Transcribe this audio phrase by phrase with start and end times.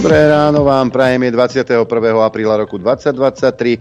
[0.00, 1.84] Dobré ráno vám prajem, je 21.
[2.24, 3.20] apríla roku 2023.
[3.20, 3.78] E,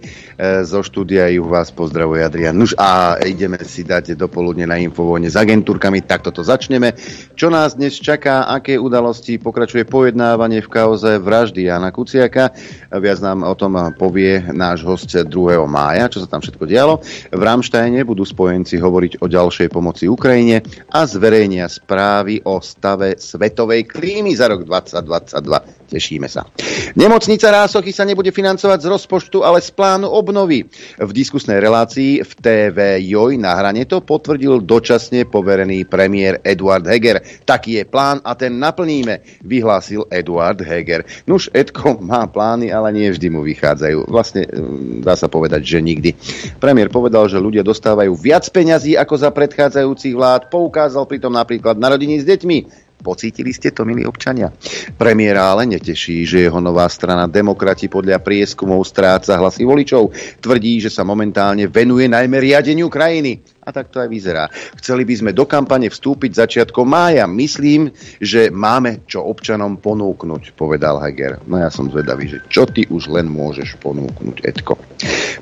[0.68, 5.40] zo štúdia ju vás pozdravuje Adrian Nuž a ideme si dať dopoludne na Infovojne s
[5.40, 6.92] agentúrkami, tak toto začneme.
[7.40, 12.52] Čo nás dnes čaká, aké udalosti, pokračuje pojednávanie v kauze vraždy Jana Kuciaka.
[12.92, 15.32] Viac nám o tom povie náš host 2.
[15.72, 17.00] mája, čo sa tam všetko dialo.
[17.32, 23.88] V Ramštajne budú spojenci hovoriť o ďalšej pomoci Ukrajine a zverejnia správy o stave svetovej
[23.88, 25.79] klímy za rok 2022.
[25.90, 26.46] Tešíme sa.
[26.94, 30.70] Nemocnica Rásochy sa nebude financovať z rozpočtu, ale z plánu obnovy.
[31.02, 32.78] V diskusnej relácii v TV
[33.10, 37.26] Joj na hrane to potvrdil dočasne poverený premiér Eduard Heger.
[37.42, 41.02] Taký je plán a ten naplníme, vyhlásil Eduard Heger.
[41.26, 44.06] Nuž, Edko má plány, ale nie vždy mu vychádzajú.
[44.06, 46.14] Vlastne mm, dá sa povedať, že nikdy.
[46.62, 50.54] Premiér povedal, že ľudia dostávajú viac peňazí ako za predchádzajúcich vlád.
[50.54, 52.89] Poukázal pritom napríklad na rodiny s deťmi.
[53.00, 54.52] Pocítili ste to, milí občania?
[55.00, 60.12] Premiéra ale neteší, že jeho nová strana Demokrati podľa prieskumov stráca hlasy voličov.
[60.44, 63.40] Tvrdí, že sa momentálne venuje najmä riadeniu krajiny.
[63.70, 64.50] A tak to aj vyzerá.
[64.82, 67.30] Chceli by sme do kampane vstúpiť začiatkom mája.
[67.30, 71.38] Myslím, že máme čo občanom ponúknuť, povedal Heger.
[71.46, 74.74] No ja som zvedavý, že čo ty už len môžeš ponúknuť, Edko.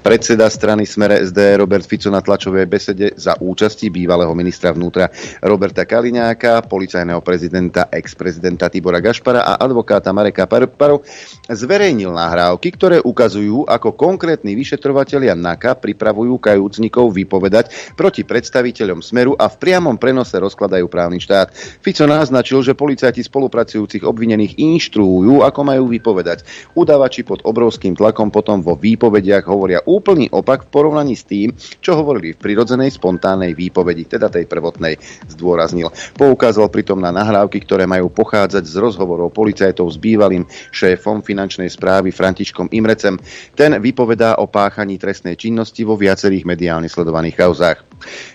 [0.04, 5.08] Predseda strany Smere SD Robert Fico na tlačovej besede za účasti bývalého ministra vnútra
[5.40, 11.00] Roberta Kaliňáka, policajného prezidenta, ex-prezidenta Tibora Gašpara a advokáta Mareka Parparu
[11.48, 19.38] zverejnil nahrávky, ktoré ukazujú, ako konkrétni vyšetrovatelia NAKA pripravujú kajúcnikov vypovedať proti proti predstaviteľom Smeru
[19.38, 21.54] a v priamom prenose rozkladajú právny štát.
[21.54, 26.42] Fico naznačil, že policajti spolupracujúcich obvinených inštruujú, ako majú vypovedať.
[26.74, 31.94] Udavači pod obrovským tlakom potom vo výpovediach hovoria úplný opak v porovnaní s tým, čo
[31.94, 34.98] hovorili v prirodzenej spontánnej výpovedi, teda tej prvotnej,
[35.30, 35.94] zdôraznil.
[36.18, 40.42] Poukázal pritom na nahrávky, ktoré majú pochádzať z rozhovorov policajtov s bývalým
[40.74, 43.22] šéfom finančnej správy Františkom Imrecem.
[43.54, 47.87] Ten vypovedá o páchaní trestnej činnosti vo viacerých mediálne sledovaných kauzách.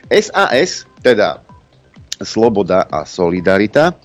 [0.08, 1.42] SAS, teda
[2.22, 3.96] Sloboda a Solidarita,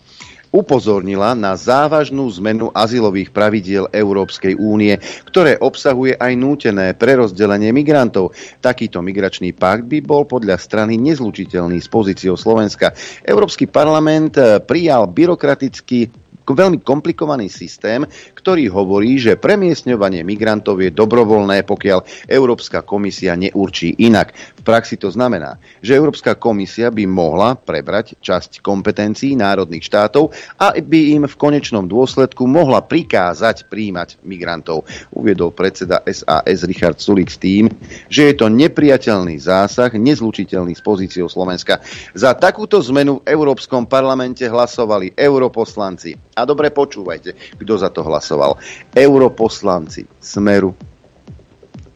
[0.57, 4.95] upozornila na závažnú zmenu azylových pravidiel Európskej únie,
[5.27, 8.33] ktoré obsahuje aj nútené prerozdelenie migrantov.
[8.63, 12.95] Takýto migračný pakt by bol podľa strany nezlučiteľný s pozíciou Slovenska.
[13.21, 16.09] Európsky parlament prijal byrokratický
[16.47, 24.31] veľmi komplikovaný systém, ktorý hovorí, že premiesňovanie migrantov je dobrovoľné, pokiaľ Európska komisia neurčí inak.
[24.67, 31.15] Praxi to znamená, že Európska komisia by mohla prebrať časť kompetencií národných štátov a by
[31.15, 34.83] im v konečnom dôsledku mohla prikázať príjmať migrantov.
[35.15, 37.71] Uviedol predseda SAS Richard Sulik s tým,
[38.11, 41.79] že je to nepriateľný zásah, nezlučiteľný s pozíciou Slovenska.
[42.11, 48.59] Za takúto zmenu v Európskom parlamente hlasovali europoslanci a dobre počúvajte, kto za to hlasoval.
[48.91, 50.75] Europoslanci Smeru,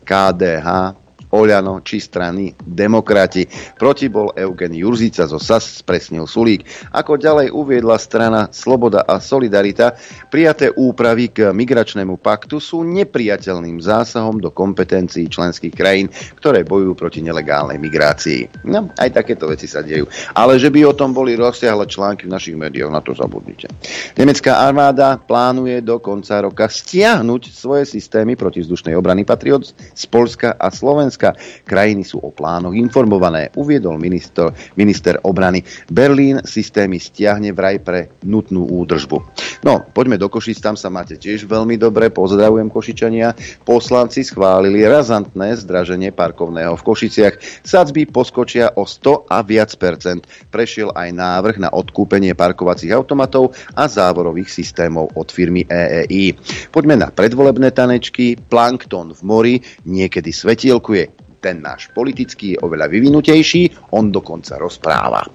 [0.08, 1.01] KDH,
[1.32, 3.48] Oľano či strany Demokrati.
[3.80, 6.92] Proti bol Eugen Jurzica zo SAS, spresnil Sulík.
[6.92, 9.96] Ako ďalej uviedla strana Sloboda a Solidarita,
[10.28, 17.24] prijaté úpravy k migračnému paktu sú nepriateľným zásahom do kompetencií členských krajín, ktoré bojujú proti
[17.24, 18.68] nelegálnej migrácii.
[18.68, 20.10] No, aj takéto veci sa dejú.
[20.36, 23.72] Ale že by o tom boli rozsiahle články v našich médiách, na to zabudnite.
[24.18, 30.68] Nemecká armáda plánuje do konca roka stiahnuť svoje systémy protivzdušnej obrany Patriot z Polska a
[30.74, 31.38] Slovenska Slovenska.
[31.62, 35.62] Krajiny sú o plánoch informované, uviedol minister, minister obrany.
[35.88, 39.18] Berlín systémy stiahne vraj pre nutnú údržbu.
[39.62, 43.38] No, poďme do Košic, tam sa máte tiež veľmi dobre, pozdravujem Košičania.
[43.62, 47.62] Poslanci schválili razantné zdraženie parkovného v Košiciach.
[47.62, 50.26] Sadzby poskočia o 100 a viac percent.
[50.50, 56.34] Prešiel aj návrh na odkúpenie parkovacích automatov a závorových systémov od firmy EEI.
[56.74, 58.34] Poďme na predvolebné tanečky.
[58.42, 59.56] Plankton v mori
[59.86, 61.11] niekedy svetielkuje
[61.42, 65.26] ten náš politický je oveľa vyvinutejší, on dokonca rozpráva.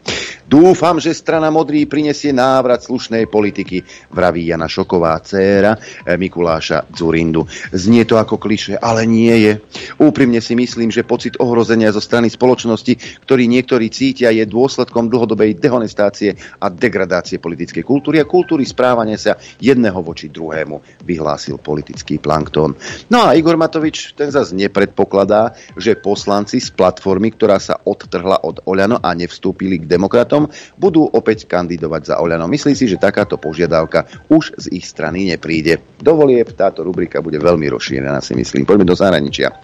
[0.46, 3.82] Dúfam, že strana Modrý prinesie návrat slušnej politiky,
[4.14, 7.50] vraví Jana Šoková, dcéra eh, Mikuláša Zurindu.
[7.74, 9.52] Znie to ako kliše, ale nie je.
[9.98, 15.58] Úprimne si myslím, že pocit ohrozenia zo strany spoločnosti, ktorý niektorí cítia, je dôsledkom dlhodobej
[15.58, 22.78] dehonestácie a degradácie politickej kultúry a kultúry správania sa jedného voči druhému, vyhlásil politický plankton.
[23.10, 28.62] No a Igor Matovič ten zase nepredpokladá, že poslanci z platformy, ktorá sa odtrhla od
[28.62, 32.44] Oľano a nevstúpili k demokratom, potom budú opäť kandidovať za Oľano.
[32.44, 35.80] Myslí si, že takáto požiadavka už z ich strany nepríde.
[35.96, 38.68] Dovolie, táto rubrika bude veľmi rozšírená, si myslím.
[38.68, 39.56] Poďme do zahraničia.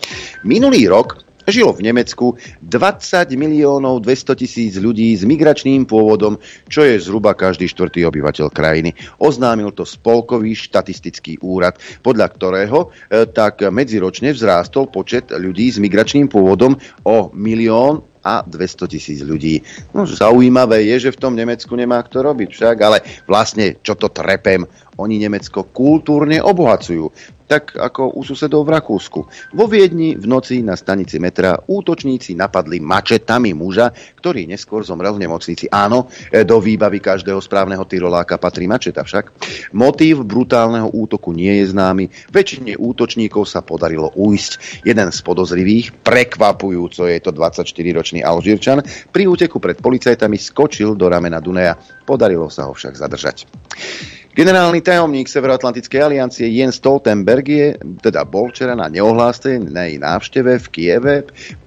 [0.48, 6.40] Minulý rok žilo v Nemecku 20 miliónov 200 tisíc ľudí s migračným pôvodom,
[6.70, 8.96] čo je zhruba každý štvrtý obyvateľ krajiny.
[9.20, 16.30] Oznámil to Spolkový štatistický úrad, podľa ktorého e, tak medziročne vzrástol počet ľudí s migračným
[16.30, 19.60] pôvodom o milión a 200 tisíc ľudí.
[19.92, 24.08] No, zaujímavé je, že v tom Nemecku nemá kto robiť však, ale vlastne, čo to
[24.08, 24.64] trepem,
[25.00, 27.08] oni Nemecko kultúrne obohacujú
[27.52, 29.20] tak ako u susedov v Rakúsku.
[29.52, 35.28] Vo Viedni v noci na stanici metra útočníci napadli mačetami muža, ktorý neskôr zomrel v
[35.28, 35.68] nemocnici.
[35.68, 39.36] Áno, do výbavy každého správneho tyroláka patrí mačeta však.
[39.76, 42.08] Motív brutálneho útoku nie je známy.
[42.32, 44.80] Väčšine útočníkov sa podarilo uísť.
[44.88, 48.80] Jeden z podozrivých, prekvapujúco je to 24-ročný Alžírčan,
[49.12, 51.76] pri úteku pred policajtami skočil do ramena Duneja.
[52.08, 53.44] Podarilo sa ho však zadržať.
[54.32, 61.16] Generálny tajomník Severoatlantickej aliancie Jens Stoltenberg je, teda bol včera na neohlásenej návšteve v Kieve,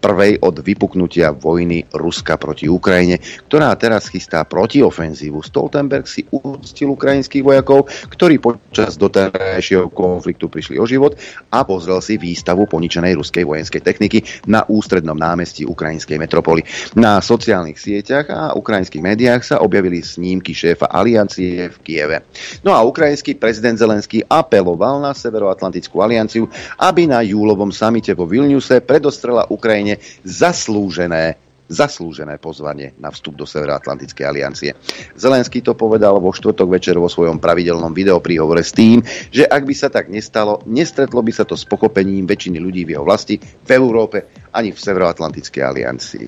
[0.05, 3.17] prvej od vypuknutia vojny Ruska proti Ukrajine,
[3.49, 5.41] ktorá teraz chystá protiofenzívu.
[5.41, 11.17] Stoltenberg si úctil ukrajinských vojakov, ktorí počas doterajšieho konfliktu prišli o život
[11.49, 16.61] a pozrel si výstavu poničenej ruskej vojenskej techniky na ústrednom námestí ukrajinskej metropoly.
[16.93, 22.29] Na sociálnych sieťach a ukrajinských médiách sa objavili snímky šéfa aliancie v Kieve.
[22.61, 26.45] No a ukrajinský prezident Zelenský apeloval na Severoatlantickú alianciu,
[26.77, 34.25] aby na júlovom samite vo Vilniuse predostrela Ukrajine zaslúžené zaslúžené pozvanie na vstup do Severoatlantickej
[34.25, 34.71] aliancie.
[35.17, 39.01] Zelenský to povedal vo štvrtok večer vo svojom pravidelnom videopríhovore s tým,
[39.33, 42.93] že ak by sa tak nestalo, nestretlo by sa to s pochopením väčšiny ľudí v
[42.97, 46.27] jeho vlasti, v Európe ani v Severoatlantickej aliancii.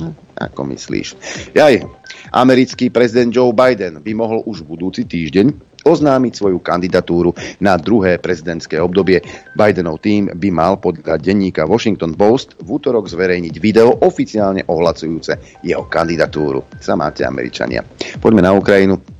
[0.00, 1.18] No, ako myslíš?
[1.50, 1.82] Jaj,
[2.30, 8.80] americký prezident Joe Biden by mohol už budúci týždeň oznámiť svoju kandidatúru na druhé prezidentské
[8.80, 9.20] obdobie.
[9.54, 15.84] Bidenov tým by mal podľa denníka Washington Post v útorok zverejniť video oficiálne ohlasujúce jeho
[15.86, 16.64] kandidatúru.
[16.80, 17.84] Sa máte Američania.
[18.18, 19.19] Poďme na Ukrajinu.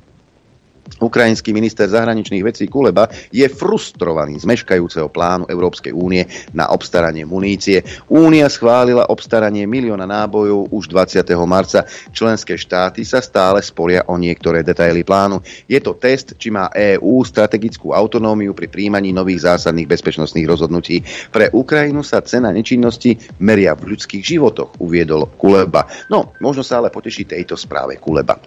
[1.01, 7.81] Ukrajinský minister zahraničných vecí Kuleba je frustrovaný z meškajúceho plánu Európskej únie na obstaranie munície.
[8.05, 11.25] Únia schválila obstaranie milióna nábojov už 20.
[11.49, 11.89] marca.
[12.13, 15.41] Členské štáty sa stále sporia o niektoré detaily plánu.
[15.65, 21.01] Je to test, či má EÚ strategickú autonómiu pri príjmaní nových zásadných bezpečnostných rozhodnutí.
[21.33, 25.89] Pre Ukrajinu sa cena nečinnosti meria v ľudských životoch, uviedol Kuleba.
[26.13, 28.37] No, možno sa ale poteší tejto správe Kuleba.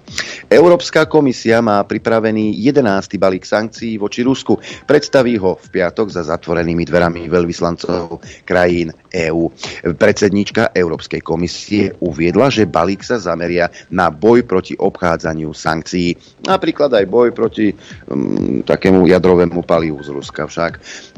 [0.47, 3.17] Európska komisia má pripravený 11.
[3.17, 4.61] balík sankcií voči Rusku.
[4.85, 9.49] Predstaví ho v piatok za zatvorenými dverami veľvyslancov krajín EÚ.
[9.94, 16.19] Predsednička Európskej komisie uviedla, že balík sa zameria na boj proti obchádzaniu sankcií.
[16.44, 17.70] Napríklad aj boj proti
[18.11, 20.73] um, takému jadrovému palivu z Ruska však.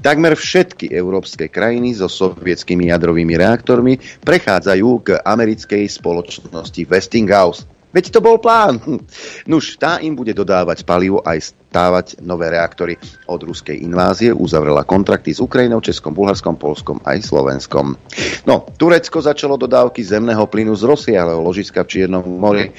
[0.05, 7.76] Takmer všetky európske krajiny so sovietskými jadrovými reaktormi prechádzajú k americkej spoločnosti Westinghouse.
[7.97, 8.77] Veď to bol plán.
[9.51, 12.97] Nuž, tá im bude dodávať palivo aj stávať nové reaktory
[13.29, 14.33] od ruskej invázie.
[14.33, 18.01] Uzavrela kontrakty s Ukrajinou, Českom, Bulharskom, Polskom aj Slovenskom.
[18.49, 22.73] No, Turecko začalo dodávky zemného plynu z rozsiahleho ložiska v Čiernom mori e,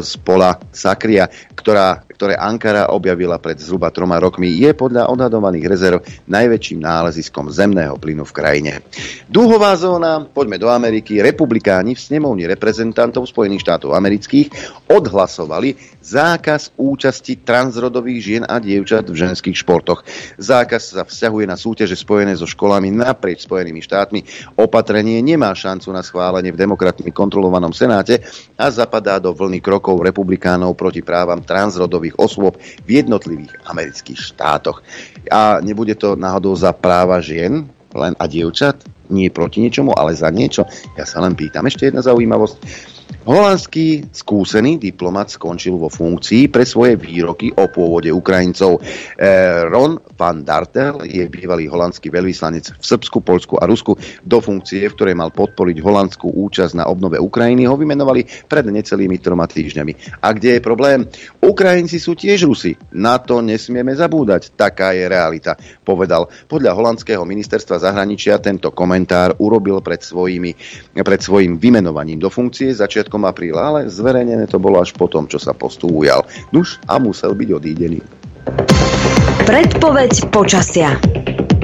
[0.00, 5.98] z pola Sakria, ktorá, ktoré Ankara objavila pred zhruba troma rokmi, je podľa odhadovaných rezerv
[6.24, 8.72] najväčším náleziskom zemného plynu v krajine.
[9.28, 14.48] Dúhová zóna, poďme do Ameriky, republikáni v snemovni reprezentantov Spojených štátov amerických
[14.88, 20.04] odhlasovali zákaz účasti transrodových žien a dievčat v ženských športoch.
[20.36, 24.20] Zákaz sa vzťahuje na súťaže spojené so školami naprieč Spojenými štátmi.
[24.60, 28.20] Opatrenie nemá šancu na schválenie v demokratmi kontrolovanom Senáte
[28.60, 34.84] a zapadá do vlny krokov republikánov proti právam transrodových osôb v jednotlivých amerických štátoch.
[35.32, 38.78] A nebude to náhodou za práva žien len a dievčat?
[39.10, 40.62] Nie proti niečomu, ale za niečo?
[40.94, 41.66] Ja sa len pýtam.
[41.66, 42.56] Ešte jedna zaujímavosť.
[43.30, 48.82] Holandský skúsený diplomat skončil vo funkcii pre svoje výroky o pôvode Ukrajincov.
[48.82, 49.30] E,
[49.70, 53.94] Ron van Dartel je bývalý holandský veľvyslanec v Srbsku, Polsku a Rusku.
[54.26, 59.22] Do funkcie, v ktorej mal podporiť holandskú účasť na obnove Ukrajiny, ho vymenovali pred necelými
[59.22, 60.18] troma týždňami.
[60.26, 61.06] A kde je problém?
[61.38, 62.74] Ukrajinci sú tiež Rusi.
[62.90, 64.58] Na to nesmieme zabúdať.
[64.58, 65.54] Taká je realita,
[65.86, 66.26] povedal.
[66.50, 70.50] Podľa holandského ministerstva zahraničia tento komentár urobil pred, svojimi,
[70.98, 75.36] pred svojim vymenovaním do funkcie začiatku začiatkom apríla, ale zverejnené to bolo až potom, čo
[75.36, 76.24] sa postu ujal.
[76.52, 78.00] Nuž a musel byť odídený.
[79.44, 80.96] Predpoveď počasia.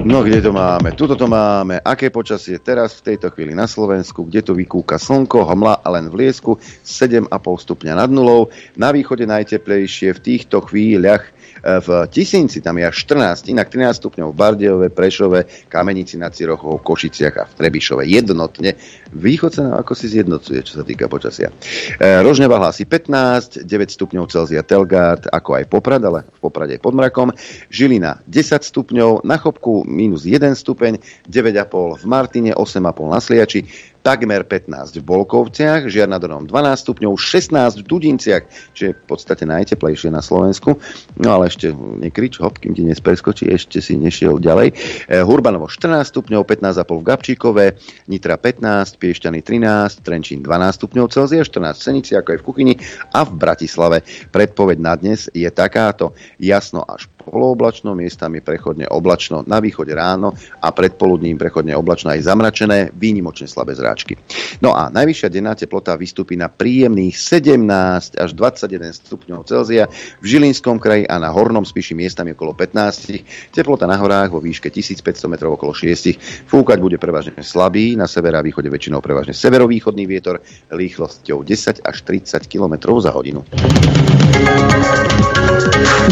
[0.06, 0.94] No, kde to máme?
[0.94, 1.82] Tuto to máme.
[1.82, 4.22] Aké počasie teraz v tejto chvíli na Slovensku?
[4.22, 8.46] Kde to vykúka slnko, hmla a len v Liesku 7,5 stupňa nad nulou.
[8.78, 11.26] Na východe najteplejšie v týchto chvíľach
[11.66, 16.86] v Tisínci tam je až 14, inak 13 stupňov v Bardejove, Prešove, Kamenici na Cirochov,
[16.86, 18.06] Košiciach a v Trebišove.
[18.06, 18.78] Jednotne.
[19.10, 21.50] Východ sa ako si zjednocuje, čo sa týka počasia.
[21.50, 26.80] E, Rožňava hlási 15, 9 stupňov Celzia Telgard, ako aj Poprad, ale v Poprade je
[26.82, 27.34] pod mrakom.
[27.66, 33.66] Žilina 10 stupňov, na Chopku minus 1 stupeň, 9,5 v Martine, 8,5 na Sliači,
[34.06, 39.42] takmer 15 v Bolkovciach, Žiar nad 12 stupňov, 16 v Dudinciach, čo je v podstate
[39.42, 40.78] najteplejšie na Slovensku.
[41.18, 44.70] No ale ešte nekrič, hop, kým ti nespreskočí, ešte si nešiel ďalej.
[45.10, 47.64] E, Hurbanovo 14 stupňov, 15,5 v Gabčíkove,
[48.06, 52.74] Nitra 15, Piešťany 13, Trenčín 12 stupňov Celzia, 14 v Senici, ako aj v Kuchyni
[53.10, 54.06] a v Bratislave.
[54.30, 56.14] Predpoveď na dnes je takáto.
[56.38, 60.30] Jasno až polooblačno, miestami prechodne oblačno, na východe ráno
[60.62, 64.14] a predpoludním prechodne oblačno aj zamračené, výnimočne slabé zráčky.
[64.62, 69.90] No a najvyššia denná teplota vystúpi na príjemných 17 až 21 stupňov Celzia
[70.22, 73.50] v Žilinskom kraji a na Hornom spíši miestami okolo 15.
[73.50, 76.46] Teplota na horách vo výške 1500 metrov okolo 6.
[76.46, 81.96] Fúkať bude prevažne slabý, na severa a východe väčšinou prevažne severovýchodný vietor rýchlosťou 10 až
[82.04, 83.42] 30 km za hodinu.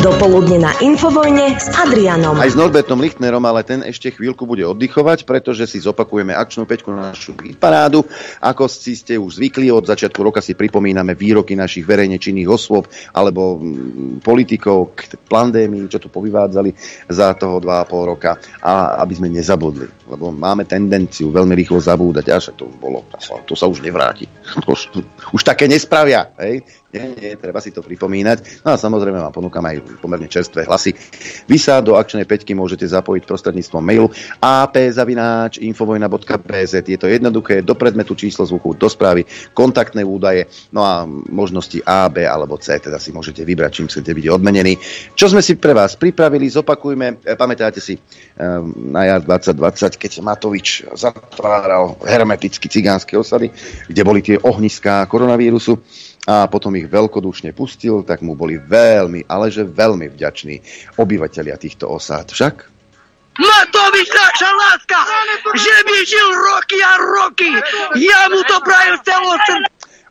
[0.00, 0.72] Dopoludne na
[1.04, 2.32] Infovojne s Adrianom.
[2.40, 6.88] Aj s Norbertom Lichtnerom, ale ten ešte chvíľku bude oddychovať, pretože si zopakujeme akčnú peťku
[6.96, 8.08] na našu parádu.
[8.40, 12.88] Ako si ste už zvykli, od začiatku roka si pripomíname výroky našich verejne činných osôb
[13.12, 16.72] alebo mm, politikov k pandémii, čo tu povyvádzali
[17.12, 22.56] za toho 2,5 roka a aby sme nezabudli, lebo máme tendenciu veľmi rýchlo zabúdať, až
[22.56, 23.04] to už bolo,
[23.44, 24.24] to sa už nevráti.
[24.72, 25.04] už,
[25.36, 26.32] už také nespravia.
[26.40, 26.64] Hej?
[26.94, 28.62] Nie, nie, treba si to pripomínať.
[28.62, 30.94] No a samozrejme vám ponúkam aj pomerne čerstvé hlasy.
[31.50, 38.14] Vy sa do akčnej peťky môžete zapojiť prostredníctvom mailu ap.infovojna.bz Je to jednoduché, do predmetu
[38.14, 41.02] číslo zvuku, do správy, kontaktné údaje, no a
[41.34, 44.78] možnosti A, B alebo C, teda si môžete vybrať, čím chcete byť odmenení.
[45.18, 48.00] Čo sme si pre vás pripravili, zopakujme, e, pamätáte si e,
[48.86, 53.50] na jar 2020, keď Matovič zatváral hermeticky cigánske osady,
[53.90, 55.82] kde boli tie ohniská koronavírusu
[56.24, 60.56] a potom ich veľkodušne pustil, tak mu boli veľmi, ale že veľmi vďační
[60.96, 62.32] obyvateľia týchto osád.
[62.32, 62.74] Však?
[63.34, 65.00] Matovič naša láska,
[65.58, 67.50] že by žil roky a roky.
[67.98, 69.34] Ja mu to prajem celou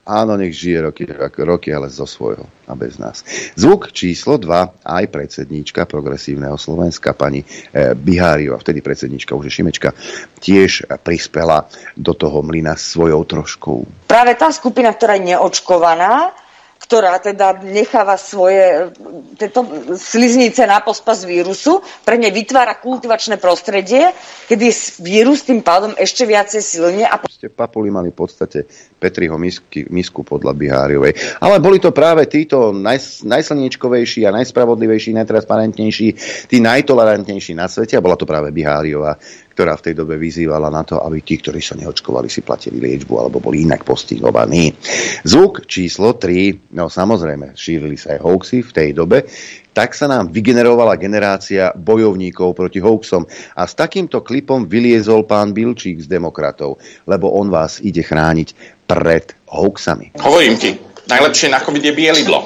[0.04, 1.08] Áno, nech žije roky,
[1.48, 3.24] roky, ale zo svojho a bez nás.
[3.56, 9.96] Zvuk číslo 2, aj predsedníčka progresívneho Slovenska, pani e, Biháriova, vtedy predsedníčka už Šimečka,
[10.44, 14.12] tiež prispela do toho mlyna svojou troškou.
[14.12, 16.36] Práve tá skupina, ktorá je neočkovaná,
[16.84, 18.92] ktorá teda necháva svoje
[19.40, 19.64] tieto
[19.96, 24.12] sliznice na pospas vírusu, pre ne vytvára kultivačné prostredie,
[24.52, 24.66] kedy
[25.00, 27.08] vírus tým pádom ešte viacej silne.
[27.08, 27.24] A...
[27.32, 28.68] Ste papuli mali v podstate
[29.00, 31.40] Petriho misky, misku podľa Biháriovej.
[31.40, 36.08] Ale boli to práve títo naj, najslniečkovejší a najspravodlivejší, najtransparentnejší,
[36.52, 39.16] tí najtolerantnejší na svete a bola to práve Biháriová,
[39.54, 43.14] ktorá v tej dobe vyzývala na to, aby tí, ktorí sa neočkovali, si platili liečbu
[43.22, 44.74] alebo boli inak postihovaní.
[45.22, 49.30] Zvuk číslo 3, no samozrejme, šírili sa aj hoaxy v tej dobe,
[49.74, 53.26] tak sa nám vygenerovala generácia bojovníkov proti hoaxom.
[53.58, 58.54] A s takýmto klipom vyliezol pán Bilčík z demokratov, lebo on vás ide chrániť
[58.90, 60.14] pred hoaxami.
[60.22, 60.78] Hovorím ti,
[61.10, 62.40] najlepšie na COVID je bielidlo.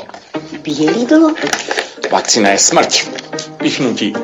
[0.63, 1.35] Bielidlo?
[2.07, 2.91] Vakcína je smrť.
[3.59, 4.15] Pichnutí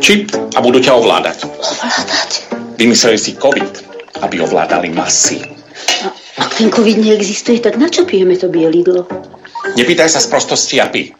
[0.00, 1.46] čip a budú ťa ovládať.
[1.46, 2.30] Ovládať?
[2.76, 3.74] Vymysleli si COVID,
[4.24, 5.40] aby ovládali masy.
[6.04, 9.08] A, ak ten COVID neexistuje, tak na čo pijeme to bielidlo?
[9.76, 11.12] Nepýtaj sa z prostosti a pí.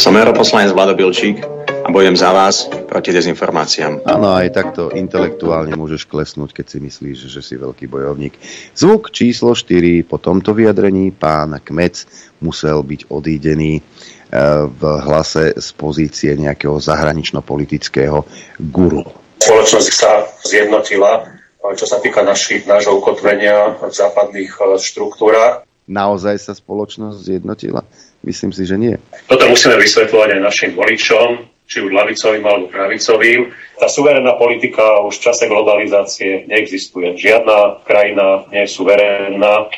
[0.00, 1.44] Som europoslanec Vlado Bilčík
[1.84, 4.08] a bojujem za vás proti dezinformáciám.
[4.08, 8.32] Áno, aj takto intelektuálne môžeš klesnúť, keď si myslíš, že si veľký bojovník.
[8.72, 12.08] Zvuk číslo 4 po tomto vyjadrení pán Kmec
[12.40, 13.84] musel byť odídený
[14.66, 18.22] v hlase z pozície nejakého zahranično-politického
[18.70, 19.02] guru.
[19.42, 21.26] Spoločnosť sa zjednotila,
[21.74, 25.66] čo sa týka naši, nášho ukotvenia v západných e, štruktúrach.
[25.90, 27.82] Naozaj sa spoločnosť zjednotila?
[28.22, 28.94] Myslím si, že nie.
[29.26, 31.28] Toto musíme vysvetľovať aj našim voličom,
[31.66, 33.50] či už lavicovým alebo pravicovým.
[33.78, 37.16] Tá suverénna politika už v čase globalizácie neexistuje.
[37.16, 39.70] Žiadna krajina nie je suverénna.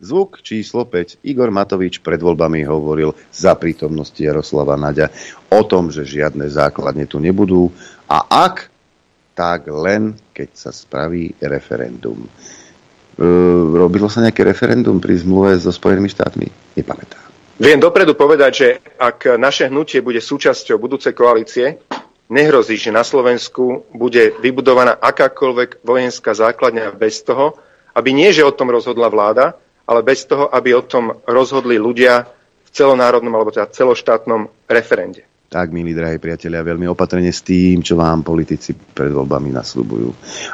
[0.00, 1.20] Zvuk číslo 5.
[1.28, 5.12] Igor Matovič pred voľbami hovoril za prítomnosti Jaroslava Naďa
[5.52, 7.68] o tom, že žiadne základne tu nebudú
[8.08, 8.72] a ak,
[9.36, 12.16] tak len keď sa spraví referendum.
[12.24, 12.28] E,
[13.76, 16.48] robilo sa nejaké referendum pri zmluve so Spojenými štátmi?
[16.80, 17.20] Nepamätám.
[17.60, 21.76] Viem dopredu povedať, že ak naše hnutie bude súčasťou budúcej koalície,
[22.32, 27.52] nehrozí, že na Slovensku bude vybudovaná akákoľvek vojenská základňa bez toho,
[27.92, 32.22] aby nie, že o tom rozhodla vláda, ale bez toho, aby o tom rozhodli ľudia
[32.62, 35.26] v celonárodnom alebo teda celoštátnom referende.
[35.50, 40.08] Tak, milí drahí priatelia, veľmi opatrne s tým, čo vám politici pred voľbami nasľubujú.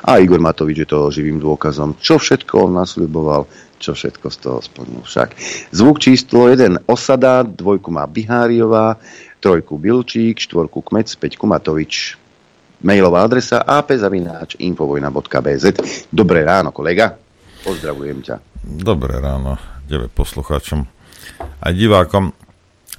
[0.09, 3.45] A Igor Matovič je toho živým dôkazom, čo všetko on nasľuboval,
[3.77, 5.37] čo všetko z toho splnil však.
[5.77, 8.97] Zvuk číslo 1 Osada, dvojku má Biháriová,
[9.37, 12.17] trojku Bilčík, štvorku Kmec, peťku Matovič.
[12.81, 15.65] Mailová adresa apzavináč.infovojna.bz
[16.09, 17.21] Dobré ráno, kolega.
[17.61, 18.56] Pozdravujem ťa.
[18.67, 20.91] Dobré ráno, debe poslucháčom
[21.63, 22.35] a divákom.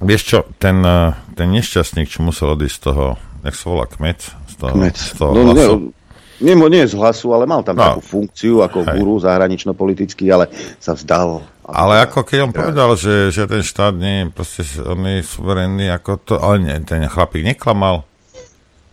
[0.00, 3.04] Vieš čo, ten, eh, ten nešťastník, čo musel odísť z toho,
[3.44, 4.20] jak sa volá, kmet?
[4.48, 4.96] Z toho, Kmec.
[4.96, 5.92] Z toho No, hlasu.
[6.40, 7.84] nie, nie, nie z hlasu, ale mal tam No.
[7.84, 8.94] takú funkciu ako Hej.
[8.96, 10.48] guru zahranično-politický, ale
[10.80, 11.44] sa vzdal.
[11.68, 15.92] Ale ako keď on povedal, že, že ten štát nie je proste on je suverénny,
[15.92, 18.08] ako to, ale nie, ten chlapík neklamal.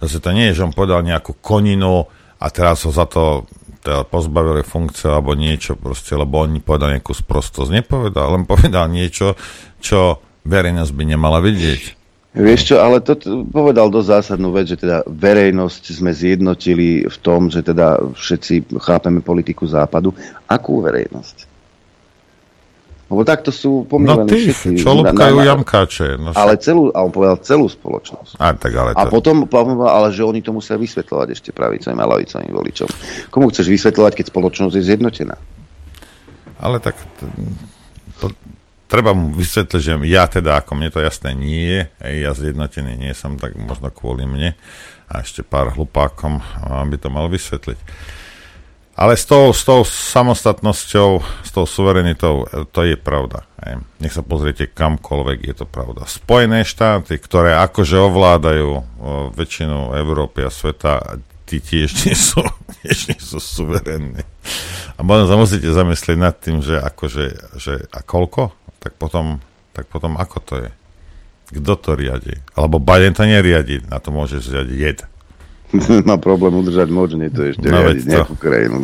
[0.04, 2.04] Zase to nie je, že on povedal nejakú koninu
[2.36, 3.48] a teraz ho za to
[3.86, 7.70] teda pozbavili funkcie alebo niečo proste, lebo on povedal nejakú sprostosť.
[7.70, 9.38] Nepovedal, len povedal niečo,
[9.78, 12.02] čo verejnosť by nemala vidieť.
[12.36, 13.16] Vieš čo, ale to
[13.48, 19.24] povedal dosť zásadnú vec, že teda verejnosť sme zjednotili v tom, že teda všetci chápeme
[19.24, 20.12] politiku západu.
[20.44, 21.55] Akú verejnosť?
[23.06, 24.82] Lebo takto sú No pomílení tí, všetci.
[24.82, 26.18] čo lupkajú jamkáče.
[26.18, 28.42] No, Ale celú, a on povedal celú spoločnosť.
[28.42, 32.02] a, tak ale A to, potom povedal, ale že oni to musia vysvetľovať ešte pravicovým
[32.02, 32.90] a lavicovým voličom.
[33.30, 35.38] Komu chceš vysvetľovať, keď spoločnosť je zjednotená?
[36.58, 37.26] Ale tak to,
[38.18, 38.26] to,
[38.90, 41.82] treba mu vysvetliť, že ja teda, ako mne to jasné nie je,
[42.26, 44.58] ja zjednotený nie som, tak možno kvôli mne
[45.06, 47.78] a ešte pár hlupákom a by to mal vysvetliť.
[48.96, 53.44] Ale s tou, s tou samostatnosťou, s tou suverenitou, e, to je pravda.
[53.60, 53.84] Hej.
[54.00, 56.08] Nech sa pozriete kamkoľvek, je to pravda.
[56.08, 58.84] Spojené štáty, ktoré akože ovládajú o,
[59.36, 62.40] väčšinu Európy a sveta, tí tiež nie sú,
[62.88, 64.24] tiež nie sú suverénni.
[64.96, 67.26] A možno sa musíte zamyslieť nad tým, že akože,
[67.60, 68.56] že a koľko?
[68.80, 69.44] Tak potom,
[69.76, 70.72] tak potom ako to je?
[71.52, 72.40] Kto to riadi?
[72.56, 75.00] Alebo Biden to neriadi, na to môže zriadiť jed.
[76.10, 78.78] Má problém udržať moč, nie to ešte No, riadiť nejakú krajinu.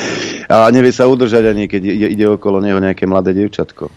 [0.52, 3.90] A nevie sa udržať ani keď ide, okolo neho nejaké mladé devčatko.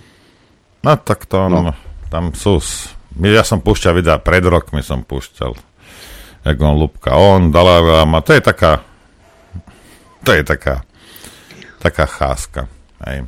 [0.83, 1.71] No tak to, no.
[2.09, 2.59] tam sú...
[2.59, 2.91] s-
[3.21, 5.53] Ja som púšťal videa, pred rokmi som púšťal,
[6.43, 7.15] jak on lúbka.
[7.15, 8.81] On, Dalai Lama, to je taká...
[10.23, 10.83] To je taká...
[11.79, 12.71] Taká cháska.
[13.03, 13.27] Hej.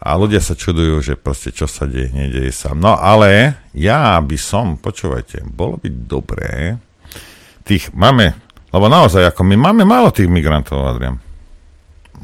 [0.00, 2.72] A ľudia sa čudujú, že proste čo sa deje, nedeje sa.
[2.72, 6.76] No ale ja by som, počúvajte, bolo by dobré,
[7.66, 8.38] tých máme,
[8.70, 11.18] lebo naozaj, ako my máme málo tých migrantov, Adrian.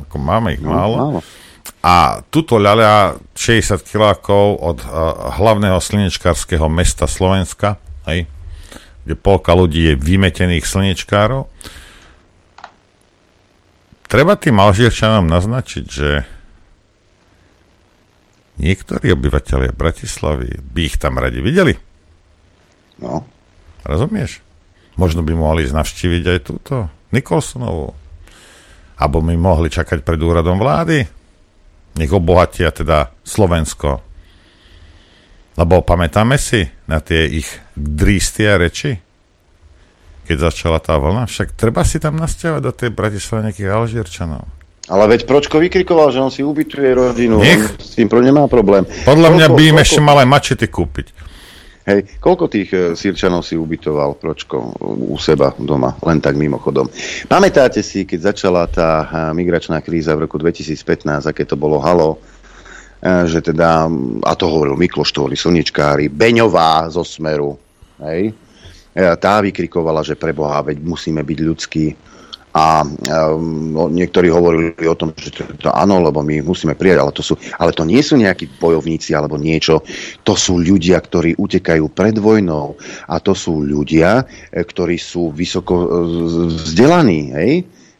[0.07, 0.96] Ako máme ich málo.
[0.96, 1.20] málo.
[1.83, 8.31] A tuto ľalia 60 kilákov od uh, hlavného slnečkárskeho mesta Slovenska, hej,
[9.02, 11.50] kde polka ľudí je vymetených slnečkárov.
[14.07, 16.22] Treba tým Alžírčanom naznačiť, že
[18.62, 21.74] niektorí obyvateľia Bratislavy by ich tam radi videli.
[23.02, 23.26] No.
[23.83, 24.51] Rozumieš?
[24.96, 26.74] Možno by mohli ísť navštíviť aj túto
[27.12, 27.96] Nikolsonovú.
[29.00, 31.02] Abo by mohli čakať pred úradom vlády.
[31.96, 34.00] Nech obohatia teda Slovensko.
[35.52, 38.96] Lebo pamätáme si na tie ich drístia reči?
[40.24, 41.28] Keď začala tá vlna.
[41.28, 44.44] Však treba si tam nasťahovať do tej Bratislavy nejakých Alžírčanov.
[44.88, 47.38] Ale veď Pročko vykrikoval, že on si ubytuje rodinu.
[47.42, 47.59] Nech.
[47.59, 48.83] On s tým pro nemá problém.
[49.05, 51.07] Podľa mňa Koľko- by im koľko- ešte mal aj mačety kúpiť.
[51.83, 56.87] Hej, koľko tých e, Sýrčanov si ubytoval Pročko u seba doma, len tak mimochodom.
[57.27, 62.23] Pamätáte si, keď začala tá e, migračná kríza v roku 2015, aké to bolo halo,
[63.03, 63.90] e, že teda,
[64.23, 67.59] a to hovoril Mikloš, to hovorili slničkári, Beňová zo Smeru,
[67.99, 68.31] hej,
[68.92, 71.87] E, tá vykrikovala, že pre Boha, veď musíme byť ľudskí.
[72.52, 77.12] A um, niektorí hovorili o tom, že to, to áno, lebo my musíme prijať, ale
[77.16, 79.80] to, sú, ale to nie sú nejakí bojovníci alebo niečo,
[80.20, 82.76] to sú ľudia, ktorí utekajú pred vojnou
[83.08, 85.86] a to sú ľudia, e, ktorí sú vysoko e,
[86.52, 87.52] vzdelaní, hej?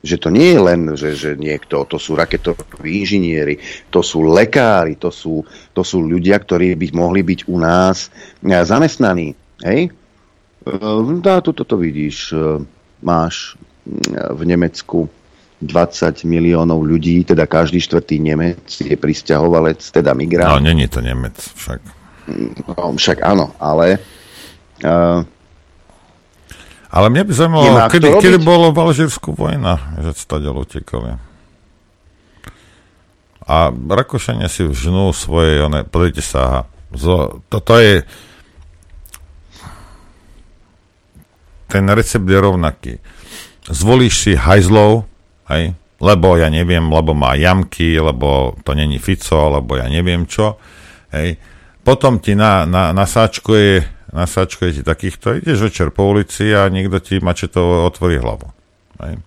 [0.05, 3.57] že to nie je len, že, že niekto, to sú raketoví inžinieri,
[3.89, 5.41] to sú lekári, to sú,
[5.73, 8.13] to sú ľudia, ktorí by mohli byť u nás
[8.45, 9.33] e, zamestnaní.
[9.65, 9.97] Hej?
[11.25, 12.31] Dá, toto to vidíš.
[13.03, 13.59] Máš
[14.33, 15.11] v Nemecku
[15.63, 20.63] 20 miliónov ľudí, teda každý štvrtý Nemec je pristahovalec, teda No, migrant.
[20.63, 21.81] není to Nemec však.
[22.67, 23.99] No, však áno, ale
[24.87, 25.23] uh,
[26.93, 31.17] Ale mňa by zaujímalo, kedy, kedy bolo v Alžírsku vojna, že stadiaľ utekali.
[33.43, 38.07] A Rakúšania si vžnú svoje, one, pozrite sa, zo, toto je
[41.67, 42.93] ten recept je rovnaký.
[43.69, 45.07] Zvolíš si hajzlov,
[45.51, 50.59] hej, lebo ja neviem, lebo má jamky, lebo to není Fico, alebo ja neviem čo,
[51.15, 51.39] hej,
[51.83, 57.23] potom ti na, na, nasáčkuje, nasáčkuje ti takýchto, ideš večer po ulici a niekto ti
[57.23, 58.51] mačetovo otvorí hlavu.
[59.03, 59.19] Hej.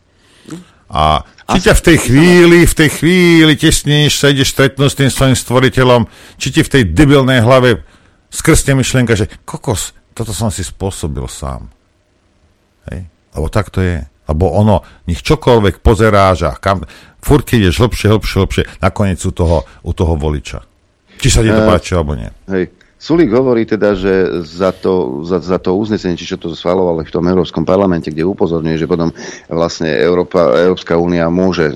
[0.86, 5.12] A či ťa v tej chvíli, v tej chvíli tesne, sa ideš stretnúť s tým
[5.12, 6.02] svojim stvoriteľom,
[6.40, 7.84] či ti v tej debilnej hlave
[8.32, 11.68] skrsne myšlienka, že kokos, toto som si spôsobil sám.
[12.90, 13.10] Hej.
[13.36, 14.00] Lebo tak to je.
[14.26, 16.82] Lebo ono, nech čokoľvek pozeráš a kam,
[17.22, 20.66] furt ideš hlbšie, hlbšie, hlbšie, nakoniec u toho, u toho voliča.
[21.22, 22.30] Či sa ti to uh, páči, alebo nie.
[22.50, 22.74] Hej.
[22.96, 27.14] Sulik hovorí teda, že za to, za, za to uznesenie, či čo to schvalovali v
[27.14, 29.14] tom Európskom parlamente, kde upozorňuje, že potom
[29.46, 31.70] vlastne Európa, Európska únia môže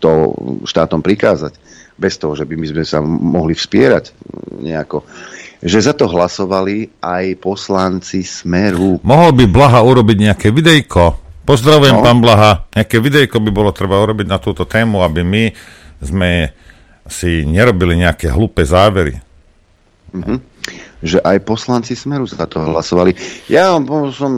[0.00, 0.32] to
[0.64, 1.52] štátom prikázať,
[1.98, 4.14] bez toho, že by my sme sa mohli vspierať
[4.62, 5.04] nejako
[5.58, 9.02] že za to hlasovali aj poslanci Smeru.
[9.02, 11.18] Mohol by Blaha urobiť nejaké videjko.
[11.42, 12.04] Pozdravujem, no.
[12.04, 12.68] pán Blaha.
[12.76, 15.44] Nejaké videjko by bolo treba urobiť na túto tému, aby my
[15.98, 16.52] sme
[17.08, 19.18] si nerobili nejaké hlúpe závery.
[20.12, 20.38] Mm-hmm.
[20.98, 23.16] Že aj poslanci Smeru za to hlasovali.
[23.48, 23.74] Ja
[24.12, 24.32] som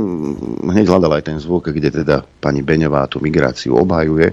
[0.62, 4.30] hneď hľadal aj ten zvuk, kde teda pani Beňová tú migráciu obhajuje.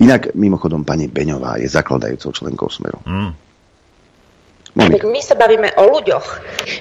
[0.00, 3.00] Inak, mimochodom, pani Beňová je zakladajúcou členkou Smeru.
[3.08, 3.49] Mm.
[4.78, 6.26] Veď my sa bavíme o ľuďoch.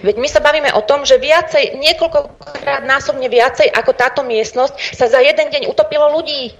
[0.05, 5.09] Veď my sa bavíme o tom, že viacej, niekoľkokrát násobne viacej ako táto miestnosť sa
[5.09, 6.53] za jeden deň utopilo ľudí.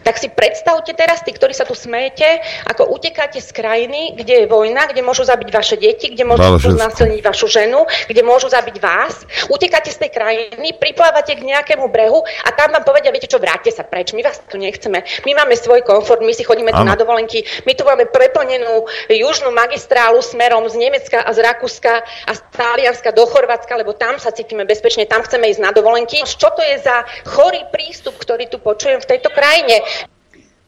[0.00, 2.24] Tak si predstavte teraz, tí, ktorí sa tu smejete,
[2.72, 7.20] ako utekáte z krajiny, kde je vojna, kde môžu zabiť vaše deti, kde môžu znásilniť
[7.20, 9.28] vašu ženu, kde môžu zabiť vás.
[9.52, 13.76] Utekáte z tej krajiny, priplávate k nejakému brehu a tam vám povedia, viete čo, vráťte
[13.76, 15.04] sa preč, my vás tu nechceme.
[15.28, 19.52] My máme svoj komfort, my si chodíme tu na dovolenky, my tu máme preplnenú južnú
[19.52, 24.32] magistrálu smerom z Nemecka a z Rakúska a z Talianska do Chorvátska, lebo tam sa
[24.32, 26.22] cítime bezpečne, tam chceme ísť na dovolenky.
[26.22, 29.81] Čo to je za chorý prístup, ktorý tu počujem v tejto krajine?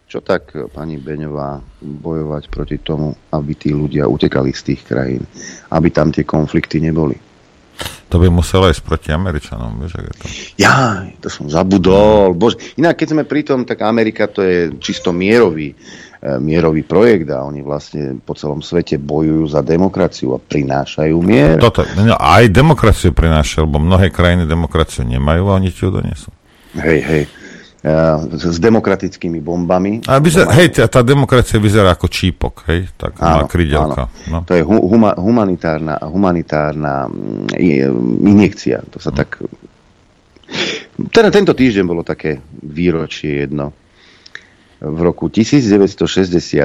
[0.05, 5.27] Čo tak, pani Beňová, bojovať proti tomu, aby tí ľudia utekali z tých krajín,
[5.74, 7.18] aby tam tie konflikty neboli?
[8.14, 10.24] To by muselo ísť proti Američanom, vieš, je to...
[10.55, 12.31] Ja, to som zabudol.
[12.38, 12.79] Bože.
[12.79, 17.42] Inak, keď sme pri tom, tak Amerika to je čisto mierový, e, mierový projekt a
[17.42, 21.59] oni vlastne po celom svete bojujú za demokraciu a prinášajú mier.
[21.59, 26.31] Toto, no, aj demokraciu prinášajú, lebo mnohé krajiny demokraciu nemajú a oni ti ju donesú.
[26.79, 27.22] Hej, hej.
[27.85, 30.09] Eh, s demokratickými bombami.
[30.09, 34.09] A vyzer, hej, tá, tá demokracia vyzerá ako čípok, hej, tak áno, má krydelka.
[34.33, 34.40] No.
[34.40, 39.18] To je huma, humanitárna, humanitárna mm, injekcia, to sa hmm.
[39.20, 39.37] tak...
[41.12, 43.77] Teda tento týždeň bolo také výročie jedno.
[44.81, 46.64] V roku 1961,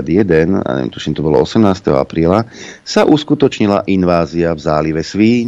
[0.55, 1.67] a neviem, tuším, to bolo 18.
[1.99, 2.47] apríla,
[2.87, 5.47] sa uskutočnila invázia v zálive Svíň.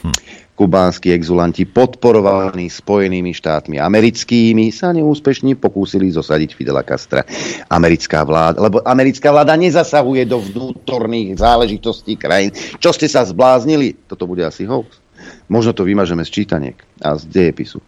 [0.00, 7.26] Hm kubánsky exulanti podporovaní Spojenými štátmi americkými sa neúspešne pokúsili zosadiť Fidela Castra.
[7.66, 12.54] Americká vláda, lebo americká vláda nezasahuje do vnútorných záležitostí krajín.
[12.78, 14.06] Čo ste sa zbláznili?
[14.06, 15.02] Toto bude asi hoax.
[15.48, 17.80] Možno to vymažeme z čítaniek a z dejepisu.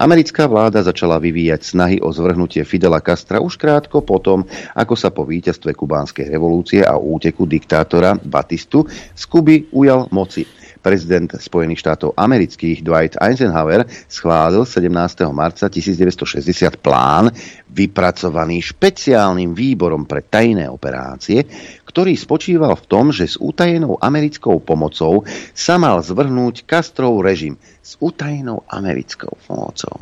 [0.00, 5.28] Americká vláda začala vyvíjať snahy o zvrhnutie Fidela Castra už krátko potom, ako sa po
[5.28, 10.48] víťazstve kubánskej revolúcie a úteku diktátora Batistu z Kuby ujal moci
[10.80, 14.88] prezident Spojených štátov amerických Dwight Eisenhower schválil 17.
[15.30, 17.28] marca 1960 plán
[17.68, 21.44] vypracovaný špeciálnym výborom pre tajné operácie,
[21.84, 28.00] ktorý spočíval v tom, že s utajenou americkou pomocou sa mal zvrhnúť Castrov režim s
[28.00, 30.00] utajenou americkou pomocou.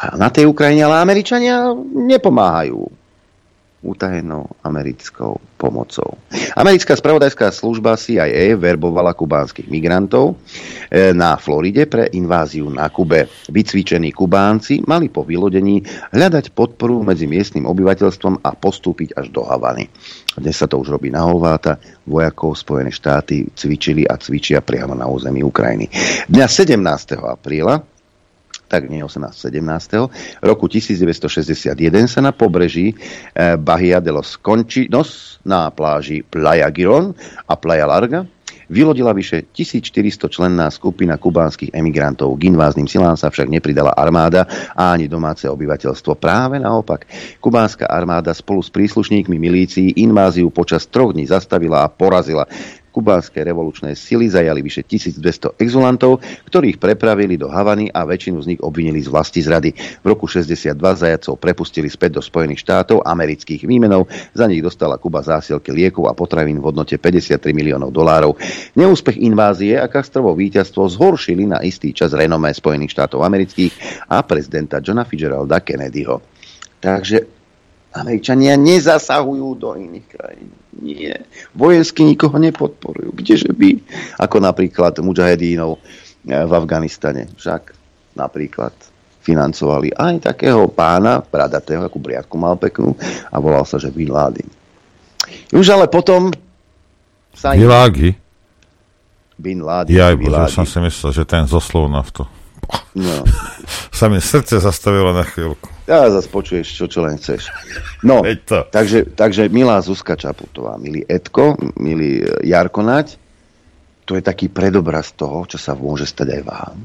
[0.00, 2.99] A na tej Ukrajine ale Američania nepomáhajú
[3.80, 6.20] utajenou americkou pomocou.
[6.56, 10.36] Americká spravodajská služba CIA verbovala kubánskych migrantov
[10.92, 13.28] e, na Floride pre inváziu na Kube.
[13.48, 15.80] Vycvičení Kubánci mali po vylodení
[16.12, 19.88] hľadať podporu medzi miestnym obyvateľstvom a postúpiť až do Havany.
[20.36, 21.80] Dnes sa to už robí na Holváta.
[22.04, 25.88] Vojakov Spojené štáty cvičili a cvičia priamo na území Ukrajiny.
[26.28, 27.16] Dňa 17.
[27.16, 27.99] apríla
[28.70, 29.34] tak nie 18.
[29.34, 29.58] 17.
[30.46, 31.74] roku 1961
[32.06, 32.94] sa na pobreží
[33.34, 37.10] eh, Bahia de los Conchinos na pláži Playa Giron
[37.50, 38.30] a Playa Larga
[38.70, 42.38] vylodila vyše 1400 členná skupina kubánskych emigrantov.
[42.38, 44.46] K invázným silám sa však nepridala armáda
[44.78, 46.14] a ani domáce obyvateľstvo.
[46.14, 47.10] Práve naopak,
[47.42, 52.46] kubánska armáda spolu s príslušníkmi milícií inváziu počas troch dní zastavila a porazila
[53.00, 58.60] kubánske revolučné sily zajali vyše 1200 exulantov, ktorých prepravili do Havany a väčšinu z nich
[58.60, 59.72] obvinili z vlasti zrady.
[60.04, 64.12] V roku 62 zajacov prepustili späť do Spojených štátov amerických výmenov.
[64.36, 68.36] Za nich dostala Kuba zásielky liekov a potravín v hodnote 53 miliónov dolárov.
[68.76, 74.84] Neúspech invázie a Castrovo víťazstvo zhoršili na istý čas renomé Spojených štátov amerických a prezidenta
[74.84, 76.20] Johna Fitzgeralda Kennedyho.
[76.84, 77.39] Takže
[77.90, 80.50] Američania nezasahujú do iných krajín.
[80.80, 81.26] Nie.
[81.52, 83.10] Vojensky nikoho nepodporujú.
[83.18, 83.70] Kdeže by?
[84.22, 87.26] Ako napríklad mujahedínov eh, v Afganistane.
[87.34, 87.74] Však
[88.14, 88.72] napríklad
[89.20, 92.96] financovali aj takého pána, bradatého, akú briadku mal peknú
[93.28, 94.48] a volal sa, že Bin Laden.
[95.52, 96.32] Už ale potom
[97.36, 97.52] sa...
[97.52, 98.16] Bilági?
[99.36, 99.92] Bin Laden.
[99.92, 102.39] Ja aj som si myslel, že ten zo Slovnaftu.
[102.94, 103.22] No.
[103.94, 105.70] sa mi srdce zastavilo na chvíľku.
[105.86, 107.50] Ja zase počuješ, čo, čo len chceš.
[108.02, 113.18] No, takže, takže milá Zuzka Čaputová, milý Edko, milý e, Jarko Nať,
[114.06, 116.76] to je taký predobraz toho, čo sa môže stať aj vám.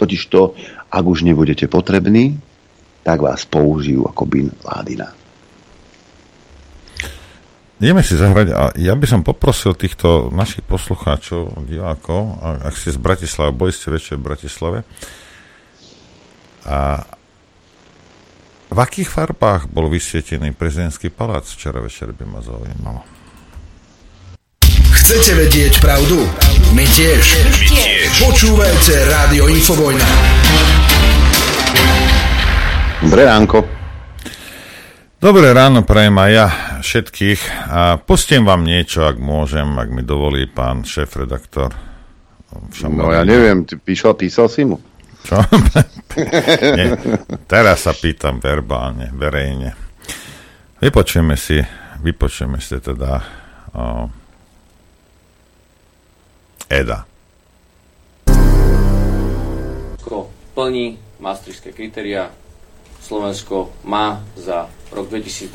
[0.00, 0.56] Totiž to,
[0.88, 2.36] ak už nebudete potrební,
[3.04, 5.12] tak vás použijú ako Bin Ládina.
[7.82, 12.98] Ideme si zahrať a ja by som poprosil týchto našich poslucháčov, divákov, ak ste z
[13.02, 14.78] Bratislava, boli ste väčšie v Bratislave,
[16.64, 17.04] a
[18.72, 23.04] v akých farbách bol vysvietený prezidentský palác včera večer by ma zaujímalo.
[25.04, 26.24] Chcete vedieť pravdu?
[26.72, 27.20] My tiež.
[27.20, 28.08] My tiež.
[28.24, 30.08] Počúvajte Rádio Infovojna.
[33.04, 33.83] Dobré ránko.
[35.24, 36.46] Dobré ráno prajem aj ja
[36.84, 37.40] všetkých
[37.72, 41.72] a pustím vám niečo, ak môžem, ak mi dovolí pán šéf-redaktor.
[42.84, 44.76] No ja neviem, ty písal, písal si mu?
[45.24, 45.40] Čo?
[46.76, 46.92] Nie,
[47.48, 49.72] teraz sa pýtam verbálne, verejne.
[50.84, 51.56] Vypočujeme si,
[52.04, 53.24] vypočujeme si teda
[53.72, 54.12] o,
[56.68, 57.08] Eda.
[60.54, 62.43] plní maastrichtské kritéria.
[63.04, 65.52] Slovensko má za rok 2022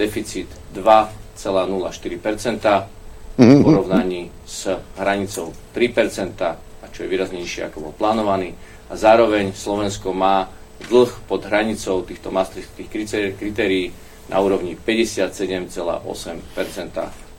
[0.00, 6.56] deficit 2,04% v porovnaní s hranicou 3%, a
[6.88, 8.56] čo je výraznejšie ako bol plánovaný.
[8.88, 10.48] A zároveň Slovensko má
[10.88, 13.92] dlh pod hranicou týchto maastrichtských kritérií
[14.32, 16.08] na úrovni 57,8%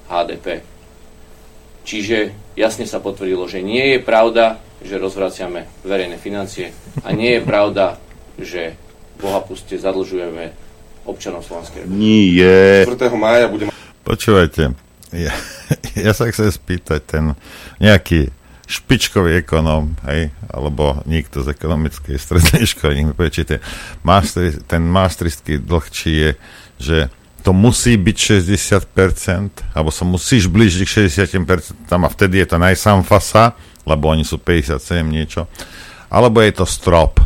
[0.06, 0.62] HDP.
[1.82, 2.18] Čiže
[2.54, 6.70] jasne sa potvrdilo, že nie je pravda, že rozvraciame verejné financie
[7.02, 7.98] a nie je pravda,
[8.38, 8.78] že
[9.20, 10.56] Boha puste zadlžujeme
[11.04, 12.40] občanov Slovenskej republiky.
[12.40, 12.88] Nie.
[12.88, 13.12] 4.
[13.20, 13.72] mája budeme...
[14.08, 14.74] Počúvajte,
[15.14, 15.34] ja,
[16.08, 17.24] ja sa chcem spýtať ten
[17.84, 18.32] nejaký
[18.70, 23.60] špičkový ekonóm, hej, alebo niekto z ekonomickej strednej školy, nech mi povie, či ten,
[24.70, 26.30] ten maastrichtský dlh, či je,
[26.78, 26.98] že
[27.42, 32.58] to musí byť 60%, alebo sa musíš blížiť k 60%, tam a vtedy je to
[32.62, 33.58] najsamfasa,
[33.90, 35.50] lebo oni sú 57 niečo,
[36.14, 37.18] alebo je to strop.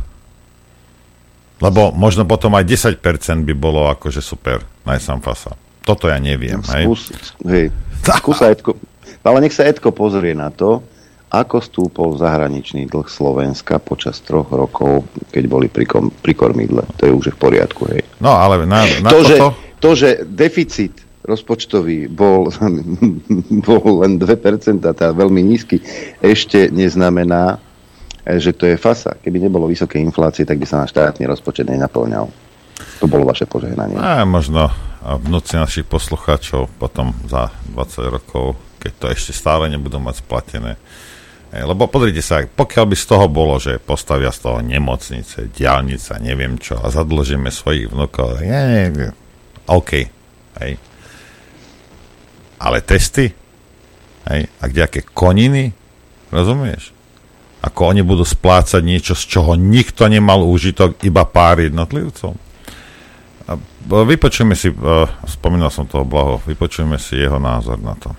[1.62, 2.98] Lebo možno potom aj 10%
[3.46, 5.54] by bolo akože super, najsamfasa.
[5.84, 6.63] Toto ja neviem.
[6.63, 7.12] Skús,
[7.44, 7.70] hej.
[8.04, 8.80] Skús Edko,
[9.24, 10.82] ale nech sa Edko pozrie na to,
[11.34, 16.86] ako stúpol zahraničný dlh Slovenska počas troch rokov, keď boli pri, kom, pri kormidle.
[17.02, 18.06] To je už v poriadku, hej.
[18.22, 19.28] No, ale na, na to, toto...
[19.28, 19.36] že,
[19.82, 22.52] to, že deficit rozpočtový bol,
[23.68, 25.82] bol len 2%, tá veľmi nízky,
[26.20, 27.58] ešte neznamená,
[28.23, 29.19] že to je fasa.
[29.19, 32.25] Keby nebolo vysoké inflácie, tak by sa náš štátny rozpočet nenaplňal.
[33.03, 33.99] To bolo vaše požehnanie.
[33.99, 34.71] A možno
[35.03, 40.79] v noci našich poslucháčov potom za 20 rokov, keď to ešte stále nebudú mať splatené.
[41.53, 46.57] Lebo pozrite sa, pokiaľ by z toho bolo, že postavia z toho nemocnice, diálnica, neviem
[46.57, 49.09] čo, a zadlžíme svojich vnúkov, je, je, je,
[49.69, 49.91] OK.
[50.63, 50.71] Hej.
[52.57, 53.29] Ale testy?
[54.33, 54.41] Hej.
[54.49, 55.69] A kdejaké koniny?
[56.33, 57.03] Rozumieš?
[57.63, 62.36] Ako oni budú splácať niečo, z čoho nikto nemal úžitok, iba pár jednotlivcov.
[63.47, 63.56] A
[63.88, 68.12] vypočujeme si, uh, spomínal som toho blaho, vypočujeme si jeho názor na to.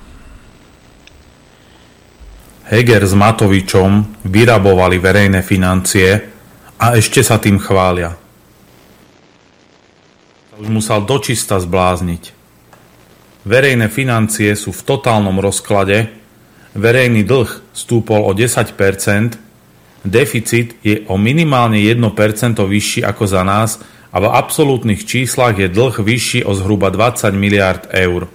[2.65, 6.09] Heger s Matovičom vyrabovali verejné financie
[6.81, 8.25] a ešte sa tým chvália
[10.59, 12.31] už musel dočista zblázniť.
[13.45, 16.09] Verejné financie sú v totálnom rozklade,
[16.75, 18.77] verejný dlh stúpol o 10%,
[20.05, 21.97] deficit je o minimálne 1%
[22.61, 23.81] vyšší ako za nás
[24.15, 28.29] a v absolútnych číslach je dlh vyšší o zhruba 20 miliard eur.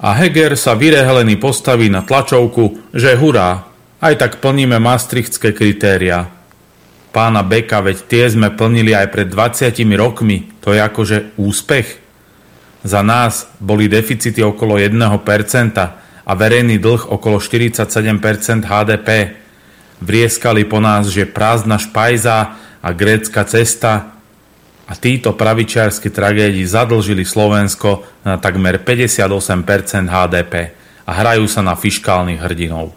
[0.00, 3.68] A Heger sa vyrehlený postaví na tlačovku, že hurá,
[4.00, 6.40] aj tak plníme maastrichtské kritéria
[7.10, 10.46] pána Beka, veď tie sme plnili aj pred 20 rokmi.
[10.62, 11.88] To je akože úspech.
[12.80, 14.96] Za nás boli deficity okolo 1%
[16.26, 19.38] a verejný dlh okolo 47% HDP.
[20.00, 24.16] Vrieskali po nás, že prázdna špajza a grécka cesta
[24.90, 30.74] a títo pravičiarsky tragédii zadlžili Slovensko na takmer 58% HDP
[31.06, 32.96] a hrajú sa na fiškálnych hrdinov.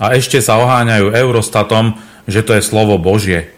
[0.00, 3.52] A ešte sa oháňajú Eurostatom, že to je slovo Božie.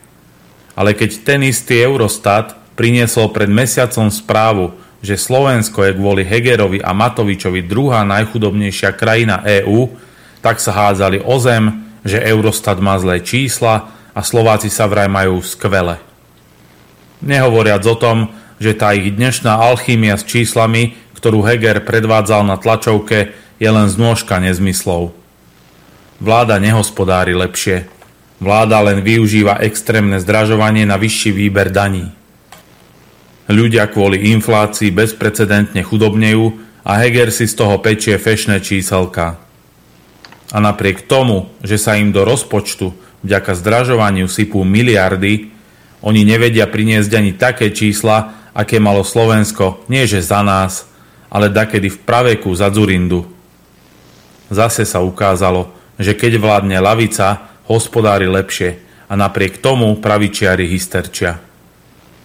[0.75, 6.95] Ale keď ten istý Eurostat priniesol pred mesiacom správu, že Slovensko je kvôli Hegerovi a
[6.95, 9.91] Matovičovi druhá najchudobnejšia krajina EÚ,
[10.39, 15.43] tak sa hádzali o zem, že Eurostat má zlé čísla a Slováci sa vraj majú
[15.43, 15.99] skvele.
[17.23, 18.31] Nehovoriac o tom,
[18.63, 24.39] že tá ich dnešná alchýmia s číslami, ktorú Heger predvádzal na tlačovke, je len znôžka
[24.43, 25.15] nezmyslov.
[26.23, 27.91] Vláda nehospodári lepšie.
[28.43, 32.22] Vláda len využíva extrémne zdražovanie na vyšší výber daní.
[33.53, 36.57] Ľudia kvôli inflácii bezprecedentne chudobnejú
[36.89, 39.37] a Heger si z toho pečie fešné číselka.
[40.49, 45.53] A napriek tomu, že sa im do rozpočtu vďaka zdražovaniu sypú miliardy,
[46.01, 50.89] oni nevedia priniesť ani také čísla, aké malo Slovensko, nie že za nás,
[51.29, 53.29] ale dakedy v praveku za Zurindu.
[54.49, 61.52] Zase sa ukázalo, že keď vládne lavica, hospodári lepšie a napriek tomu pravičiari hysterčia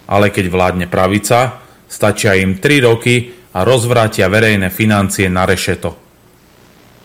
[0.08, 5.92] ale keď vládne pravica, stačia im 3 roky a rozvrátia verejné financie na rešeto.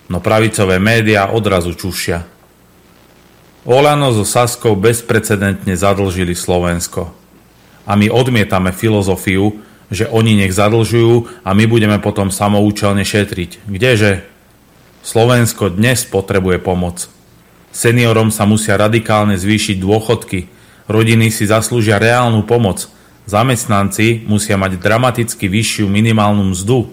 [0.07, 2.23] No pravicové médiá odrazu čušia.
[3.63, 7.15] Olano so Saskou bezprecedentne zadlžili Slovensko.
[7.87, 13.67] A my odmietame filozofiu, že oni nech zadlžujú a my budeme potom samoučelne šetriť.
[13.67, 14.23] Kdeže?
[15.03, 17.07] Slovensko dnes potrebuje pomoc.
[17.73, 20.47] Seniorom sa musia radikálne zvýšiť dôchodky,
[20.87, 22.87] rodiny si zaslúžia reálnu pomoc,
[23.23, 26.91] Zamestnanci musia mať dramaticky vyššiu minimálnu mzdu.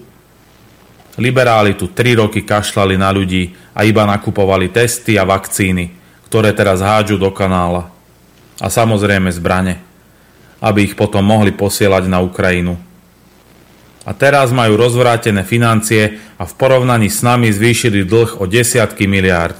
[1.19, 5.91] Liberáli tu 3 roky kašľali na ľudí a iba nakupovali testy a vakcíny,
[6.31, 7.91] ktoré teraz hádžu do kanála.
[8.63, 9.83] A samozrejme zbrane,
[10.63, 12.79] aby ich potom mohli posielať na Ukrajinu.
[14.07, 19.59] A teraz majú rozvrátené financie a v porovnaní s nami zvýšili dlh o desiatky miliárd.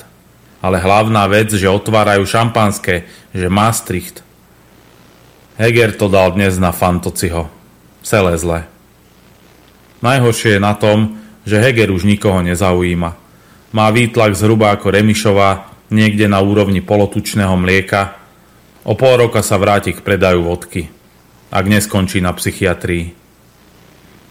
[0.63, 4.23] Ale hlavná vec, že otvárajú šampanské, že Maastricht–
[5.61, 7.53] Heger to dal dnes na Fantociho.
[8.01, 8.65] Celé zle.
[10.01, 13.11] Najhoršie je na tom, že Heger už nikoho nezaujíma.
[13.77, 18.17] Má výtlak zhruba ako Remišová, niekde na úrovni polotučného mlieka.
[18.89, 20.89] O pol roka sa vráti k predaju vodky.
[21.53, 23.13] Ak neskončí na psychiatrii.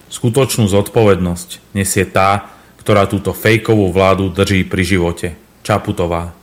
[0.10, 2.50] Skutočnú zodpovednosť nesie tá,
[2.82, 5.38] ktorá túto fejkovú vládu drží pri živote.
[5.62, 6.34] Čaputová.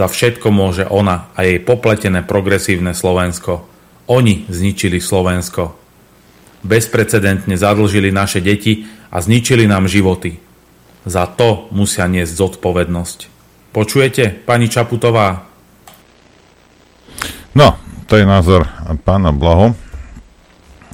[0.00, 3.76] Za všetko môže ona a jej popletené progresívne Slovensko.
[4.08, 5.76] Oni zničili Slovensko.
[6.64, 10.40] Bezprecedentne zadlžili naše deti a zničili nám životy.
[11.04, 13.18] Za to musia niesť zodpovednosť.
[13.72, 15.44] Počujete, pani Čaputová?
[17.52, 17.76] No,
[18.08, 18.64] to je názor
[19.04, 19.76] pána Blaho.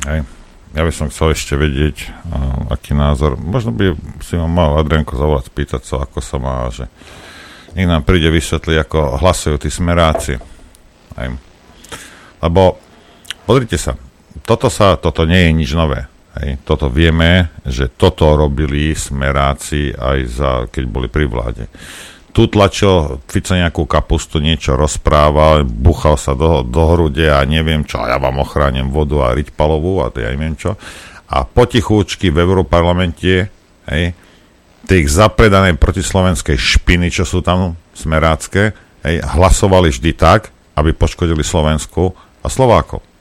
[0.05, 0.27] Hej.
[0.75, 3.39] Ja by som chcel ešte vedieť, uh, aký názor.
[3.39, 3.95] Možno by
[4.27, 6.91] si ma mal Adrianko zavolať, spýtať sa, ako sa má, že
[7.79, 10.35] nech nám príde vysvetliť, ako hlasujú tí smeráci.
[11.15, 11.39] Hej.
[12.43, 12.84] Lebo
[13.45, 13.93] Pozrite sa,
[14.49, 16.09] toto, sa, toto nie je nič nové.
[16.41, 16.59] Hej.
[16.67, 21.71] Toto vieme, že toto robili smeráci aj za, keď boli pri vláde.
[22.35, 28.03] Tu tlačil Fico nejakú kapustu, niečo rozprával, buchal sa do, do hrude a neviem čo,
[28.03, 30.75] a ja vám ochránim vodu a riťpalovú a to ja neviem čo.
[31.31, 33.47] A potichúčky v Európarlamente,
[33.87, 34.05] hej,
[34.91, 38.75] tých zapredanej protislovenskej špiny, čo sú tam smerácké,
[39.07, 42.11] hej, hlasovali vždy tak, aby poškodili Slovensku
[42.43, 43.14] a Slovákov.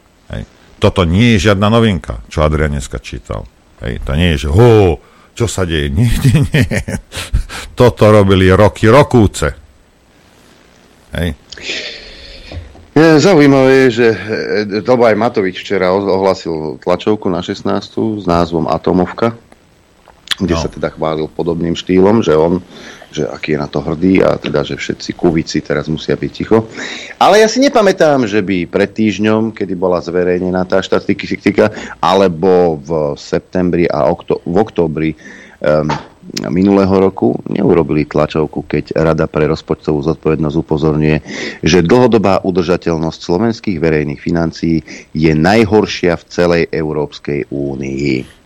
[0.83, 3.47] Toto nie je žiadna novinka, čo Adrian dneska čítal.
[3.79, 4.03] Hej.
[4.03, 4.99] To nie je, že ho,
[5.31, 5.87] čo sa deje.
[5.87, 6.67] Nie, nie, nie.
[7.79, 9.55] Toto robili roky, rokúce.
[11.15, 11.39] Hej.
[12.93, 14.07] Zaujímavé je, že
[14.83, 17.63] to aj Matovič včera ohlasil tlačovku na 16.
[18.19, 19.33] s názvom Atomovka,
[20.37, 20.59] kde no.
[20.59, 22.59] sa teda chválil podobným štýlom, že on
[23.13, 26.65] že aký je na to hrdý a teda, že všetci kuvici teraz musia byť ticho.
[27.21, 31.69] Ale ja si nepamätám, že by pred týždňom, kedy bola zverejnená tá štatistika,
[32.01, 35.09] alebo v septembri a okto- v oktobri
[35.61, 35.87] um,
[36.49, 41.17] minulého roku neurobili tlačovku, keď Rada pre rozpočtovú zodpovednosť upozorňuje,
[41.61, 48.42] že dlhodobá udržateľnosť slovenských verejných financií je najhoršia v celej Európskej únii.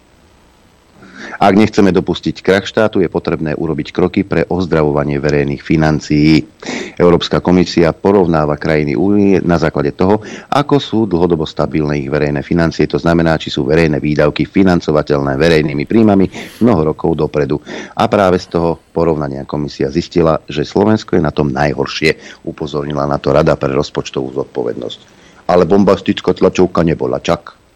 [1.37, 6.45] Ak nechceme dopustiť krach štátu, je potrebné urobiť kroky pre ozdravovanie verejných financií.
[6.97, 12.89] Európska komisia porovnáva krajiny únie na základe toho, ako sú dlhodobo stabilné ich verejné financie,
[12.89, 16.25] to znamená, či sú verejné výdavky financovateľné verejnými príjmami
[16.61, 17.61] mnoho rokov dopredu.
[17.93, 22.41] A práve z toho porovnania komisia zistila, že Slovensko je na tom najhoršie.
[22.49, 24.99] Upozornila na to Rada pre rozpočtovú zodpovednosť.
[25.47, 27.66] Ale bombastická tlačovka nebola, čak.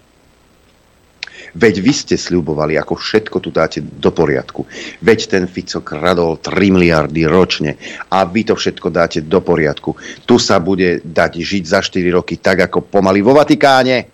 [1.52, 4.64] Veď vy ste sľubovali, ako všetko tu dáte do poriadku.
[5.04, 7.76] Veď ten Fico kradol 3 miliardy ročne
[8.08, 9.96] a vy to všetko dáte do poriadku.
[10.24, 14.08] Tu sa bude dať žiť za 4 roky tak, ako pomaly vo Vatikáne.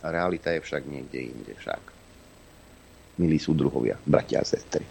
[0.00, 1.82] Realita je však niekde inde však.
[3.18, 4.86] Milí súdruhovia, bratia a.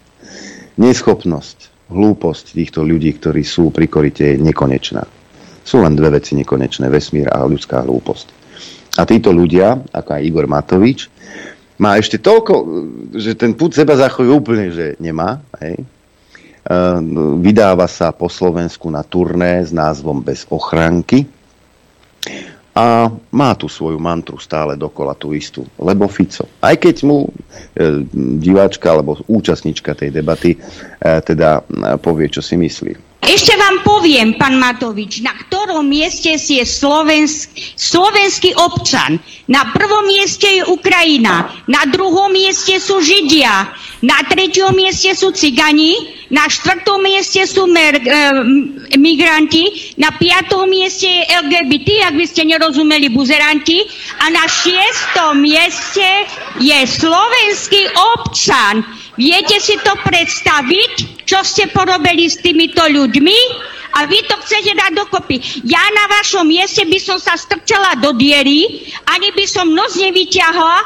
[0.76, 5.00] Neschopnosť, hlúposť týchto ľudí, ktorí sú pri korite, je nekonečná.
[5.64, 8.26] Sú len dve veci nekonečné, vesmír a ľudská hlúposť.
[9.00, 11.08] A títo ľudia, ako aj Igor Matovič,
[11.78, 12.54] má ešte toľko,
[13.14, 15.38] že ten put seba zachovuje úplne, že nemá.
[15.62, 15.86] Hej.
[17.40, 21.24] Vydáva sa po Slovensku na turné s názvom Bez ochranky
[22.78, 26.46] a má tu svoju mantru stále dokola tú istú, lebo Fico.
[26.62, 27.30] Aj keď mu e,
[28.38, 30.58] diváčka alebo účastnička tej debaty e,
[31.02, 33.07] teda e, povie, čo si myslí.
[33.18, 39.18] Ešte vám poviem, pán Matovič, na ktorom mieste je slovensk, slovenský občan.
[39.50, 43.74] Na prvom mieste je Ukrajina, na druhom mieste sú Židia,
[44.06, 48.06] na treťom mieste sú Cigani, na štvrtom mieste sú mer, e,
[48.94, 53.82] migranti, na piatom mieste je LGBT, ak by ste nerozumeli buzeranti,
[54.22, 56.06] a na šiestom mieste
[56.62, 57.82] je slovenský
[58.14, 58.86] občan.
[59.18, 63.38] Viete si to predstaviť, čo ste porobili s týmito ľuďmi?
[63.98, 65.42] A vy to chcete dať dokopy.
[65.66, 70.78] Ja na vašom mieste by som sa strčala do diery, ani by som noc nevyťahla,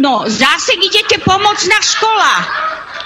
[0.00, 2.32] No, zase idete pomôcť na škola.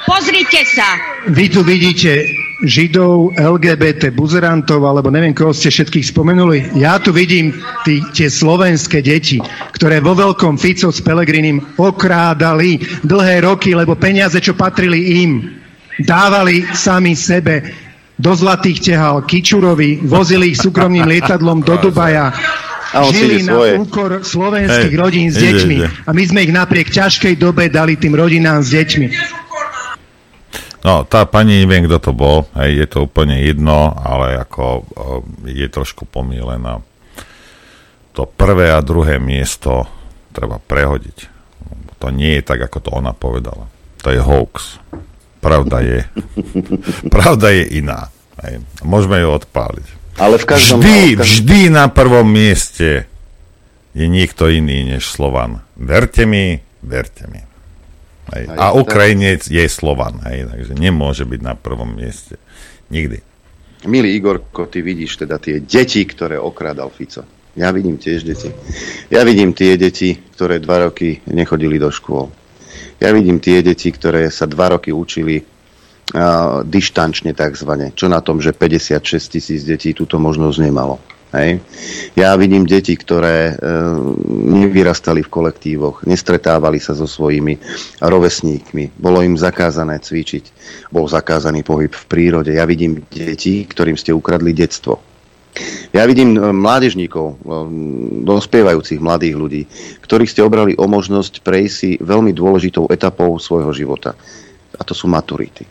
[0.06, 0.86] Pozrite sa.
[1.26, 2.30] Vy tu vidíte
[2.62, 6.78] Židov, LGBT, buzerantov, alebo neviem, koho ste všetkých spomenuli.
[6.78, 7.52] Ja tu vidím
[7.84, 9.42] tí, tie slovenské deti,
[9.76, 15.52] ktoré vo veľkom Fico s Pelegrinim okrádali dlhé roky, lebo peniaze, čo patrili im,
[16.00, 17.66] dávali sami sebe
[18.16, 22.32] do zlatých tehal Kičurovi, vozili ich súkromným lietadlom do Dubaja,
[22.94, 23.72] a on žili na svoje.
[23.82, 25.76] úkor slovenských hey, rodín s deťmi.
[25.76, 26.06] Ide, ide.
[26.06, 29.06] A my sme ich napriek ťažkej dobe dali tým rodinám s deťmi.
[30.86, 34.86] No, tá pani, neviem, kto to bol, hej, je to úplne jedno, ale ako
[35.42, 36.78] je trošku pomílená.
[38.14, 39.90] To prvé a druhé miesto
[40.30, 41.18] treba prehodiť.
[41.98, 43.66] To nie je tak, ako to ona povedala.
[44.06, 44.78] To je hoax.
[45.42, 46.00] Pravda je.
[47.14, 48.06] Pravda je iná.
[48.46, 48.62] Hej.
[48.86, 49.86] Môžeme ju odpáliť.
[50.22, 50.78] Ale v každom...
[50.78, 51.26] Vždy, v každom...
[51.26, 53.10] vždy na prvom mieste
[53.90, 55.66] je niekto iný než Slovan.
[55.74, 57.45] Verte mi, verte mi.
[58.34, 58.44] Hej.
[58.58, 62.40] A Ukrajinec je Slovan, hej, takže nemôže byť na prvom mieste.
[62.90, 63.22] Nikdy.
[63.86, 67.22] Milý Igorko, ty vidíš teda tie deti, ktoré okrádal Fico.
[67.56, 68.52] Ja vidím tiež deti.
[69.08, 72.28] Ja vidím tie deti, ktoré dva roky nechodili do škôl.
[73.00, 77.96] Ja vidím tie deti, ktoré sa dva roky učili uh, dištančne takzvané.
[77.96, 81.00] Čo na tom, že 56 tisíc detí túto možnosť nemalo.
[81.36, 81.60] Hej.
[82.16, 83.54] Ja vidím deti, ktoré e,
[84.56, 87.60] nevyrastali v kolektívoch, nestretávali sa so svojimi
[88.00, 90.44] rovesníkmi, bolo im zakázané cvičiť,
[90.88, 92.56] bol zakázaný pohyb v prírode.
[92.56, 94.96] Ja vidím deti, ktorým ste ukradli detstvo.
[95.92, 97.40] Ja vidím mládežníkov,
[98.24, 99.62] dospievajúcich mladých ľudí,
[100.04, 104.12] ktorých ste obrali o možnosť prejsť si veľmi dôležitou etapou svojho života.
[104.76, 105.64] A to sú maturity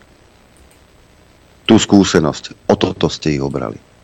[1.65, 2.69] tú skúsenosť.
[2.69, 3.94] O toto ste ich obrali.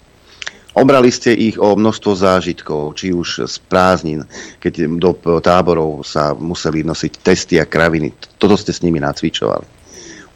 [0.71, 4.23] Obrali ste ich o množstvo zážitkov, či už z prázdnin,
[4.63, 5.11] keď do
[5.43, 8.15] táborov sa museli nosiť testy a kraviny.
[8.39, 9.67] Toto ste s nimi nacvičovali.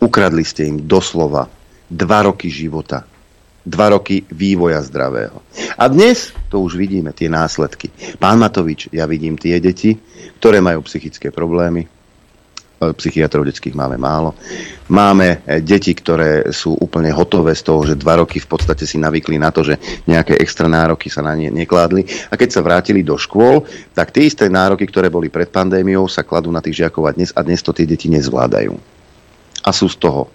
[0.04, 1.48] Ukradli ste im doslova
[1.88, 3.08] dva roky života,
[3.64, 5.40] dva roky vývoja zdravého.
[5.80, 7.88] A dnes to už vidíme, tie následky.
[8.20, 9.96] Pán Matovič, ja vidím tie deti,
[10.44, 11.88] ktoré majú psychické problémy,
[12.76, 14.36] psychiatrov detských máme málo.
[14.91, 18.99] Máme e, deti, ktoré sú úplne hotové z toho, že dva roky v podstate si
[18.99, 22.03] navykli na to, že nejaké extra nároky sa na ne nekládli.
[22.30, 23.63] A keď sa vrátili do škôl,
[23.95, 27.32] tak tie isté nároky, ktoré boli pred pandémiou, sa kladú na tých žiakov a dnes,
[27.32, 28.76] a dnes to tie deti nezvládajú.
[29.65, 30.30] A sú z toho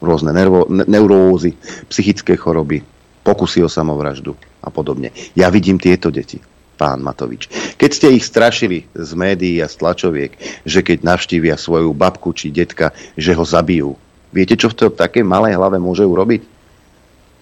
[0.00, 1.54] rôzne nervo, ne, neurózy,
[1.92, 2.80] psychické choroby,
[3.22, 4.32] pokusy o samovraždu
[4.64, 5.12] a podobne.
[5.36, 7.50] Ja vidím tieto deti pán Matovič.
[7.74, 12.54] Keď ste ich strašili z médií a z tlačoviek, že keď navštívia svoju babku či
[12.54, 13.98] detka, že ho zabijú.
[14.30, 16.46] Viete, čo v to také malej hlave môže urobiť?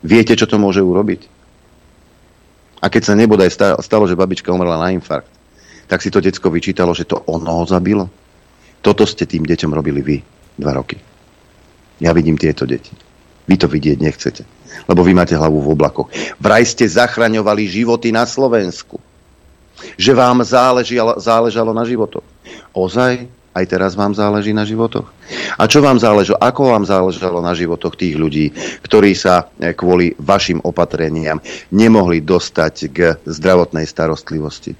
[0.00, 1.28] Viete, čo to môže urobiť?
[2.80, 3.52] A keď sa nebodaj
[3.84, 5.28] stalo, že babička umrela na infarkt,
[5.90, 8.08] tak si to decko vyčítalo, že to ono ho zabilo.
[8.80, 10.16] Toto ste tým deťom robili vy
[10.56, 10.96] dva roky.
[11.98, 12.92] Ja vidím tieto deti.
[13.46, 14.42] Vy to vidieť nechcete,
[14.90, 16.10] lebo vy máte hlavu v oblakoch.
[16.42, 18.98] Vraj ste zachraňovali životy na Slovensku
[19.96, 22.24] že vám záležalo, záležalo na životoch.
[22.72, 25.08] Ozaj, aj teraz vám záleží na životoch?
[25.56, 28.52] A čo vám záležalo, ako vám záležalo na životoch tých ľudí,
[28.84, 31.40] ktorí sa eh, kvôli vašim opatreniam
[31.72, 34.76] nemohli dostať k zdravotnej starostlivosti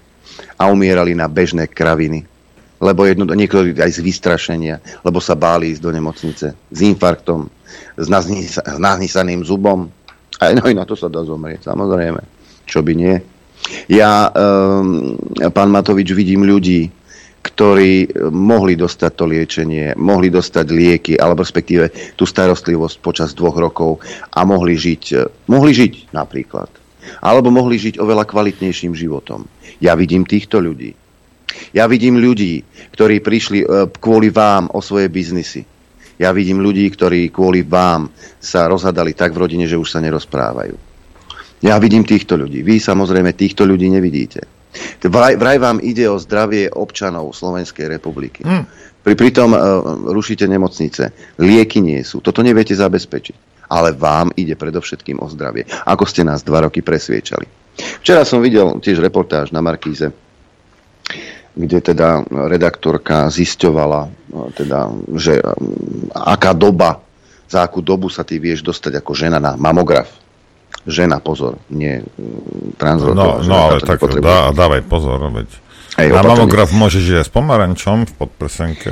[0.61, 2.28] a umierali na bežné kraviny?
[2.76, 7.49] Lebo jedno, niektorí aj z vystrašenia, lebo sa báli ísť do nemocnice s infarktom,
[7.97, 8.09] s,
[8.76, 9.88] naznisaným zubom.
[10.36, 12.20] Aj no, na to sa dá zomrieť, samozrejme.
[12.68, 13.16] Čo by nie?
[13.90, 15.18] Ja, um,
[15.50, 16.90] pán Matovič, vidím ľudí,
[17.46, 24.02] ktorí mohli dostať to liečenie, mohli dostať lieky, alebo respektíve tú starostlivosť počas dvoch rokov
[24.34, 25.02] a mohli žiť,
[25.46, 26.66] mohli žiť napríklad.
[27.22, 29.46] Alebo mohli žiť oveľa kvalitnejším životom.
[29.78, 30.90] Ja vidím týchto ľudí.
[31.70, 35.62] Ja vidím ľudí, ktorí prišli e, kvôli vám o svoje biznisy.
[36.18, 38.11] Ja vidím ľudí, ktorí kvôli vám
[38.42, 40.95] sa rozhadali tak v rodine, že už sa nerozprávajú.
[41.64, 42.61] Ja vidím týchto ľudí.
[42.61, 44.44] Vy samozrejme týchto ľudí nevidíte.
[45.00, 48.44] Vraj, vraj vám ide o zdravie občanov Slovenskej republiky.
[48.44, 48.68] Hmm.
[49.00, 49.61] Pri, pritom uh,
[50.12, 51.36] rušíte nemocnice.
[51.40, 52.20] Lieky nie sú.
[52.20, 53.64] Toto neviete zabezpečiť.
[53.72, 55.66] Ale vám ide predovšetkým o zdravie.
[55.88, 57.46] Ako ste nás dva roky presviečali.
[58.04, 60.14] Včera som videl tiež reportáž na Markíze,
[61.57, 64.00] kde teda redaktorka zisťovala,
[64.32, 67.00] no, teda, že um, aká doba,
[67.48, 70.26] za akú dobu sa ty vieš dostať ako žena na mamograf.
[70.87, 73.43] Žena, pozor, nie mm, transrodová.
[73.43, 75.51] No, no ale tak dá, dávaj pozor, veď
[75.97, 78.91] Ej, na mamograf môžeš ísť s pomarančom v podprsenke.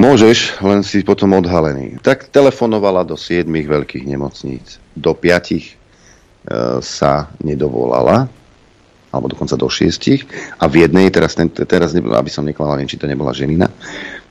[0.00, 2.00] Môžeš, len si potom odhalený.
[2.00, 4.80] Tak telefonovala do 7 veľkých nemocníc.
[4.96, 5.62] Do 5 e,
[6.80, 8.32] sa nedovolala
[9.10, 10.24] alebo dokonca do šiestich.
[10.62, 11.34] A v jednej, teraz,
[11.66, 13.68] teraz aby som neklamal, či to nebola ženina,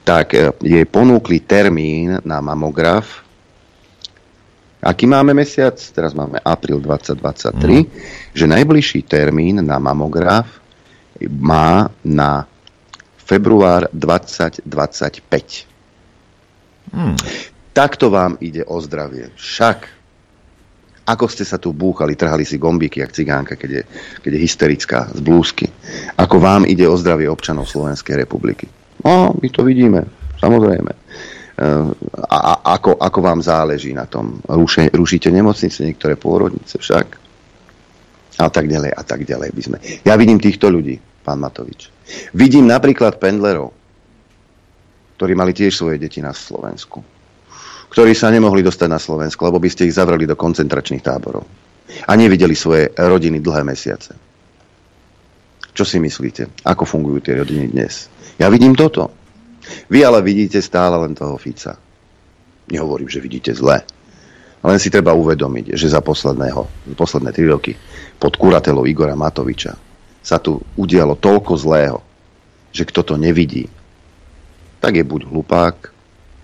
[0.02, 3.29] tak e, jej ponúkli termín na mamograf.
[4.80, 5.76] Aký máme mesiac?
[5.76, 7.60] Teraz máme apríl 2023.
[7.60, 7.86] Mm.
[8.32, 10.48] Že najbližší termín na mamograf
[11.28, 12.48] má na
[13.20, 14.64] február 2025.
[16.96, 17.16] Mm.
[17.76, 19.36] Takto vám ide o zdravie.
[19.36, 20.00] Však
[21.10, 23.84] ako ste sa tu búchali, trhali si gombíky, jak cigánka, keď je,
[24.22, 25.66] keď je hysterická z blúzky.
[26.22, 28.70] Ako vám ide o zdravie občanov Slovenskej republiky.
[29.02, 30.06] No, my to vidíme,
[30.38, 30.94] samozrejme.
[31.60, 31.68] E,
[32.32, 34.40] a, a ako, ako vám záleží na tom?
[34.48, 37.08] Ruše, rušíte nemocnice, niektoré pôrodnice však?
[38.40, 39.78] A tak ďalej, a tak ďalej by sme.
[40.08, 40.96] Ja vidím týchto ľudí,
[41.28, 41.92] pán Matovič.
[42.32, 43.76] Vidím napríklad pendlerov,
[45.20, 47.20] ktorí mali tiež svoje deti na Slovensku
[47.90, 51.44] ktorí sa nemohli dostať na Slovensko, lebo by ste ich zavreli do koncentračných táborov.
[52.06, 54.14] A nevideli svoje rodiny dlhé mesiace.
[55.74, 56.62] Čo si myslíte?
[56.70, 58.06] Ako fungujú tie rodiny dnes?
[58.38, 59.19] Ja vidím toto.
[59.90, 61.78] Vy ale vidíte stále len toho Fica.
[62.70, 63.82] Nehovorím, že vidíte zle.
[64.60, 67.74] Len si treba uvedomiť, že za posledného, posledné tri roky
[68.20, 69.74] pod kuratelou Igora Matoviča
[70.20, 72.00] sa tu udialo toľko zlého,
[72.76, 73.72] že kto to nevidí,
[74.84, 75.76] tak je buď hlupák,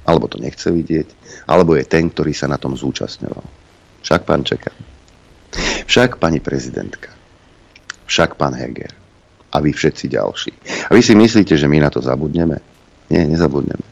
[0.08, 1.08] alebo to nechce vidieť,
[1.50, 3.46] alebo je ten, ktorý sa na tom zúčastňoval.
[4.06, 4.72] Však pán Čeka.
[5.86, 7.12] Však pani prezidentka.
[8.06, 8.94] Však pán Heger.
[9.56, 10.52] A vy všetci ďalší.
[10.88, 12.75] A vy si myslíte, že my na to zabudneme?
[13.10, 13.86] Nie, nezabudneme.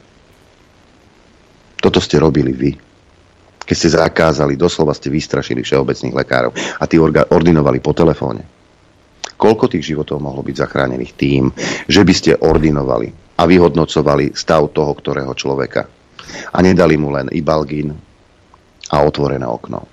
[1.83, 2.71] Toto ste robili vy.
[3.63, 8.43] Keď ste zakázali, doslova ste vystrašili všeobecných lekárov a tí ordinovali po telefóne.
[9.39, 11.51] Koľko tých životov mohlo byť zachránených tým,
[11.87, 15.87] že by ste ordinovali a vyhodnocovali stav toho, ktorého človeka
[16.51, 17.91] a nedali mu len ibalgín
[18.91, 19.83] a otvorené okno.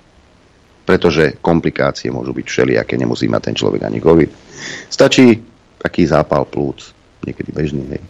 [0.83, 4.31] Pretože komplikácie môžu byť všelijaké, nemusí mať ten človek ani COVID.
[4.91, 5.39] Stačí
[5.79, 6.91] taký zápal plúc,
[7.23, 8.03] niekedy bežný, hej.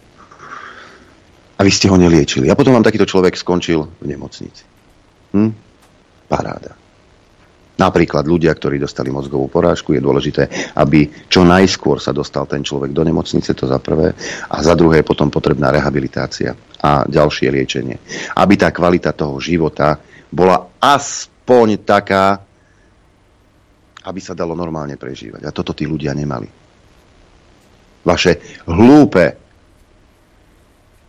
[1.56, 2.48] A vy ste ho neliečili.
[2.48, 4.64] A potom vám takýto človek skončil v nemocnici.
[5.36, 5.50] Hm?
[6.28, 6.82] Paráda.
[7.72, 10.46] Napríklad ľudia, ktorí dostali mozgovú porážku, je dôležité,
[10.76, 14.12] aby čo najskôr sa dostal ten človek do nemocnice, to za prvé,
[14.52, 17.96] a za druhé je potom potrebná rehabilitácia a ďalšie liečenie.
[18.36, 19.96] Aby tá kvalita toho života
[20.28, 22.38] bola aspoň taká,
[24.04, 25.42] aby sa dalo normálne prežívať.
[25.48, 26.46] A toto tí ľudia nemali.
[28.04, 29.42] Vaše hlúpe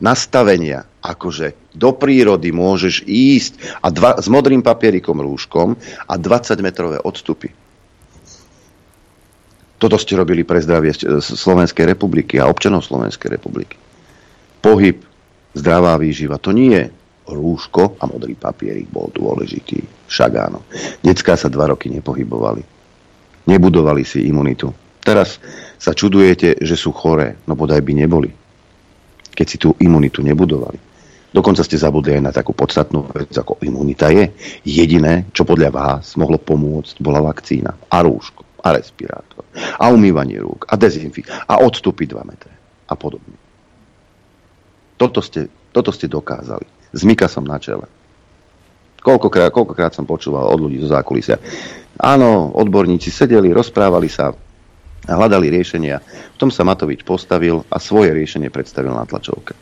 [0.04, 5.80] nastavenia, akože do prírody môžeš ísť a dva, s modrým papierikom rúškom
[6.12, 7.48] a 20 metrové odstupy.
[9.80, 10.92] Toto ste robili pre zdravie
[11.24, 13.76] Slovenskej republiky a občanov Slovenskej republiky.
[14.64, 15.00] Pohyb,
[15.56, 16.86] zdravá výživa, to nie je
[17.28, 20.08] rúško a modrý papierik bol dôležitý.
[20.08, 20.64] Však áno.
[21.04, 22.64] Decká sa dva roky nepohybovali.
[23.48, 24.72] Nebudovali si imunitu.
[25.04, 25.40] Teraz
[25.76, 28.43] sa čudujete, že sú choré, no bodaj by neboli
[29.34, 30.94] keď si tú imunitu nebudovali.
[31.34, 34.30] Dokonca ste zabudli aj na takú podstatnú vec, ako imunita je.
[34.62, 39.44] Jediné, čo podľa vás mohlo pomôcť, bola vakcína a rúško a respirátor
[39.82, 42.54] a umývanie rúk a dezinfik a odstupy 2 metre
[42.86, 43.36] a podobne.
[44.96, 46.94] Toto ste, toto ste dokázali.
[46.94, 47.90] Zmyka som na čele.
[49.04, 51.36] Koľkokrát, koľkokrát som počúval od ľudí zo zákulisia.
[52.00, 54.32] Áno, odborníci sedeli, rozprávali sa,
[55.08, 56.00] a hľadali riešenia.
[56.36, 59.56] V tom sa Matovič postavil a svoje riešenie predstavil na tlačovke.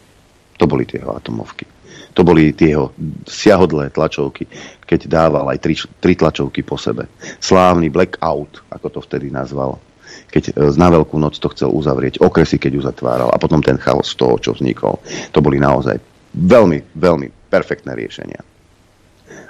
[0.62, 1.66] To boli tie jeho atomovky.
[2.14, 2.92] To boli tie jeho
[3.26, 4.46] siahodlé tlačovky,
[4.84, 7.08] keď dával aj tri, tri tlačovky po sebe.
[7.39, 9.80] Slávny blackout, ako to vtedy nazval.
[10.28, 14.12] keď e, na Veľkú noc to chcel uzavrieť, okresy, keď uzatváral a potom ten chaos
[14.12, 15.00] z toho, čo vznikol.
[15.32, 15.98] To boli naozaj
[16.36, 18.44] veľmi, veľmi perfektné riešenia.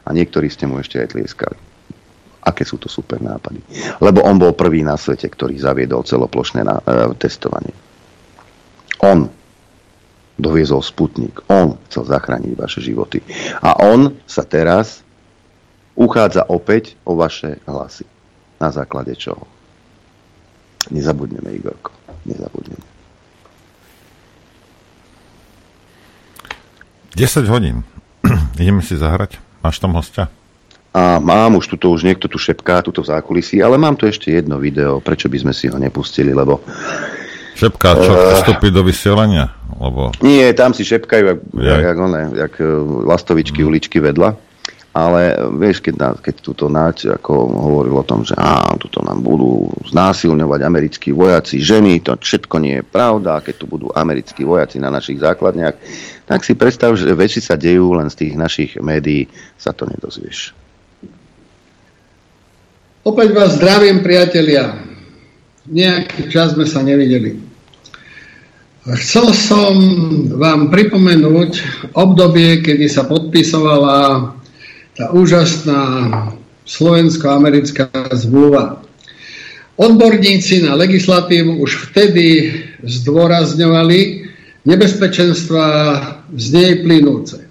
[0.06, 1.71] A niektorí ste mu ešte aj tlieskali.
[2.42, 3.62] Aké sú to super nápady.
[4.02, 7.74] Lebo on bol prvý na svete, ktorý zaviedol celoplošné na, e, testovanie.
[9.02, 9.30] On
[10.42, 11.46] doviezol Sputnik.
[11.54, 13.22] On chcel zachrániť vaše životy.
[13.62, 15.06] A on sa teraz
[15.94, 18.10] uchádza opäť o vaše hlasy.
[18.58, 19.46] Na základe čoho?
[20.90, 21.94] Nezabudneme, Igorko.
[22.26, 22.86] Nezabudneme.
[27.14, 27.86] 10 hodín.
[28.62, 29.38] Ideme si zahrať.
[29.62, 30.34] Máš tam hostia?
[30.92, 34.28] A mám už tuto, už niekto tu šepká, tuto v zákulisí, ale mám tu ešte
[34.28, 36.60] jedno video, prečo by sme si ho nepustili, lebo...
[37.56, 39.56] Šepká, čo, uh, vstúpi do vysielania?
[39.80, 40.12] Lebo...
[40.20, 42.68] Nie, tam si šepkajú, jak, jak, jak, one, jak e,
[43.08, 43.70] lastovičky, hmm.
[43.72, 44.36] uličky vedľa.
[44.92, 49.72] Ale vieš, keď, keď túto náť ako hovoril o tom, že á, tuto nám budú
[49.88, 54.92] znásilňovať americkí vojaci, ženy, to všetko nie je pravda, keď tu budú americkí vojaci na
[54.92, 55.80] našich základniach,
[56.28, 60.52] tak si predstav, že veci sa dejú, len z tých našich médií sa to nedozvieš.
[63.02, 64.78] Opäť vás zdravím, priatelia.
[65.66, 67.34] Nejaký čas sme sa nevideli.
[68.86, 69.74] Chcel som
[70.38, 71.52] vám pripomenúť
[71.98, 74.30] obdobie, kedy sa podpisovala
[74.94, 75.82] tá úžasná
[76.70, 78.86] slovensko-americká zmluva.
[79.82, 82.54] Odborníci na legislatívu už vtedy
[82.86, 84.30] zdôrazňovali
[84.62, 85.66] nebezpečenstva
[86.38, 87.50] z nej plynúce.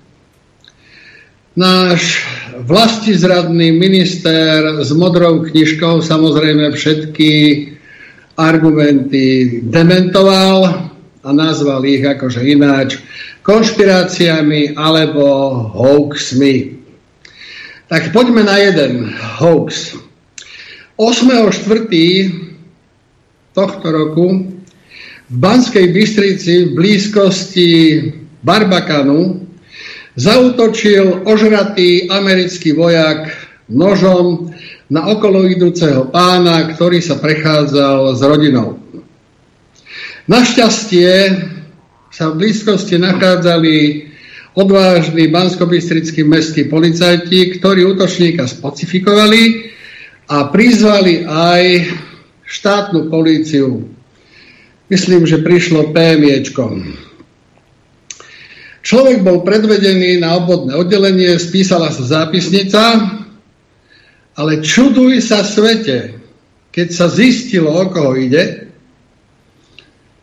[1.59, 2.23] Náš
[2.71, 7.33] vlastizradný minister s modrou knižkou samozrejme všetky
[8.39, 10.87] argumenty dementoval
[11.21, 13.03] a nazval ich akože ináč
[13.43, 15.27] konšpiráciami alebo
[15.75, 16.79] hoaxmi.
[17.91, 19.99] Tak poďme na jeden hoax.
[20.95, 21.91] 8.4.
[23.51, 24.47] tohto roku
[25.27, 27.71] v Banskej Bystrici v blízkosti
[28.47, 29.50] Barbakanu
[30.21, 33.33] zautočil ožratý americký vojak
[33.73, 34.53] nožom
[34.93, 38.77] na okolo idúceho pána, ktorý sa prechádzal s rodinou.
[40.29, 41.41] Našťastie
[42.11, 43.77] sa v blízkosti nachádzali
[44.59, 49.73] odvážni banskobistrickí mestskí policajti, ktorí útočníka spacifikovali
[50.27, 51.63] a prizvali aj
[52.45, 53.87] štátnu políciu.
[54.91, 56.83] Myslím, že prišlo PMIčko.
[58.81, 63.13] Človek bol predvedený na obvodné oddelenie, spísala sa zápisnica,
[64.41, 66.17] ale čuduj sa svete,
[66.73, 68.73] keď sa zistilo, o koho ide,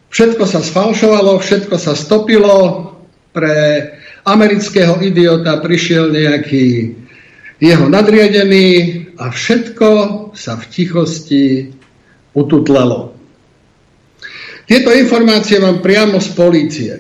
[0.09, 2.87] všetko sa sfalšovalo, všetko sa stopilo,
[3.37, 3.53] pre
[4.25, 6.97] amerického idiota prišiel nejaký
[7.61, 8.69] jeho nadriadený
[9.21, 9.89] a všetko
[10.33, 11.45] sa v tichosti
[12.33, 13.13] ututlalo.
[14.65, 16.93] Tieto informácie mám priamo z polície.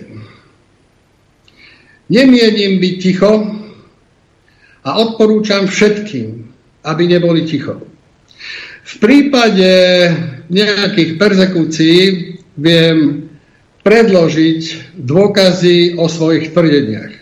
[2.07, 3.31] Nemienim byť ticho
[4.87, 6.47] a odporúčam všetkým,
[6.87, 7.83] aby neboli ticho.
[8.87, 9.71] V prípade
[10.47, 11.99] nejakých persekúcií
[12.55, 13.27] viem
[13.83, 17.13] predložiť dôkazy o svojich tvrdeniach.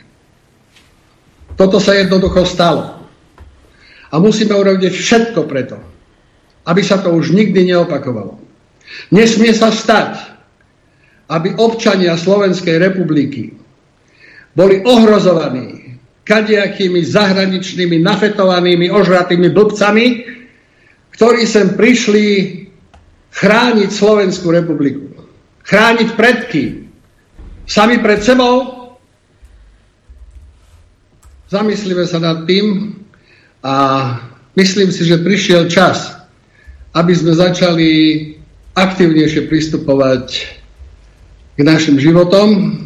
[1.58, 3.10] Toto sa jednoducho stalo.
[4.14, 5.82] A musíme urobiť všetko preto,
[6.70, 8.38] aby sa to už nikdy neopakovalo.
[9.10, 10.22] Nesmie sa stať,
[11.26, 13.65] aby občania Slovenskej republiky
[14.56, 20.06] boli ohrozovaní kadejakými zahraničnými, nafetovanými, ožratými blbcami,
[21.14, 22.26] ktorí sem prišli
[23.36, 25.16] chrániť Slovenskú republiku
[25.66, 26.74] chrániť pred kým?
[27.66, 28.86] Sami pred sebou?
[31.50, 32.94] Zamyslíme sa nad tým
[33.66, 33.74] a
[34.58, 36.14] myslím si, že prišiel čas,
[36.94, 37.90] aby sme začali
[38.78, 40.26] aktivnejšie pristupovať
[41.58, 42.78] k našim životom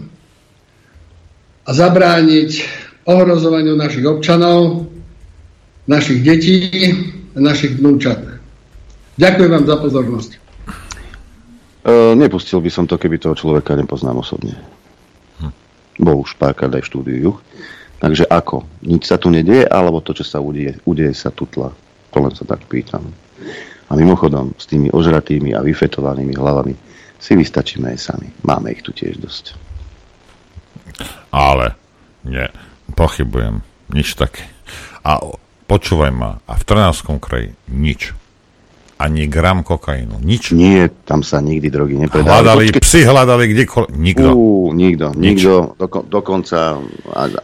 [1.69, 2.65] a zabrániť
[3.05, 4.89] ohrozovaniu našich občanov,
[5.85, 6.57] našich detí
[7.37, 8.17] a našich vnúčat.
[9.21, 10.31] Ďakujem vám za pozornosť.
[11.85, 14.57] Uh, nepustil by som to, keby toho človeka nepoznám osobne.
[15.37, 15.53] Hm.
[16.01, 17.29] Bol už párkrát aj v štúdiu.
[18.01, 18.65] Takže ako?
[18.81, 21.69] Nič sa tu nedieje, alebo to, čo sa udieje, udieje sa tutla?
[22.15, 23.05] To len sa tak pýtam.
[23.89, 26.73] A mimochodom, s tými ožratými a vyfetovanými hlavami
[27.19, 28.27] si vystačíme aj sami.
[28.47, 29.68] Máme ich tu tiež dosť.
[31.29, 31.77] Ale,
[32.25, 32.49] nie,
[32.93, 33.61] pochybujem.
[33.89, 34.45] Nič také.
[35.01, 35.17] A
[35.65, 38.13] počúvaj ma, a v Trnavskom kraji nič
[38.99, 40.19] ani gram kokainu.
[40.19, 40.51] Nič.
[40.51, 42.27] Nie, tam sa nikdy drogy nepredali.
[42.27, 42.83] Hľadali, Počkej.
[42.83, 43.95] psi hľadali kdekoľvek.
[43.95, 44.29] Nikto.
[44.35, 45.15] Ú, nikto.
[45.15, 45.39] Nič.
[45.39, 45.79] Nikto.
[45.79, 46.83] Doko, dokonca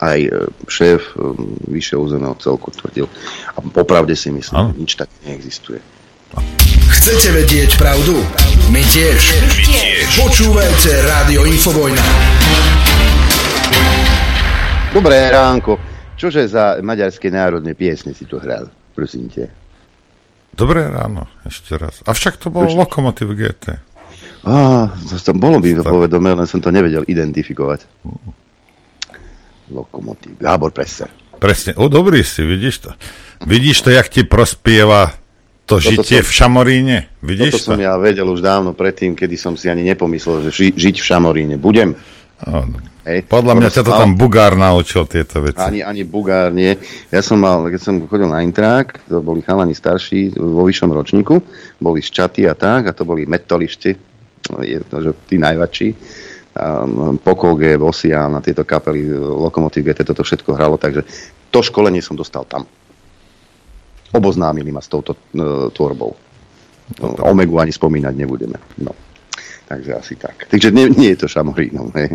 [0.03, 0.29] aj e,
[0.67, 1.31] šéf e,
[1.71, 3.07] vyššieho územného celku tvrdil.
[3.55, 4.75] A popravde si myslím, ano.
[4.75, 5.79] nič tak neexistuje.
[6.91, 8.19] Chcete vedieť pravdu?
[8.75, 9.19] My tiež.
[9.39, 10.07] My tiež.
[10.27, 12.03] Počúvajte Rádio Infovojna.
[14.95, 15.75] Dobré ránko.
[16.15, 18.71] Čože za maďarské národné piesne si tu hral?
[18.95, 19.51] Prosím te.
[20.55, 21.99] Dobré ráno, ešte raz.
[22.07, 22.79] Avšak to bol Počkej.
[22.79, 23.75] Lokomotiv GT.
[24.47, 27.83] Á, to bolo by to povedomé, len som to nevedel identifikovať.
[29.67, 30.39] Lokomotív.
[30.39, 31.11] Gábor Presser.
[31.43, 31.75] Presne.
[31.75, 32.91] O, dobrý si, vidíš to.
[33.43, 35.11] Vidíš to, jak ti prospieva
[35.67, 36.97] to toto žitie som, v Šamoríne?
[37.19, 37.69] Vidíš toto to?
[37.75, 41.05] som ja vedel už dávno predtým, kedy som si ani nepomyslel, že ži, žiť v
[41.05, 41.99] Šamoríne budem.
[43.05, 43.29] Hej.
[43.29, 45.61] Podľa mňa ťa to tam Bugár naučil tieto veci.
[45.61, 46.73] Ani, ani Bugár nie.
[47.13, 51.37] Ja som mal, keď som chodil na intrák, to boli chalani starší vo vyššom ročníku,
[51.77, 53.93] boli z čaty a tak, a to boli metolišti,
[54.65, 55.89] je to, že tí najväčší.
[56.55, 61.05] Um, Pokolge, Vosian a tieto kapely, Lokomotiv GT, toto všetko hralo, takže
[61.53, 62.65] to školenie som dostal tam.
[64.15, 66.15] Oboznámili ma s touto uh, tvorbou.
[67.01, 68.57] No, Omegu ani spomínať nebudeme.
[68.81, 69.04] No.
[69.65, 70.45] Takže asi tak.
[70.45, 71.89] Takže nie, nie je to šamorínom.
[71.97, 72.13] Hej.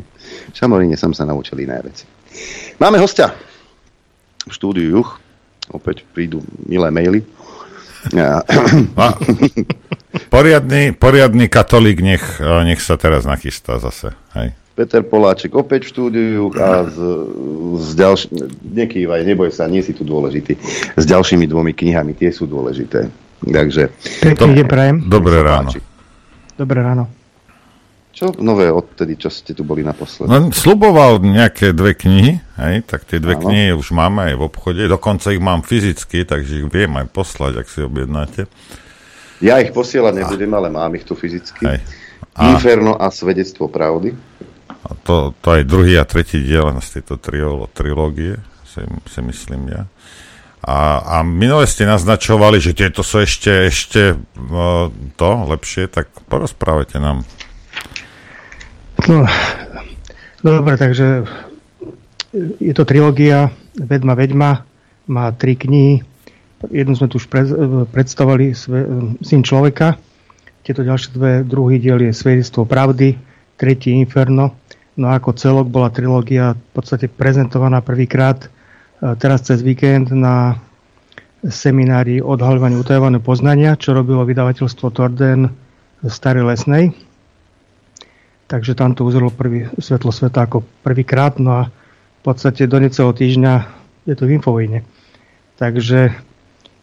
[0.51, 2.07] V šamoríne som sa naučil iné veci.
[2.79, 3.35] Máme hostia
[4.47, 5.19] v štúdiu Juch.
[5.71, 7.21] Opäť prídu milé maily.
[8.15, 8.43] Ja.
[10.35, 14.15] poriadny, poriadny katolík nech, nech sa teraz nachystá zase.
[14.35, 14.57] Hej.
[14.79, 16.97] Peter Poláček opäť v štúdiu a s,
[17.77, 20.57] s ďalšími, nekývaj, neboj sa, nie si tu dôležitý,
[20.97, 23.13] s ďalšími dvomi knihami, tie sú dôležité.
[23.45, 23.93] Takže...
[24.25, 24.97] Pekný deň prajem.
[25.05, 25.69] Dobré ráno.
[26.57, 27.20] Dobré ráno.
[28.11, 30.27] Čo nové odtedy, čo ste tu boli naposledy?
[30.27, 33.47] No, sluboval nejaké dve knihy, hej, tak tie dve Áno.
[33.47, 37.63] knihy už máme aj v obchode, dokonca ich mám fyzicky, takže ich viem aj poslať,
[37.63, 38.51] ak si objednáte.
[39.41, 41.65] Ja ich posielať nebudem, ale mám ich tu fyzicky.
[41.65, 41.81] Hej.
[42.35, 42.51] A...
[42.51, 44.13] Inferno a svedectvo pravdy.
[44.81, 47.17] A to, to aj druhý a tretí diel z tejto
[47.73, 49.83] trilógie, si, si myslím ja.
[50.61, 57.01] A, a minule ste naznačovali, že tieto sú ešte, ešte uh, to lepšie, tak porozprávajte
[57.01, 57.25] nám.
[59.09, 59.25] No,
[60.45, 61.25] dobre, takže
[62.61, 63.49] je to trilógia
[63.79, 64.67] Vedma Vedma,
[65.09, 66.05] má tri knihy.
[66.69, 67.33] Jednu sme tu už
[67.89, 68.53] predstavovali,
[69.25, 69.97] Syn človeka.
[70.61, 73.17] Tieto ďalšie dve, druhý diel je Svedectvo pravdy,
[73.57, 74.61] tretí Inferno.
[75.01, 78.49] No a ako celok bola trilógia v podstate prezentovaná prvýkrát e,
[79.17, 80.61] teraz cez víkend na
[81.41, 85.49] seminári odhaľovania utajovaného poznania, čo robilo vydavateľstvo Torden
[86.05, 86.93] v Starej Lesnej
[88.51, 93.15] takže tam to uzrelo prvý, svetlo sveta ako prvýkrát, no a v podstate do necelého
[93.15, 93.55] týždňa
[94.11, 94.83] je to v Infovojne.
[95.55, 96.19] Takže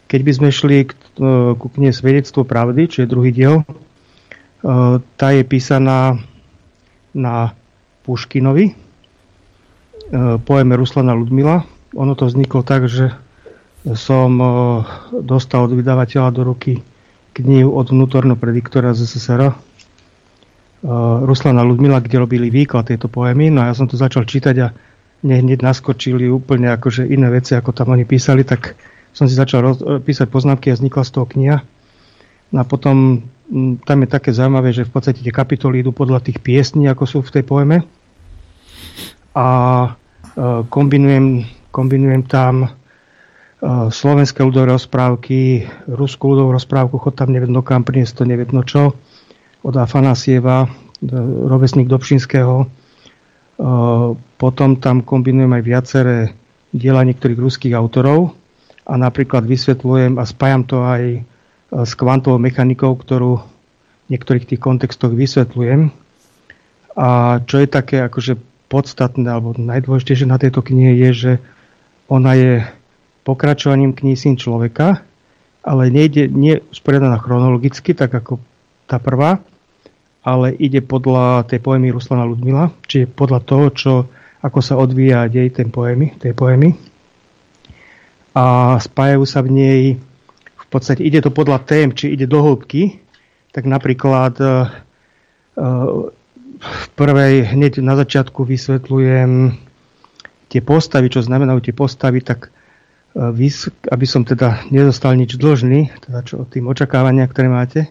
[0.08, 0.96] keď by sme šli k,
[1.60, 3.64] ku knihe Svedectvo pravdy, čo je druhý diel, e,
[5.04, 6.16] tá je písaná
[7.12, 7.52] na
[8.08, 8.74] Puškinovi, e,
[10.40, 11.68] poeme Ruslana Ludmila.
[12.00, 13.12] Ono to vzniklo tak, že
[14.00, 14.48] som e,
[15.20, 16.80] dostal od vydavateľa do ruky
[17.36, 19.54] knihu od vnútorného prediktora z SSR,
[21.28, 23.52] Ruslana Ludmila, kde robili výklad tejto poemy.
[23.52, 24.72] No a ja som to začal čítať a
[25.20, 28.80] hneď naskočili úplne akože iné veci, ako tam oni písali, tak
[29.12, 31.58] som si začal roz, písať poznámky a vznikla z toho kniha.
[32.56, 33.28] No a potom
[33.84, 37.20] tam je také zaujímavé, že v podstate tie kapitoly idú podľa tých piesní, ako sú
[37.20, 37.84] v tej poeme.
[39.36, 39.48] A
[39.84, 39.90] e,
[40.72, 42.70] kombinujem, kombinujem tam e,
[43.92, 48.96] slovenské ľudové rozprávky, ruskú ľudovú rozprávku, chod tam nevedno kam priniesť to nevedno čo
[49.68, 50.72] od Afanasieva,
[51.52, 52.64] rovesník Dobšinského.
[52.64, 52.66] E,
[54.40, 56.18] potom tam kombinujem aj viaceré
[56.72, 58.32] diela niektorých ruských autorov
[58.88, 61.22] a napríklad vysvetľujem a spájam to aj e,
[61.84, 63.44] s kvantovou mechanikou, ktorú
[64.08, 65.92] v niektorých tých kontextoch vysvetľujem.
[66.96, 68.40] A čo je také akože
[68.72, 71.32] podstatné alebo najdôležitejšie na tejto knihe je, že
[72.08, 72.54] ona je
[73.28, 75.04] pokračovaním knihy Syn človeka,
[75.60, 78.40] ale nejde, nie usporiadaná chronologicky, tak ako
[78.88, 79.44] tá prvá,
[80.28, 83.94] ale ide podľa tej poemy Ruslana Ludmila, čiže podľa toho, čo,
[84.44, 86.76] ako sa odvíja dej ten poemy, tej poemy.
[88.36, 89.82] A spájajú sa v nej,
[90.44, 93.00] v podstate ide to podľa tém, či ide do hĺbky,
[93.56, 94.68] tak napríklad uh,
[96.60, 99.56] v prvej, hneď na začiatku vysvetľujem
[100.52, 102.52] tie postavy, čo znamenajú tie postavy, tak
[103.16, 103.32] uh,
[103.88, 107.88] aby som teda nedostal nič dlžný, teda čo tým očakávania, ktoré máte,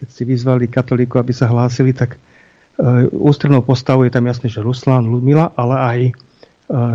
[0.00, 4.64] keď si vyzvali katolíku, aby sa hlásili, tak e, ústrednou postavou je tam jasne, že
[4.64, 6.12] Ruslan, Ludmila, ale aj e,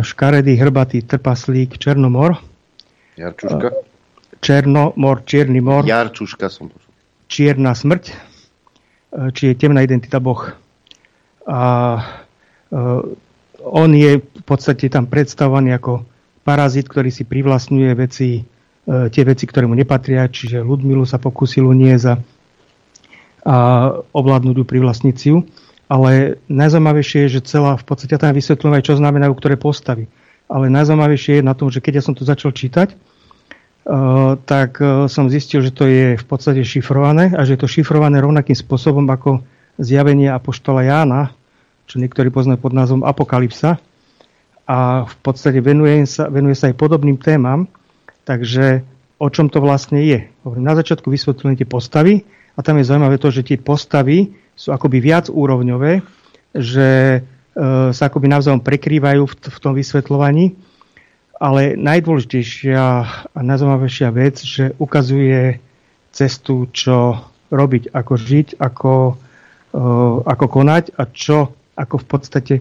[0.02, 2.42] škaredý, hrbatý trpaslík Černomor.
[3.14, 3.68] Jarčuška?
[3.70, 3.74] E,
[4.42, 5.86] Černomor, Čierny mor.
[5.86, 6.90] Jarčuška som počul.
[7.30, 8.14] Čierna smrť,
[9.34, 10.46] či je temná identita Boh.
[11.46, 11.62] A
[13.66, 16.06] on je v podstate tam predstavovaný ako
[16.46, 18.46] parazit, ktorý si privlastňuje veci
[18.86, 22.22] tie veci, ktoré mu nepatria, čiže Ludmilu sa pokúsil uniesť
[23.46, 25.36] a, ovládnuť ju pri vlastniciu.
[25.86, 30.10] Ale najzaujímavejšie je, že celá, v podstate tam vysvetľujem aj, čo znamenajú ktoré postavy.
[30.50, 32.98] Ale najzaujímavejšie je na tom, že keď ja som to začal čítať,
[33.86, 37.70] Uh, tak uh, som zistil, že to je v podstate šifrované a že je to
[37.70, 39.46] šifrované rovnakým spôsobom ako
[39.78, 41.30] zjavenie Apoštola Jána,
[41.86, 43.78] čo niektorí poznajú pod názvom Apokalypsa.
[44.66, 47.70] A v podstate venuje sa, venuje sa aj podobným témam,
[48.26, 48.82] takže
[49.22, 50.26] o čom to vlastne je.
[50.42, 52.26] Na začiatku vysvetľujem tie postavy
[52.56, 56.00] a tam je zaujímavé to, že tie postavy sú akoby viac úrovňové,
[56.56, 57.20] že e,
[57.92, 60.56] sa akoby navzájom prekrývajú v, tom vysvetľovaní.
[61.36, 62.82] Ale najdôležitejšia
[63.36, 65.60] a najzaujímavejšia vec, že ukazuje
[66.16, 68.94] cestu, čo robiť, ako žiť, ako,
[69.76, 72.54] uh, ako konať a čo, ako v podstate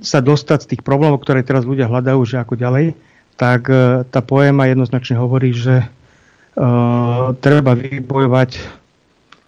[0.00, 2.96] sa dostať z tých problémov, ktoré teraz ľudia hľadajú, že ako ďalej,
[3.36, 8.79] tak uh, tá poéma jednoznačne hovorí, že uh, treba vybojovať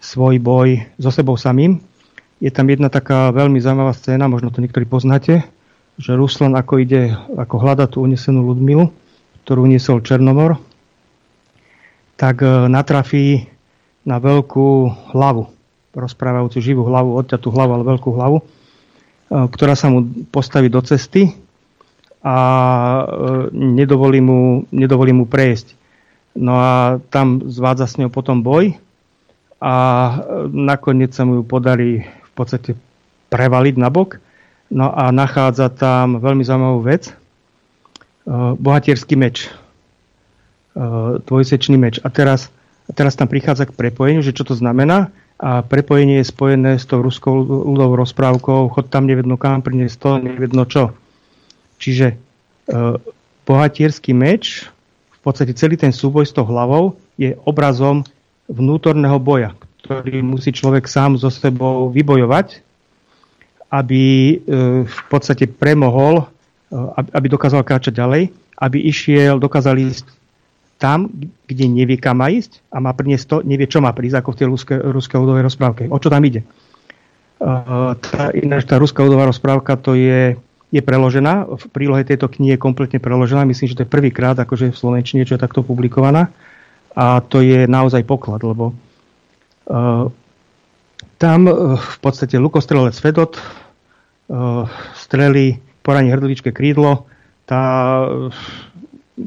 [0.03, 1.79] svoj boj so sebou samým.
[2.43, 5.47] Je tam jedna taká veľmi zaujímavá scéna, možno to niektorí poznáte,
[5.95, 8.91] že Ruslan ako ide, ako hľada tú unesenú Ludmilu,
[9.47, 10.59] ktorú uniesol Černomor,
[12.19, 13.47] tak e, natrafí
[14.03, 15.47] na veľkú hlavu,
[15.95, 18.43] rozprávajúcu živú hlavu, odťatú hlavu, ale veľkú hlavu, e,
[19.31, 21.31] ktorá sa mu postaví do cesty
[22.19, 23.03] a e,
[23.55, 25.79] nedovolí mu, nedovolí mu prejsť.
[26.35, 28.75] No a tam zvádza s ňou potom boj
[29.63, 29.75] a
[30.51, 32.75] nakoniec sa mu ju podarí v podstate
[33.31, 34.19] prevaliť na bok
[34.73, 37.13] No a nachádza tam veľmi zaujímavú vec.
[37.13, 37.13] E,
[38.57, 39.45] bohatierský meč.
[39.45, 39.49] E,
[41.21, 42.01] dvojsečný meč.
[42.01, 42.49] A teraz,
[42.97, 45.13] teraz tam prichádza k prepojeniu, že čo to znamená.
[45.37, 50.09] A prepojenie je spojené s tou ruskou ľudovou rozprávkou chod tam nevedno kam, priniesť to
[50.17, 50.89] nevedno čo.
[51.77, 52.15] Čiže e,
[53.45, 54.65] bohatierský meč,
[55.13, 58.01] v podstate celý ten súboj s tou hlavou je obrazom
[58.53, 62.61] vnútorného boja, ktorý musí človek sám so sebou vybojovať
[63.73, 64.35] aby e,
[64.85, 66.25] v podstate premohol, e,
[66.93, 68.29] aby dokázal kráčať ďalej,
[68.61, 70.05] aby išiel, dokázal ísť
[70.77, 71.09] tam,
[71.49, 74.37] kde nevie kam má ísť a má priniesť to, nevie čo má prísť, ako v
[74.37, 75.83] tej ruskej, ruskej ľudovej rozprávke.
[75.89, 76.45] O čo tam ide?
[76.45, 76.47] E,
[77.97, 80.37] tá, ináč tá ruská ľudová rozprávka to je,
[80.69, 81.49] je preložená.
[81.49, 83.41] V prílohe tejto knihy je kompletne preložená.
[83.49, 86.29] Myslím, že to je prvýkrát, akože v Slovenčine, čo je takto publikovaná.
[86.93, 90.05] A to je naozaj poklad, lebo uh,
[91.17, 93.41] tam uh, v podstate lukostrelec Fedot
[94.33, 94.65] Eh,
[94.95, 97.05] strely, poraní hrdličké krídlo,
[97.45, 97.61] tá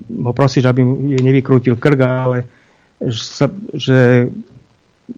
[0.08, 0.82] ho prosíš, aby
[1.14, 2.38] jej nevykrútil krk, ale
[2.98, 4.26] že sa, že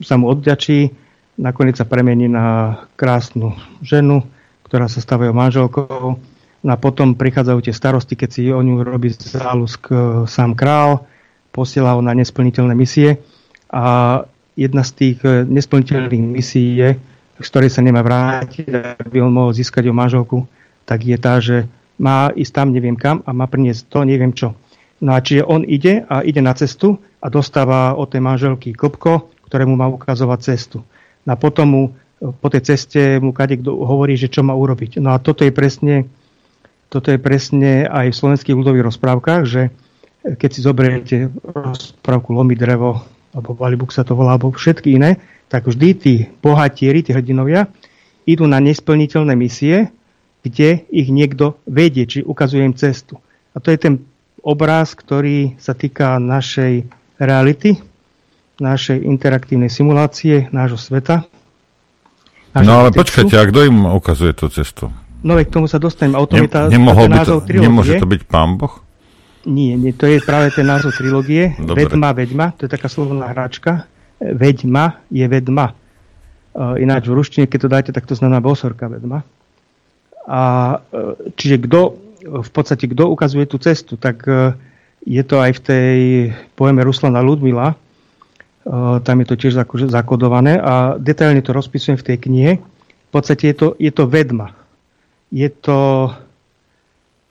[0.03, 0.93] sa mu odďačí,
[1.39, 4.27] nakoniec sa premení na krásnu ženu,
[4.67, 6.21] ktorá sa stavajú manželkou.
[6.59, 9.89] No a potom prichádzajú tie starosti, keď si o ňu robí záľusk
[10.27, 11.07] sám král,
[11.59, 13.19] posiela na nesplniteľné misie
[13.67, 14.23] a
[14.55, 16.91] jedna z tých eh, nesplniteľných misií je,
[17.39, 18.71] z ktorej sa nemá vrátiť,
[19.03, 20.47] aby on mohol získať o manželku,
[20.87, 21.67] tak je tá, že
[21.99, 24.55] má ísť tam neviem kam a má priniesť to neviem čo.
[25.03, 29.31] No a čiže on ide a ide na cestu a dostáva od tej manželky klopko,
[29.47, 30.83] ktoré mu má ukazovať cestu.
[31.23, 31.83] No a potom mu
[32.19, 34.99] po tej ceste mu kade kto hovorí, že čo má urobiť.
[34.99, 36.11] No a toto je presne,
[36.91, 39.71] toto je presne aj v slovenských ľudových rozprávkach, že
[40.37, 43.01] keď si zoberiete rozprávku Lomi drevo,
[43.33, 45.16] alebo Valibuk sa to volá, alebo všetky iné,
[45.49, 46.14] tak vždy tí
[46.45, 47.70] bohatieri, tí hrdinovia,
[48.29, 49.89] idú na nesplniteľné misie,
[50.45, 53.16] kde ich niekto vedie, či ukazuje im cestu.
[53.57, 53.95] A to je ten
[54.45, 56.85] obraz, ktorý sa týka našej
[57.16, 57.81] reality,
[58.61, 61.24] našej interaktívnej simulácie, nášho sveta.
[62.59, 64.91] No ale počkajte, a kto im ukazuje tú cestu?
[65.22, 66.14] No k tomu sa dostanem.
[66.14, 68.88] O tom ne, je tá, nemohol to, Nemôže to byť pán Boh?
[69.47, 71.55] Nie, nie, to je práve ten názov trilógie.
[71.59, 71.86] Dobre.
[71.86, 73.86] Vedma, vedma, to je taká slovná hráčka
[74.20, 75.74] veďma je vedma.
[76.59, 79.22] Ináč v ruštine, keď to dáte, tak to znamená bosorka vedma.
[80.28, 80.43] A
[80.76, 81.80] e, čiže kto,
[82.45, 84.59] v podstate kto ukazuje tú cestu, tak e,
[85.07, 85.99] je to aj v tej
[86.53, 87.76] poeme Ruslana Ludmila, e,
[89.07, 89.55] tam je to tiež
[89.89, 92.53] zakodované a detailne to rozpisujem v tej knihe.
[93.09, 94.53] V podstate je to, je to vedma.
[95.32, 96.11] Je to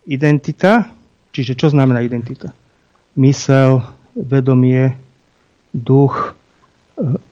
[0.08, 0.90] identita,
[1.38, 2.54] čiže čo znamená identita?
[3.18, 3.86] Mysel,
[4.18, 4.98] vedomie,
[5.74, 6.38] duch,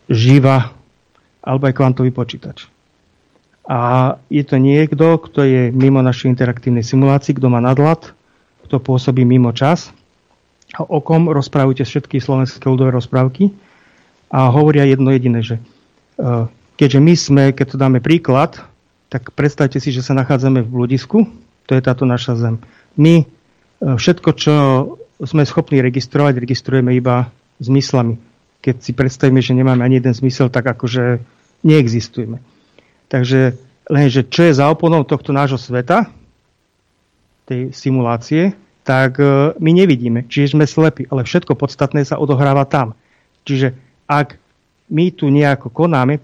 [0.09, 0.73] živa
[1.45, 2.69] alebo aj kvantový počítač.
[3.65, 8.13] A je to niekto, kto je mimo našej interaktívnej simulácii, kto má nadhľad,
[8.69, 9.89] kto pôsobí mimo čas,
[10.77, 13.53] o kom rozprávujete všetky slovenské ľudové rozprávky
[14.29, 16.45] a hovoria jedno jediné, že e,
[16.77, 18.57] keďže my sme, keď to dáme príklad,
[19.09, 21.25] tak predstavte si, že sa nachádzame v bludisku,
[21.65, 22.55] to je táto naša zem.
[22.97, 23.25] My e,
[23.81, 24.53] všetko, čo
[25.23, 27.31] sme schopní registrovať, registrujeme iba
[27.63, 28.19] zmyslami.
[28.59, 31.21] Keď si predstavíme, že nemáme ani jeden zmysel, tak akože
[31.63, 32.41] neexistujeme.
[33.07, 33.55] Takže
[33.87, 36.09] lenže čo je za oponou tohto nášho sveta,
[37.45, 42.97] tej simulácie, tak e, my nevidíme, čiže sme slepí, ale všetko podstatné sa odohráva tam.
[43.45, 43.77] Čiže
[44.09, 44.41] ak
[44.89, 46.21] my tu nejako konáme,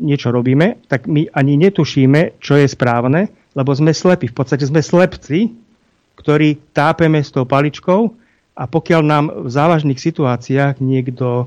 [0.00, 4.28] niečo robíme, tak my ani netušíme, čo je správne, lebo sme slepí.
[4.28, 5.52] V podstate sme slepci,
[6.18, 8.10] ktorí tápeme s tou paličkou
[8.58, 11.46] a pokiaľ nám v závažných situáciách niekto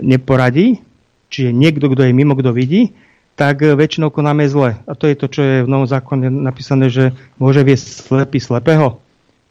[0.00, 0.80] neporadí,
[1.28, 2.96] čiže niekto, kto je mimo, kto vidí,
[3.36, 4.80] tak väčšinou konáme zle.
[4.88, 8.96] A to je to, čo je v novom zákone napísané, že môže viesť slepý slepého.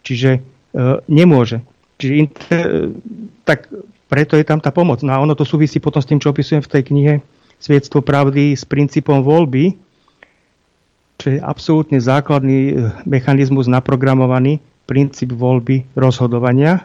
[0.01, 0.41] Čiže
[0.73, 1.61] e, nemôže.
[2.01, 2.65] Čiže inter,
[3.45, 3.69] tak
[4.09, 5.05] preto je tam tá pomoc.
[5.05, 7.13] No a ono to súvisí potom s tým, čo opisujem v tej knihe
[7.61, 9.84] Svietstvo pravdy s princípom voľby,
[11.17, 12.73] čo je absolútne základný e,
[13.07, 16.83] mechanizmus naprogramovaný, princíp voľby rozhodovania, e,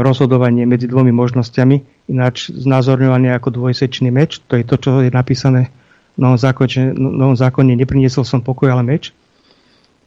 [0.00, 5.68] rozhodovanie medzi dvomi možnosťami, ináč znázorňovanie ako dvojsečný meč, to je to, čo je napísané
[6.16, 9.16] v novom zákone, novom zákone nepriniesol som pokoj, ale meč.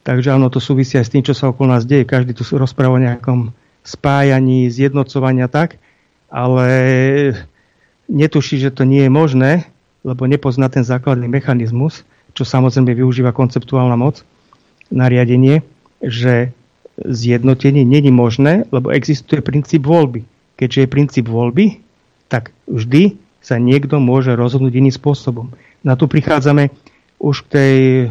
[0.06, 2.06] Takže áno, to súvisí aj s tým, čo sa okolo nás deje.
[2.06, 3.50] Každý tu rozpráva o nejakom
[3.82, 5.82] spájaní, zjednocovania tak,
[6.30, 6.66] ale
[8.06, 9.66] netuší, že to nie je možné,
[10.06, 12.06] lebo nepozná ten základný mechanizmus,
[12.36, 14.20] čo samozrejme využíva konceptuálna moc,
[14.92, 15.64] nariadenie,
[16.04, 16.52] že
[17.00, 20.28] zjednotenie není možné, lebo existuje princíp voľby.
[20.60, 21.80] Keďže je princíp voľby,
[22.28, 25.52] tak vždy sa niekto môže rozhodnúť iným spôsobom.
[25.84, 26.72] Na tu prichádzame
[27.16, 28.06] už k tej e,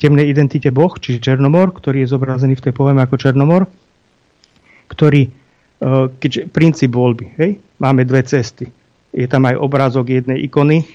[0.00, 3.68] temnej identite Boh, čiže Černomor, ktorý je zobrazený v tej poeme ako Černomor,
[4.88, 5.30] ktorý, e,
[6.16, 8.72] keďže princíp voľby, hej, máme dve cesty.
[9.12, 10.86] Je tam aj obrázok jednej ikony e,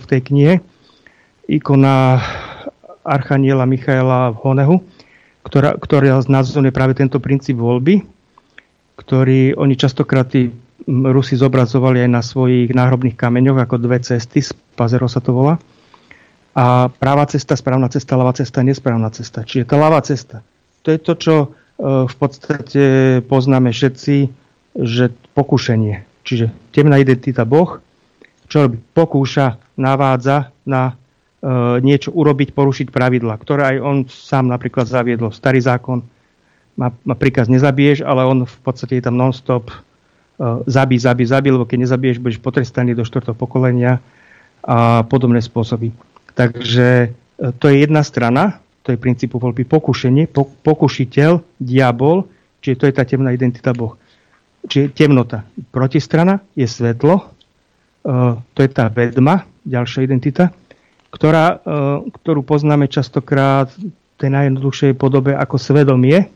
[0.00, 0.54] v tej knihe,
[1.50, 2.22] ikona
[3.02, 4.76] Archaniela Michaela v Honehu,
[5.42, 8.06] ktorá, ktorá znázorňuje práve tento princíp voľby,
[8.94, 10.54] ktorý oni častokrát tí
[10.88, 14.40] Rusi zobrazovali aj na svojich náhrobných kameňoch ako dve cesty,
[14.74, 15.60] Pazero sa to volá.
[16.56, 19.46] A práva cesta, správna cesta, ľavá cesta, nesprávna cesta.
[19.46, 20.42] Čiže tá ľavá cesta.
[20.82, 21.48] To je to, čo e,
[22.10, 22.84] v podstate
[23.28, 24.16] poznáme všetci,
[24.82, 26.02] že pokušenie.
[26.26, 27.78] Čiže temná identita Boh,
[28.50, 28.82] čo robí?
[28.82, 30.98] Pokúša, navádza na
[31.80, 35.32] niečo urobiť, porušiť pravidla, ktoré aj on sám napríklad zaviedol.
[35.32, 36.04] Starý zákon
[36.76, 39.72] má, má príkaz nezabiješ, ale on v podstate je tam non-stop
[40.66, 44.00] zabí, zabí, zabí, lebo keď nezabiješ, budeš potrestaný do štvrtého pokolenia
[44.64, 45.92] a podobné spôsoby.
[46.32, 47.08] Takže e,
[47.60, 50.32] to je jedna strana, to je princípu voľby pokušenie,
[50.64, 52.24] pokušiteľ, diabol,
[52.64, 53.96] čiže to je tá temná identita Boh.
[54.64, 55.44] Čiže temnota.
[55.72, 57.24] Protistrana je svetlo, e,
[58.40, 60.52] to je tá vedma, ďalšia identita,
[61.10, 61.56] ktorá, e,
[62.22, 66.30] ktorú poznáme častokrát v tej najjednoduchšej podobe ako svedomie,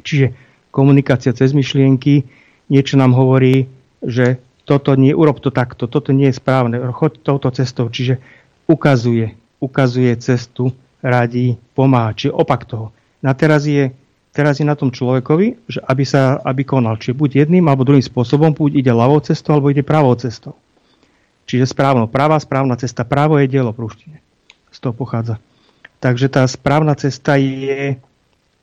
[0.00, 0.32] čiže
[0.72, 2.24] komunikácia cez myšlienky,
[2.72, 3.68] niečo nám hovorí,
[4.00, 8.22] že toto nie, urob to takto, toto nie je správne, choď touto cestou, čiže
[8.64, 10.72] ukazuje, ukazuje cestu,
[11.02, 12.94] radí, pomáha, čiže opak toho.
[13.20, 13.90] Na teraz je,
[14.30, 18.02] teraz je na tom človekovi, že aby, sa, aby konal, čiže buď jedným alebo druhým
[18.02, 20.54] spôsobom, buď ide ľavou cestou, alebo ide pravou cestou.
[21.46, 24.22] Čiže správno, práva, správna cesta, právo je dielo prúštine.
[24.72, 25.36] Z toho pochádza.
[26.02, 27.98] Takže tá správna cesta je,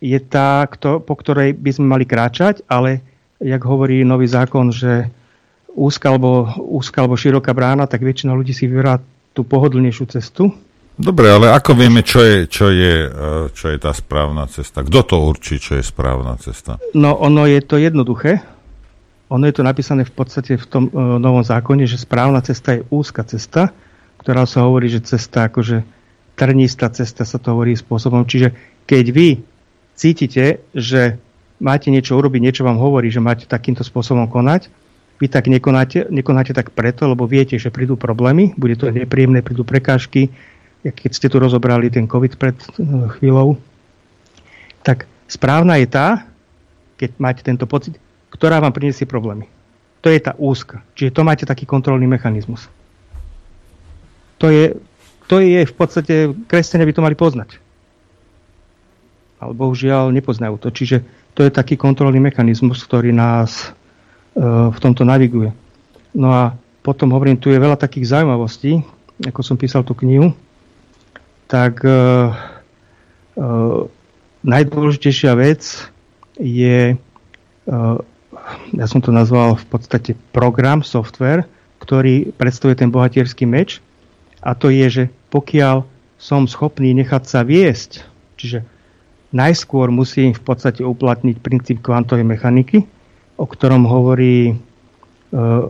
[0.04, 3.00] je tá, kto, po ktorej by sme mali kráčať, ale
[3.40, 5.08] jak hovorí nový zákon, že
[5.72, 9.00] úzka alebo, úzka alebo široká brána, tak väčšina ľudí si vyberá
[9.32, 10.52] tú pohodlnejšiu cestu.
[11.00, 13.10] Dobre, ale ako vieme, čo je, čo je, e,
[13.56, 14.84] čo je tá správna cesta?
[14.84, 16.76] Kto to určí, čo je správna cesta?
[16.92, 18.44] No, ono je to jednoduché.
[19.30, 22.86] Ono je to napísané v podstate v tom uh, novom zákone, že správna cesta je
[22.90, 23.70] úzka cesta,
[24.26, 25.86] ktorá sa hovorí, že cesta akože
[26.34, 28.26] trnistá cesta sa to hovorí spôsobom.
[28.26, 28.56] Čiže
[28.90, 29.30] keď vy
[29.94, 31.22] cítite, že
[31.60, 34.72] máte niečo urobiť, niečo vám hovorí, že máte takýmto spôsobom konať,
[35.20, 39.68] vy tak nekonáte, nekonáte tak preto, lebo viete, že prídu problémy, bude to nepríjemné, prídu
[39.68, 40.32] prekážky,
[40.80, 42.72] keď ste tu rozobrali ten COVID pred eh,
[43.20, 43.60] chvíľou,
[44.80, 46.24] tak správna je tá,
[46.96, 48.00] keď máte tento pocit,
[48.34, 49.50] ktorá vám priniesie problémy.
[50.02, 50.86] To je tá úzka.
[50.96, 52.72] Čiže to máte taký kontrolný mechanizmus.
[54.40, 54.80] To je,
[55.28, 57.60] to je v podstate, kresťania by to mali poznať.
[59.44, 60.72] Ale bohužiaľ nepoznajú to.
[60.72, 61.04] Čiže
[61.36, 63.72] to je taký kontrolný mechanizmus, ktorý nás
[64.36, 65.52] e, v tomto naviguje.
[66.16, 66.44] No a
[66.84, 68.84] potom hovorím, tu je veľa takých zaujímavostí,
[69.28, 70.32] ako som písal tú knihu,
[71.52, 71.96] tak e, e,
[74.44, 75.92] najdôležitejšia vec
[76.40, 77.76] je, e,
[78.74, 81.46] ja som to nazval v podstate program, software,
[81.80, 83.80] ktorý predstavuje ten bohatierský meč
[84.44, 85.84] a to je, že pokiaľ
[86.20, 88.04] som schopný nechať sa viesť,
[88.36, 88.68] čiže
[89.32, 92.84] najskôr musí v podstate uplatniť princíp kvantovej mechaniky,
[93.40, 94.54] o ktorom hovorí e,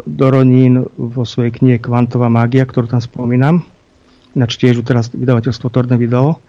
[0.10, 3.62] Doronín vo svojej knihe Kvantová mágia, ktorú tam spomínam.
[4.34, 6.42] Ináč tiež teraz vydavateľstvo Torne vydalo.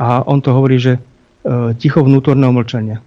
[0.00, 1.00] A on to hovorí, že e,
[1.76, 3.04] ticho vnútorného mlčania.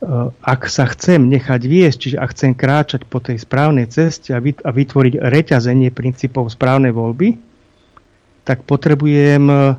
[0.00, 4.40] E, ak sa chcem nechať viesť, čiže ak chcem kráčať po tej správnej ceste a
[4.72, 7.36] vytvoriť reťazenie princípov správnej voľby,
[8.48, 9.76] tak potrebujem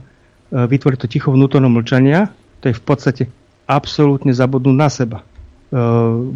[0.51, 2.29] vytvoriť to ticho vnútorného mlčania,
[2.61, 3.23] to je v podstate
[3.65, 5.19] absolútne zabudnúť na seba.
[5.19, 5.25] E,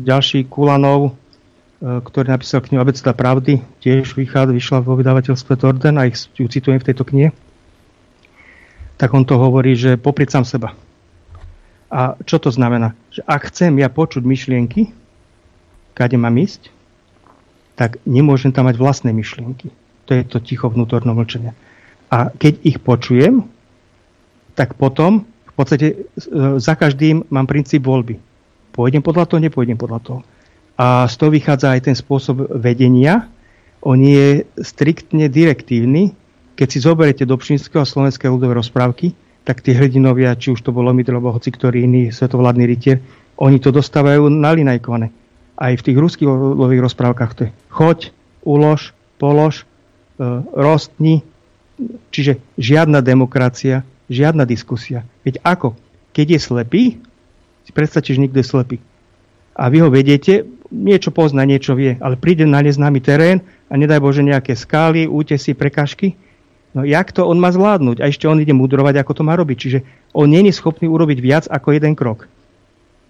[0.07, 6.17] ďalší Kulanov, e, ktorý napísal knihu Abeceda pravdy, tiež vyšla vo vydavateľstve Torden a ich
[6.33, 7.29] ju citujem v tejto knihe,
[8.95, 10.69] tak on to hovorí, že poprieť sám seba.
[11.89, 12.97] A čo to znamená?
[13.13, 14.89] Že ak chcem ja počuť myšlienky,
[15.93, 16.73] kade mám ísť,
[17.75, 19.69] tak nemôžem tam mať vlastné myšlienky.
[20.07, 21.51] To je to ticho vnútorné mlčenie.
[22.09, 23.45] A keď ich počujem,
[24.55, 25.95] tak potom v podstate e,
[26.59, 28.19] za každým mám princíp voľby.
[28.71, 30.19] Pôjdem podľa toho, nepôjdem podľa toho.
[30.75, 33.31] A z toho vychádza aj ten spôsob vedenia.
[33.79, 36.11] On je striktne direktívny.
[36.59, 39.15] Keď si zoberiete do Pšinského a slovenského ľudové rozprávky,
[39.45, 42.97] tak tie hrdinovia, či už to bolo Lomidr, alebo hoci ktorý iný svetovládny rytier,
[43.37, 45.13] oni to dostávajú nalinajkované.
[45.55, 48.11] Aj v tých ruských ľudových rozprávkach to je choď,
[48.43, 48.91] ulož,
[49.21, 49.65] polož, e,
[50.51, 51.23] rostni,
[52.11, 55.05] čiže žiadna demokracia, žiadna diskusia.
[55.23, 55.77] Veď ako?
[56.11, 56.83] Keď je slepý,
[57.63, 58.77] si predstavte, že nikto je slepý.
[59.55, 63.39] A vy ho vedete, niečo pozná, niečo vie, ale príde na neznámy terén
[63.71, 66.19] a nedaj Bože nejaké skály, útesy, prekažky.
[66.75, 68.03] No jak to on má zvládnuť?
[68.03, 69.57] A ešte on ide mudrovať, ako to má robiť.
[69.57, 69.79] Čiže
[70.11, 72.27] on není schopný urobiť viac ako jeden krok.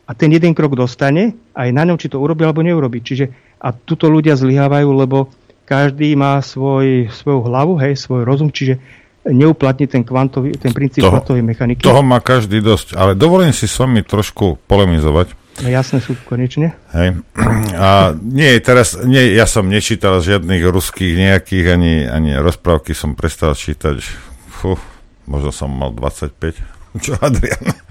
[0.05, 3.01] A ten jeden krok dostane a je na ňom, či to urobí alebo neurobi.
[3.01, 5.33] Čiže a tuto ľudia zlyhávajú, lebo
[5.65, 8.77] každý má svoj, svoju hlavu, hej, svoj rozum, čiže
[9.25, 11.81] neuplatniť ten, kvantový, ten princíp toho, kvantovej mechaniky.
[11.81, 15.33] Toho má každý dosť, ale dovolím si s vami trošku polemizovať.
[15.63, 16.75] No jasné sú konečne.
[16.91, 17.23] Hej.
[17.79, 23.55] A nie, teraz, nie, ja som nečítal žiadnych ruských nejakých, ani, ani rozprávky som prestal
[23.55, 24.03] čítať.
[24.51, 24.75] Fú,
[25.23, 26.59] možno som mal 25.
[27.03, 27.63] Čo, Adrian?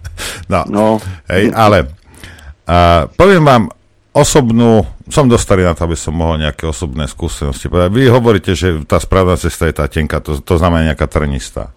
[0.46, 1.02] No, no.
[1.26, 1.90] Hej, ale
[2.70, 3.66] a, poviem vám,
[4.14, 7.90] osobnú, som dostali na to, aby som mohol nejaké osobné skúsenosti povedať.
[7.90, 11.73] Vy hovoríte, že tá správna cesta je tá tenka, to, to znamená nejaká trnistá.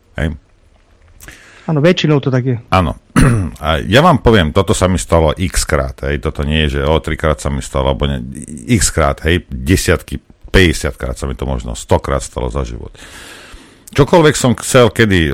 [1.68, 1.74] Hej?
[1.74, 2.58] Áno, väčšinou to tak je.
[2.72, 2.96] Áno.
[3.66, 6.88] A ja vám poviem, toto sa mi stalo x krát, hej, toto nie je, že
[6.88, 8.24] o trikrát sa mi stalo, alebo ne,
[8.72, 12.96] x krát, hej, desiatky, 50 krát sa mi to možno 100 krát stalo za život
[13.98, 15.32] čokoľvek som chcel kedy,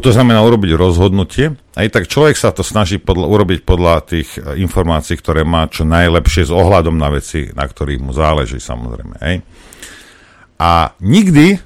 [0.00, 4.58] to znamená urobiť rozhodnutie, aj tak človek sa to snaží podľa, urobiť podľa tých e,
[4.64, 9.14] informácií, ktoré má čo najlepšie s ohľadom na veci, na ktorých mu záleží samozrejme.
[9.20, 9.36] Aj.
[10.60, 10.70] A
[11.00, 11.60] nikdy,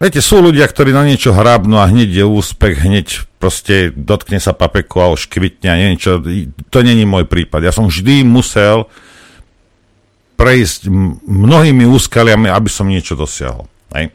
[0.00, 3.06] viete, sú ľudia, ktorí na niečo hrábnú a hneď je úspech, hneď
[3.40, 6.20] proste dotkne sa papeku a už kvitne a niečo,
[6.72, 7.64] to není môj prípad.
[7.64, 8.88] Ja som vždy musel
[10.36, 10.92] prejsť
[11.24, 13.64] mnohými úskaliami, aby som niečo dosiahol.
[13.92, 14.12] Aj.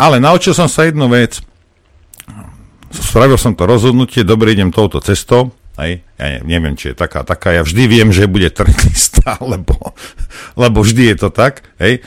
[0.00, 1.40] Ale naučil som sa jednu vec.
[2.88, 5.52] Spravil som to rozhodnutie, dobre, idem touto cestou.
[5.76, 7.52] Aj, ja neviem, či je taká, taká.
[7.52, 9.76] Ja vždy viem, že bude trnistá, lebo,
[10.56, 11.68] lebo vždy je to tak.
[11.76, 12.00] Hej.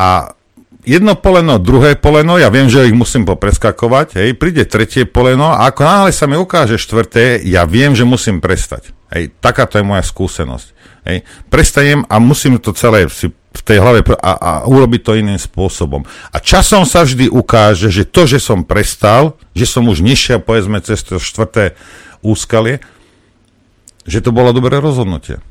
[0.00, 0.32] A
[0.82, 5.70] jedno poleno, druhé poleno, ja viem, že ich musím popreskakovať, hej, príde tretie poleno a
[5.70, 8.90] ako náhle sa mi ukáže štvrté, ja viem, že musím prestať.
[9.14, 10.82] Hej, takáto je moja skúsenosť.
[11.02, 11.26] Hej.
[11.50, 16.06] Prestanem a musím to celé si v tej hlave a, a urobiť to iným spôsobom.
[16.32, 20.80] A časom sa vždy ukáže, že to, že som prestal, že som už nešiel, povedzme,
[20.80, 21.76] cez to štvrté
[22.24, 22.80] úskalie,
[24.08, 25.42] že to bolo dobré rozhodnutie.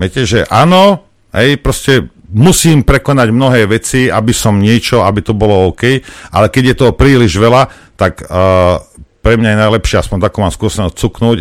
[0.00, 5.70] Viete, že áno, hej, proste musím prekonať mnohé veci, aby som niečo, aby to bolo
[5.70, 6.00] OK,
[6.32, 8.80] ale keď je toho príliš veľa, tak uh,
[9.22, 11.38] pre mňa je najlepšie, aspoň takú mám skúsenosť, cuknúť,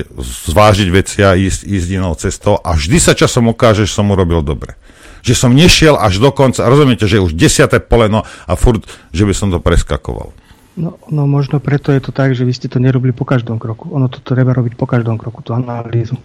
[0.51, 4.45] zvážiť veci a ísť, ísť inou cestou a vždy sa časom ukáže, že som urobil
[4.45, 4.77] dobre
[5.21, 8.81] že som nešiel až do konca, rozumiete, že už desiate poleno a furt,
[9.13, 10.33] že by som to preskakoval.
[10.73, 13.91] No, no možno preto je to tak, že vy ste to nerobili po každom kroku.
[13.93, 16.17] Ono to treba robiť po každom kroku, tú analýzu.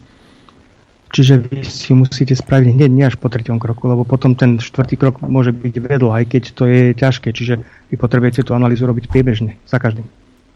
[1.07, 4.99] Čiže vy si musíte spraviť hneď, nie až po treťom kroku, lebo potom ten štvrtý
[4.99, 7.31] krok môže byť vedlo, aj keď to je ťažké.
[7.31, 10.05] Čiže vy potrebujete tú analýzu robiť priebežne, za každým.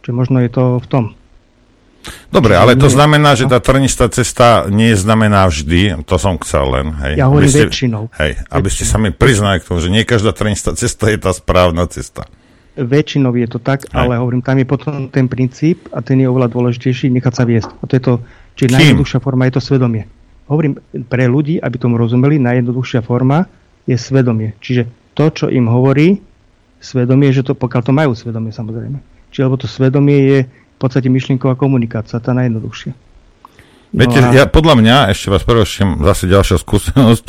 [0.03, 1.05] Čiže možno je to v tom.
[2.33, 6.87] Dobre, ale to znamená, že tá trnistá cesta nie znamená vždy, to som chcel len,
[7.05, 7.21] hej.
[7.21, 8.09] Ja hovorím ste, väčšinou.
[8.17, 11.37] Hej, aby ste sa mi priznali k tomu, že nie každá trnistá cesta je tá
[11.37, 12.25] správna cesta.
[12.81, 13.93] Väčšinou je to tak, hej.
[13.93, 17.69] ale hovorím, tam je potom ten princíp a ten je oveľa dôležitejší, nechať sa viesť.
[17.69, 18.15] A to je to,
[18.57, 20.09] či najjednoduchšia forma je to svedomie.
[20.51, 23.47] Hovorím pre ľudí, aby tomu rozumeli, najjednoduchšia forma
[23.87, 24.59] je svedomie.
[24.59, 26.19] Čiže to, čo im hovorí,
[26.83, 28.99] svedomie, že to, pokiaľ to majú svedomie samozrejme.
[29.31, 30.39] Čiže lebo to svedomie je
[30.81, 32.97] podstate myšlienková komunikácia, tá najjednoduchšia.
[33.93, 34.33] No Viete, a...
[34.33, 37.25] ja, podľa mňa, ešte vás preruším, zase ďalšia skúsenosť,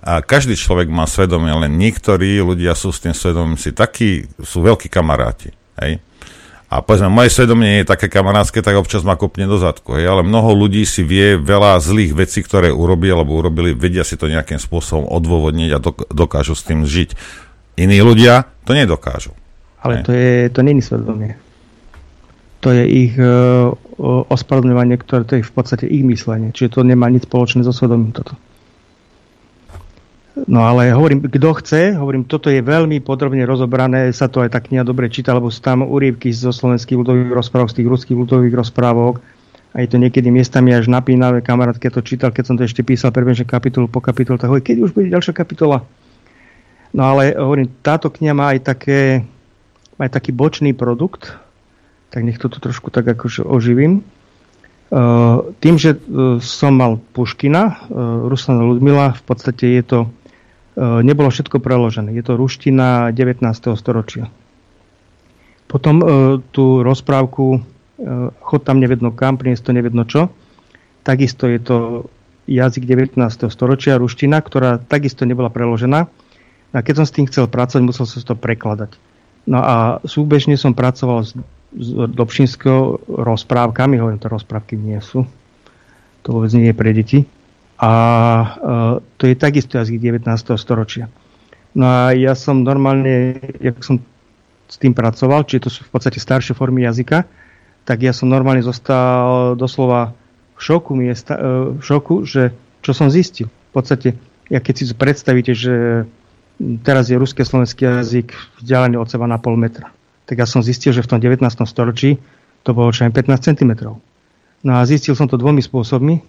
[0.00, 4.64] a každý človek má svedomie, len niektorí ľudia sú s tým svedomím si takí, sú
[4.64, 5.52] veľkí kamaráti.
[5.76, 6.00] Hej?
[6.70, 9.98] A povedzme, moje svedomie je také kamarátske, tak občas ma kopne do zadku.
[9.98, 10.06] Hej?
[10.06, 14.30] Ale mnoho ľudí si vie veľa zlých vecí, ktoré urobili alebo urobili, vedia si to
[14.30, 15.82] nejakým spôsobom odôvodniť a
[16.14, 17.18] dokážu s tým žiť.
[17.74, 19.34] Iní ľudia to nedokážu.
[19.82, 20.04] Ale hej?
[20.06, 21.34] to, je, to není svedomie.
[22.62, 23.74] To je ich uh,
[24.30, 26.54] ospravedlňovanie, ktoré to je v podstate ich myslenie.
[26.54, 28.38] Čiže to nemá nič spoločné so svedomím toto.
[30.30, 34.70] No ale hovorím, kto chce, hovorím, toto je veľmi podrobne rozobrané, sa to aj tak
[34.70, 38.54] kniha dobre číta, lebo sú tam úrievky zo slovenských ľudových rozprávok, z tých ruských ľudových
[38.54, 39.18] rozprávok.
[39.74, 41.42] A je to niekedy miestami až napínavé.
[41.42, 44.62] Kamarát, keď to čítal, keď som to ešte písal prebežne kapitolu po kapitolu, tak hovorí,
[44.62, 45.82] keď už bude ďalšia kapitola.
[46.94, 49.26] No ale hovorím, táto kniha má aj také,
[49.98, 51.34] má aj taký bočný produkt,
[52.10, 54.02] tak nech to trošku tak akože oživím.
[54.90, 60.19] Uh, tým, že uh, som mal Puškina, uh, Ruslana Ludmila, v podstate je to E,
[60.78, 62.14] nebolo všetko preložené.
[62.14, 63.42] Je to ruština 19.
[63.74, 64.30] storočia.
[65.70, 66.04] Potom e,
[66.50, 67.60] tú rozprávku e,
[68.42, 70.30] chod tam nevedno kam, priniesť to nevedno čo.
[71.06, 71.76] Takisto je to
[72.50, 73.18] jazyk 19.
[73.50, 76.10] storočia, ruština, ktorá takisto nebola preložená.
[76.70, 78.94] A keď som s tým chcel pracovať, musel som to prekladať.
[79.46, 79.76] No a
[80.06, 81.34] súbežne som pracoval s,
[81.74, 85.26] s Dobšinského rozprávkami, hovorím, to rozprávky nie sú.
[86.26, 87.18] To vôbec nie je pre deti
[87.80, 88.46] a e,
[89.16, 90.28] to je takisto jazyk 19.
[90.60, 91.08] storočia.
[91.72, 94.04] No a ja som normálne, jak som
[94.68, 97.24] s tým pracoval, či to sú v podstate staršie formy jazyka,
[97.88, 100.12] tak ja som normálne zostal doslova
[100.54, 101.40] v šoku, miesta, e,
[101.80, 102.52] v šoku, že
[102.84, 103.48] čo som zistil.
[103.48, 104.12] V podstate,
[104.52, 106.04] ja keď si predstavíte, že
[106.84, 109.88] teraz je ruský slovenský jazyk vzdialený od seba na pol metra,
[110.28, 111.40] tak ja som zistil, že v tom 19.
[111.64, 112.20] storočí
[112.60, 113.72] to bolo čo aj 15 cm.
[114.60, 116.20] No a zistil som to dvomi spôsobmi,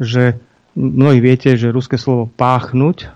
[0.00, 0.40] že
[0.74, 3.08] mnohí viete, že ruské slovo páchnuť e,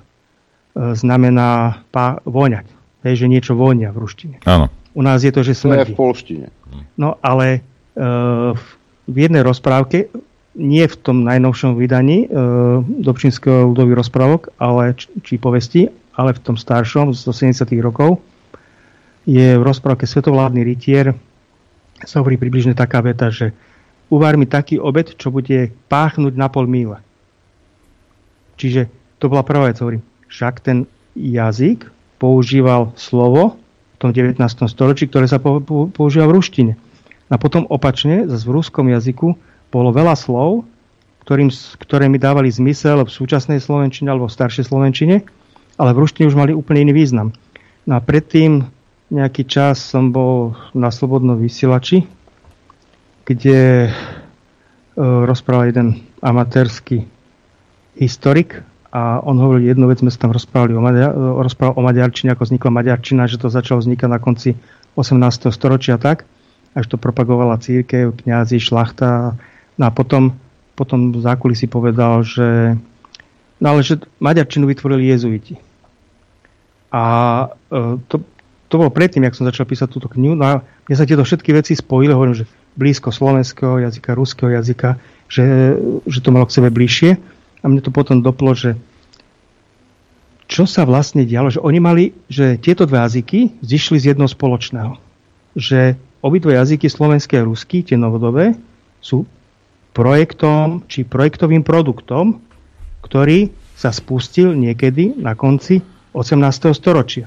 [0.97, 2.69] znamená pá- voňať.
[3.03, 4.37] Hej, že niečo vonia v ruštine.
[4.47, 4.71] Áno.
[4.95, 5.75] U nás je to, že smrdí.
[5.75, 6.47] To je v polštine.
[6.95, 7.61] No ale e,
[9.09, 10.13] v jednej rozprávke,
[10.53, 12.37] nie v tom najnovšom vydaní e,
[12.85, 17.65] Dobčinského ľudových rozprávok, ale, či, či povesti, ale v tom staršom z 70.
[17.81, 18.21] rokov,
[19.25, 21.15] je v rozprávke Svetovládny rytier
[22.03, 23.55] sa hovorí približne taká veta, že
[24.11, 26.99] uvar mi taký obed, čo bude páchnuť na pol míle.
[28.57, 28.89] Čiže
[29.19, 30.03] to bola prvá vec, hovorím.
[30.29, 31.89] Však ten jazyk
[32.19, 34.39] používal slovo v tom 19.
[34.67, 35.39] storočí, ktoré sa
[35.93, 36.73] používa v ruštine.
[37.33, 39.35] A potom opačne, zase v ruskom jazyku
[39.73, 40.69] bolo veľa slov,
[41.25, 41.49] ktorým,
[41.81, 45.23] ktoré mi dávali zmysel v súčasnej slovenčine alebo v staršej slovenčine,
[45.79, 47.33] ale v ruštine už mali úplne iný význam.
[47.87, 48.67] No a predtým
[49.13, 52.05] nejaký čas som bol na Slobodnom vysielači,
[53.23, 53.91] kde e,
[54.99, 55.89] rozprával jeden
[56.25, 57.07] amatérsky
[57.97, 58.63] historik
[58.93, 62.45] a on hovoril jednu vec, sme sa tam rozprávali o, Maďar, rozprával o Maďarčine, ako
[62.45, 64.53] vznikla Maďarčina, že to začalo vznikať na konci
[65.01, 65.49] 18.
[65.49, 66.29] storočia tak,
[66.77, 69.41] až to propagovala církev, kňazi, šlachta.
[69.81, 70.37] No a potom,
[70.77, 72.77] potom v zákulisí povedal, že,
[73.65, 75.57] no ale že Maďarčinu vytvorili jezuiti.
[76.93, 77.03] A
[77.73, 78.21] e, to,
[78.69, 80.37] to bolo predtým, jak som začal písať túto knihu.
[80.37, 85.01] No a mne sa tieto všetky veci spojili, hovorím, že blízko slovenského jazyka, ruského jazyka,
[85.33, 87.17] že, že to malo k sebe bližšie.
[87.63, 88.75] A mne to potom doplo, že
[90.51, 95.01] čo sa vlastne dialo, že oni mali, že tieto dva jazyky zišli z jedného spoločného.
[95.57, 98.53] Že obidve jazyky, slovenské a ruský, tie novodobé,
[99.01, 99.25] sú
[99.97, 102.41] projektom či projektovým produktom,
[103.01, 105.81] ktorý sa spustil niekedy na konci
[106.13, 106.77] 18.
[106.77, 107.27] storočia.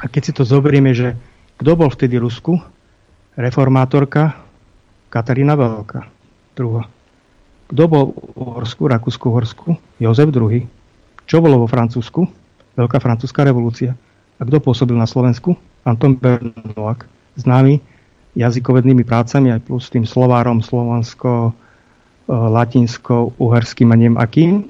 [0.00, 1.18] A keď si to zoberieme, že
[1.58, 2.60] kto bol vtedy Rusku?
[3.36, 4.38] Reformátorka
[5.12, 6.08] Katarína Veľká,
[6.56, 6.95] druhá.
[7.66, 9.68] Kto bol v Horsku, Rakúsku, Horsku?
[9.98, 10.62] Jozef II.
[11.26, 12.22] Čo bolo vo Francúzsku?
[12.78, 13.98] Veľká francúzska revolúcia.
[14.38, 15.58] A kto pôsobil na Slovensku?
[15.82, 17.08] Anton Bernoak.
[17.40, 17.82] Známy
[18.36, 21.52] jazykovednými prácami aj plus tým slovárom slovansko, e,
[22.30, 24.68] latinsko, uherským a neviem akým,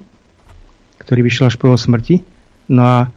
[1.03, 2.23] ktorý vyšiel až po smrti.
[2.71, 3.09] No a e,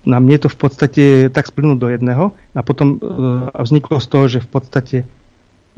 [0.00, 3.08] na mne to v podstate tak splnul do jedného a potom e,
[3.62, 4.98] vzniklo z toho, že v podstate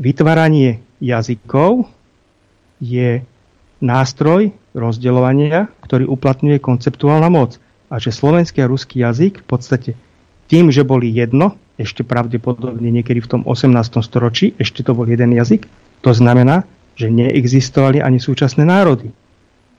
[0.00, 1.84] vytváranie jazykov
[2.82, 3.22] je
[3.78, 7.62] nástroj rozdeľovania, ktorý uplatňuje konceptuálna moc.
[7.92, 9.90] A že slovenský a ruský jazyk v podstate
[10.50, 13.72] tým, že boli jedno, ešte pravdepodobne niekedy v tom 18.
[14.02, 15.64] storočí, ešte to bol jeden jazyk,
[16.02, 16.66] to znamená,
[16.98, 19.08] že neexistovali ani súčasné národy.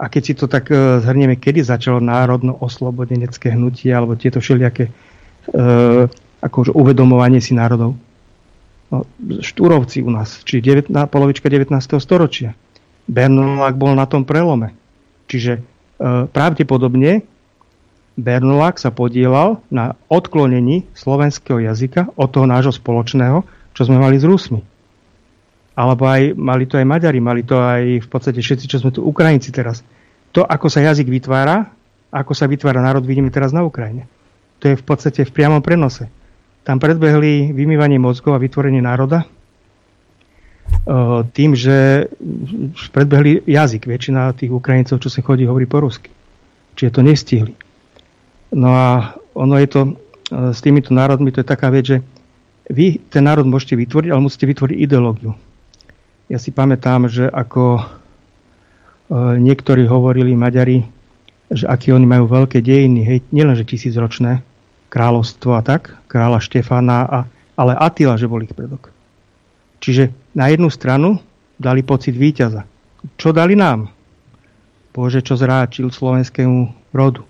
[0.01, 4.91] A keď si to tak e, zhrnieme, kedy začalo národno-oslobodenecké hnutie alebo tieto všelijaké e,
[6.41, 7.93] akože uvedomovanie si národov.
[8.89, 9.05] No,
[9.41, 11.69] štúrovci u nás, či 19, polovička 19.
[12.01, 12.57] storočia.
[13.07, 14.71] Bernolák bol na tom prelome.
[15.27, 15.61] Čiže e,
[16.31, 17.23] pravdepodobne
[18.13, 23.41] Bernolák sa podielal na odklonení slovenského jazyka od toho nášho spoločného,
[23.73, 24.61] čo sme mali s Rusmi.
[25.73, 29.01] Alebo aj, mali to aj Maďari, mali to aj v podstate všetci, čo sme tu
[29.01, 29.81] Ukrajinci teraz.
[30.38, 31.73] To, ako sa jazyk vytvára,
[32.13, 34.05] ako sa vytvára národ, vidíme teraz na Ukrajine.
[34.61, 36.05] To je v podstate v priamom prenose.
[36.61, 39.25] Tam predbehli vymývanie mozgov a vytvorenie národa
[41.31, 42.07] tým, že
[42.91, 43.87] predbehli jazyk.
[43.87, 46.11] Väčšina tých Ukrajincov, čo sa chodí, hovorí po rusky.
[46.75, 47.53] Čiže to nestihli.
[48.51, 49.91] No a ono je to, e,
[50.53, 51.97] s týmito národmi to je taká vec, že
[52.69, 55.33] vy ten národ môžete vytvoriť, ale musíte vytvoriť ideológiu.
[56.29, 57.83] Ja si pamätám, že ako e,
[59.41, 60.85] niektorí hovorili Maďari,
[61.49, 64.41] že akí oni majú veľké dejiny, hej, nielenže tisícročné
[64.93, 67.19] kráľovstvo a tak, kráľa Štefana, a,
[67.57, 68.93] ale Atila, že bol ich predok.
[69.81, 71.22] Čiže na jednu stranu
[71.61, 72.65] dali pocit víťaza.
[73.18, 73.89] Čo dali nám?
[74.93, 77.26] Bože, čo zráčil slovenskému rodu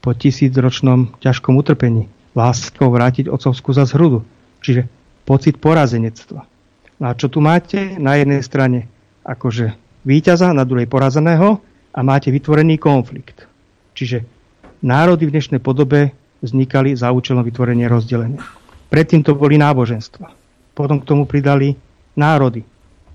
[0.00, 4.24] po tisícročnom ťažkom utrpení láskou vrátiť otcovskú za zhrudu.
[4.64, 4.88] Čiže
[5.28, 6.48] pocit porazenectva.
[6.98, 8.00] No a čo tu máte?
[8.00, 8.88] Na jednej strane
[9.22, 11.60] akože víťaza, na druhej porazeného
[11.92, 13.44] a máte vytvorený konflikt.
[13.92, 14.24] Čiže
[14.80, 18.42] národy v dnešnej podobe vznikali za účelom vytvorenia rozdelenia.
[18.88, 20.32] Predtým to boli náboženstva.
[20.72, 21.76] Potom k tomu pridali
[22.18, 22.66] národy.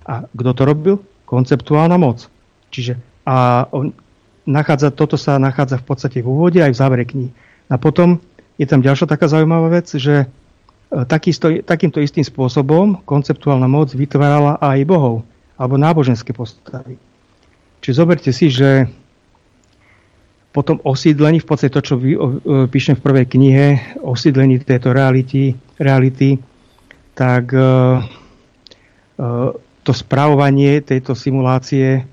[0.07, 0.95] A kto to robil?
[1.27, 2.31] Konceptuálna moc.
[2.71, 3.91] Čiže a on,
[4.47, 7.31] nachádza, toto sa nachádza v podstate v úvode aj v závere knihy.
[7.67, 8.23] A potom
[8.55, 10.27] je tam ďalšia taká zaujímavá vec, že e,
[11.03, 15.27] takisto, takýmto istým spôsobom konceptuálna moc vytvárala aj bohov
[15.59, 16.95] alebo náboženské postavy.
[17.83, 18.87] Čiže zoberte si, že
[20.55, 22.25] potom osídlení, v podstate to, čo vy, o,
[22.71, 23.65] píšem v prvej knihe,
[24.01, 26.39] osídlení tejto reality, reality
[27.13, 28.26] tak e, e,
[29.81, 32.05] to správovanie tejto simulácie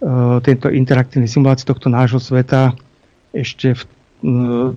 [0.00, 2.72] Eh, tento interaktívny simulácii tohto nášho sveta
[3.36, 3.82] ešte v,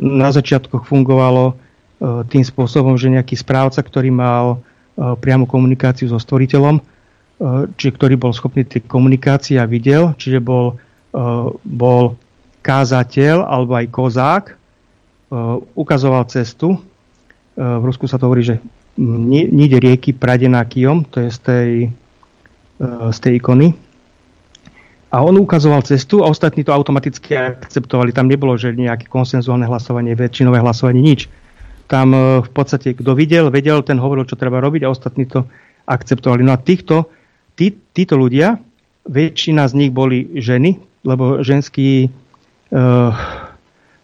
[0.04, 6.20] na začiatkoch fungovalo eh, tým spôsobom, že nejaký správca, ktorý mal eh, priamu komunikáciu so
[6.20, 6.84] stvoriteľom,
[7.76, 10.80] či ktorý bol schopný tej komunikácie a videl, čiže bol,
[11.66, 12.16] bol
[12.64, 14.46] kázateľ alebo aj kozák,
[15.76, 16.80] ukazoval cestu.
[17.58, 18.64] V Rusku sa to hovorí, že
[18.98, 21.70] níde rieky pradená kijom, to je z tej,
[23.10, 23.74] z tej ikony,
[25.14, 28.10] a on ukazoval cestu a ostatní to automaticky akceptovali.
[28.10, 31.30] Tam nebolo, že nejaké konsenzuálne hlasovanie, väčšinové hlasovanie, nič.
[31.86, 35.46] Tam e, v podstate kto videl, vedel, ten hovoril, čo treba robiť a ostatní to
[35.86, 36.42] akceptovali.
[36.42, 37.14] No a týchto,
[37.54, 38.58] tí, títo ľudia,
[39.06, 42.10] väčšina z nich boli ženy, lebo ženský
[42.74, 43.14] uh,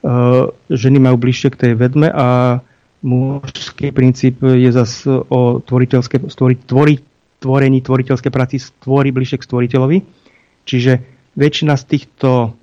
[0.05, 2.59] uh, ženy majú bližšie k tej vedme a
[3.01, 6.95] mužský princíp je zase o tvoriteľské, stvori, tvori,
[7.39, 9.97] tvorení, tvoriteľské práci stvorí bližšie k stvoriteľovi
[10.69, 11.01] Čiže
[11.33, 12.53] väčšina z týchto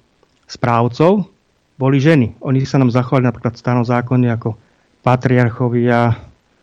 [0.46, 1.26] správcov
[1.74, 2.38] boli ženy.
[2.38, 4.54] Oni sa nám zachovali napríklad v starom zákone ako
[5.02, 6.14] patriarchovia,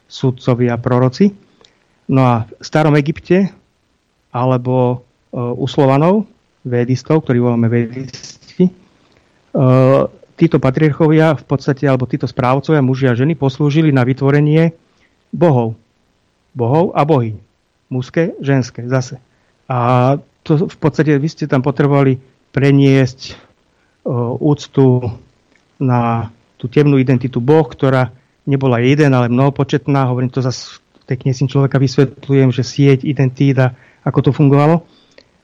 [0.07, 1.35] sudcovia, proroci.
[2.07, 3.51] No a v starom Egypte
[4.31, 5.03] alebo
[5.35, 6.31] e, u Slovanov,
[6.63, 8.73] vedistov, ktorí voláme vedisti, e,
[10.33, 14.73] títo patriarchovia v podstate, alebo títo správcovia, muži a ženy, poslúžili na vytvorenie
[15.29, 15.77] bohov.
[16.53, 17.37] Bohov a bohyň.
[17.89, 19.21] Mužské, ženské, zase.
[19.69, 22.17] A to v podstate vy ste tam potrebovali
[22.53, 23.33] preniesť
[24.05, 25.13] o, úctu
[25.81, 28.13] na tú temnú identitu Boh, ktorá
[28.45, 30.09] nebola jeden, ale mnohopočetná.
[30.09, 33.75] Hovorím to zase v tej človeka vysvetľujem, že sieť identít a
[34.07, 34.87] ako to fungovalo.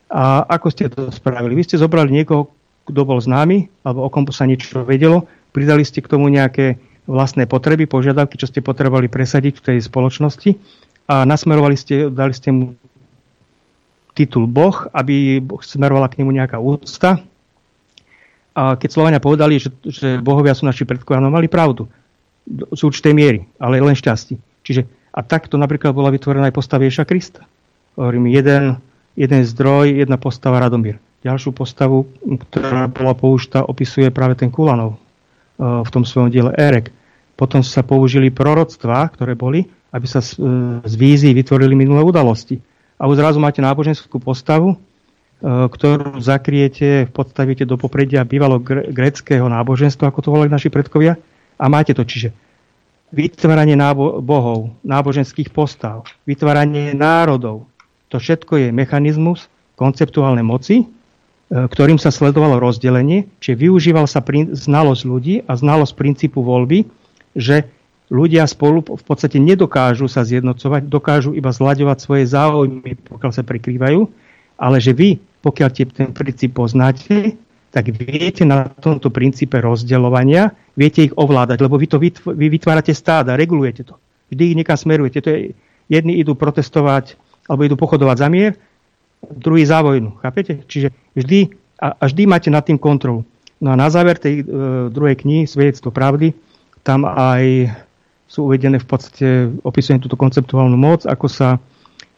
[0.10, 1.54] A ako ste to spravili?
[1.54, 2.50] Vy ste zobrali niekoho,
[2.90, 7.50] kto bol známy, alebo o kom sa niečo vedelo, pridali ste k tomu nejaké vlastné
[7.50, 10.54] potreby, požiadavky, čo ste potrebovali presadiť v tej spoločnosti
[11.10, 12.78] a nasmerovali ste, dali ste mu
[14.14, 17.26] titul Boh, aby smerovala k nemu nejaká úcta.
[18.54, 21.90] A keď Slovania povedali, že, že bohovia sú naši predkovia, no mali pravdu.
[22.50, 24.38] Z určitej miery, ale len šťastí.
[24.66, 24.86] Čiže,
[25.16, 27.48] a takto napríklad bola vytvorená aj postava Ježa Krista.
[27.98, 28.78] Hovorím, jeden,
[29.18, 31.02] jeden zdroj, jedna postava Radomír.
[31.20, 32.08] Ďalšiu postavu,
[32.48, 34.98] ktorá bola použitá, opisuje práve ten Kulanov e,
[35.60, 36.96] v tom svojom diele Erek.
[37.36, 40.28] Potom sa použili proroctvá, ktoré boli, aby sa e,
[40.80, 42.64] z vízy vytvorili minulé udalosti
[42.96, 44.78] a už zrazu máte náboženskú postavu, e,
[45.44, 51.20] ktorú zakriete, podstavíte do popredia bývalo greckého náboženstva, ako to volali naši predkovia,
[51.60, 52.08] a máte to.
[52.08, 52.32] Čiže
[53.12, 57.68] vytváranie nábo- bohov, náboženských postav, vytváranie národov,
[58.08, 60.88] to všetko je mechanizmus konceptuálnej moci,
[61.50, 64.22] ktorým sa sledovalo rozdelenie, čiže využíval sa
[64.54, 66.86] znalosť ľudí a znalosť princípu voľby,
[67.34, 67.66] že
[68.14, 74.02] ľudia spolu v podstate nedokážu sa zjednocovať, dokážu iba zľaďovať svoje záujmy, pokiaľ sa prekrývajú,
[74.62, 77.38] ale že vy, pokiaľ ten princíp poznáte,
[77.70, 83.38] tak viete na tomto princípe rozdeľovania, viete ich ovládať, lebo vy, to vy vytvárate stáda,
[83.38, 83.98] regulujete to.
[84.34, 85.20] Vždy ich niekam smerujete.
[85.26, 85.40] To je,
[85.90, 87.18] jedni idú protestovať
[87.50, 88.54] alebo idú pochodovať za mier,
[89.24, 90.20] druhý za vojnu.
[90.24, 90.64] Chápete?
[90.66, 91.40] Čiže vždy,
[91.80, 93.28] a, a vždy máte nad tým kontrolu.
[93.60, 94.44] No a na záver tej e,
[94.88, 96.32] druhej knihy, Svedectvo pravdy,
[96.84, 97.76] tam aj
[98.30, 99.28] sú uvedené v podstate,
[99.66, 101.60] opisujem túto konceptuálnu moc, ako sa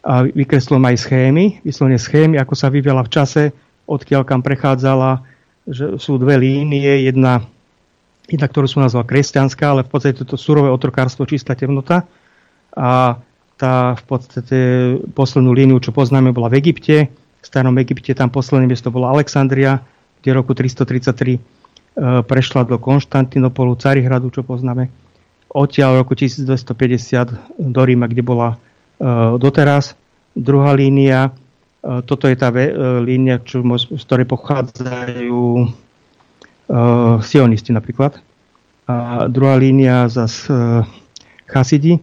[0.02, 3.42] a vykreslom aj schémy, vyslovene schémy, ako sa vyviela v čase,
[3.86, 5.22] odkiaľ kam prechádzala,
[5.62, 7.46] že sú dve línie, jedna,
[8.26, 12.02] jedna ktorú som nazval kresťanská, ale v podstate toto surové otrokárstvo, čistá temnota.
[12.74, 13.14] A
[13.62, 14.58] tá v podstate
[15.14, 17.06] poslednú líniu, čo poznáme, bola v Egypte.
[17.14, 19.78] V starom Egypte tam posledné miesto bola Alexandria,
[20.18, 21.40] kde roku 333 e,
[22.26, 24.90] prešla do Konštantinopolu, Carihradu, čo poznáme
[25.52, 29.92] odtiaľ roku 1250 do Ríma, kde bola uh, doteraz.
[30.32, 32.48] Druhá línia, uh, toto je tá
[33.04, 35.40] línia, čo, z ktorej pochádzajú
[37.20, 38.16] sionisti napríklad.
[38.88, 40.48] A druhá línia zase
[41.44, 42.00] Chasidi,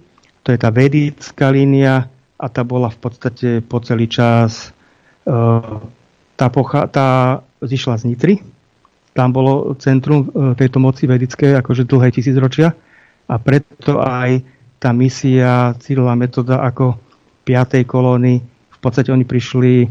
[0.50, 2.10] to je tá vedická línia
[2.42, 4.74] a tá bola v podstate po celý čas
[5.30, 5.78] uh,
[6.34, 8.36] tá, pocha- tá zišla z Nitry.
[9.14, 12.74] Tam bolo centrum uh, tejto moci vedické, akože dlhé tisícročia.
[12.74, 12.90] ročia
[13.30, 14.42] a preto aj
[14.82, 16.98] tá misia, cílová metóda ako
[17.46, 17.86] 5.
[17.86, 18.42] kolóny,
[18.74, 19.88] v podstate oni prišli, e,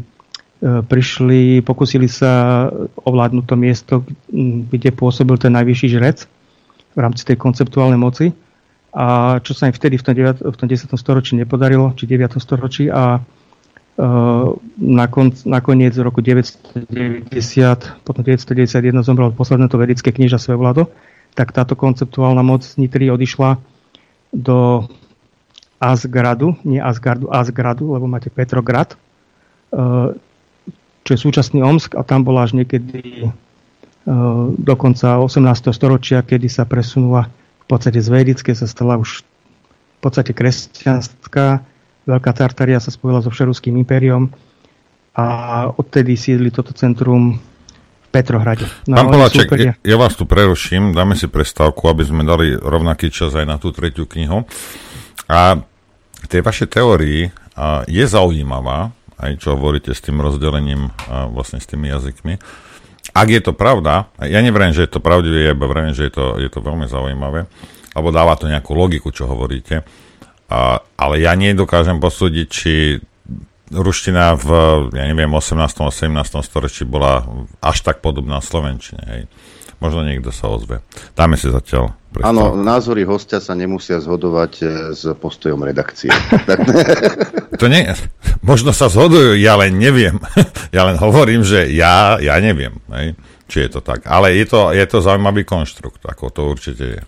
[0.83, 2.67] prišli, pokusili sa
[3.07, 3.93] ovládnuť to miesto,
[4.67, 6.27] kde pôsobil ten najvyšší žrec
[6.97, 8.35] v rámci tej konceptuálnej moci.
[8.89, 10.89] A čo sa im vtedy v tom, 9, v tom 10.
[10.97, 12.41] storočí nepodarilo, či 9.
[12.41, 13.21] storočí a
[14.79, 16.87] nakon, nakoniec v roku 990,
[18.07, 20.87] potom 991 zomrel posledné to vedecké kniža svoje vládo
[21.39, 23.59] tak táto konceptuálna moc z Nitry odišla
[24.33, 24.85] do
[25.79, 28.93] Asgaradu, nie Asgardu, Asgradu, lebo máte Petrograd,
[29.71, 30.11] eh,
[31.07, 33.31] čo je súčasný Omsk a tam bola až niekedy eh,
[34.51, 35.71] do konca 18.
[35.71, 37.31] storočia, kedy sa presunula
[37.69, 41.61] podstate z vedické, sa stala už v podstate kresťanská.
[42.09, 44.33] Veľká Tartaria sa spojila so Všeruským impériom
[45.13, 45.25] a
[45.69, 47.37] odtedy sídli toto centrum
[48.09, 48.65] Petrohrade.
[48.89, 53.13] No, Pán Poláček, ja, ja vás tu preruším, dáme si prestávku, aby sme dali rovnaký
[53.13, 54.49] čas aj na tú tretiu knihu.
[55.29, 55.61] A
[56.25, 58.89] tej vašej teórii a, je zaujímavá,
[59.21, 62.41] aj čo hovoríte s tým rozdelením a, vlastne s tými jazykmi.
[63.19, 66.39] Ak je to pravda, ja nevriem, že je to pravdivé, ja iba že je to,
[66.39, 67.51] je to veľmi zaujímavé,
[67.91, 69.83] alebo dáva to nejakú logiku, čo hovoríte.
[70.47, 73.03] A, ale ja nedokážem posúdiť, či
[73.69, 74.47] ruština v,
[74.95, 75.59] ja neviem, 18.
[75.61, 76.15] a 17.
[76.41, 77.27] storočí bola
[77.61, 79.03] až tak podobná Slovenčine.
[79.05, 79.21] Hej.
[79.79, 80.83] Možno niekto sa ozve.
[81.15, 81.95] Dáme si zatiaľ.
[82.19, 84.63] Áno, názory hostia sa nemusia zhodovať e,
[84.97, 86.09] s postojom redakcie.
[87.61, 87.85] to nie,
[88.41, 90.19] možno sa zhodujú, ja len neviem.
[90.75, 93.13] ja len hovorím, že ja, ja neviem, hej,
[93.47, 94.03] či je to tak.
[94.09, 97.01] Ale je to, je to zaujímavý konštrukt, ako to určite je.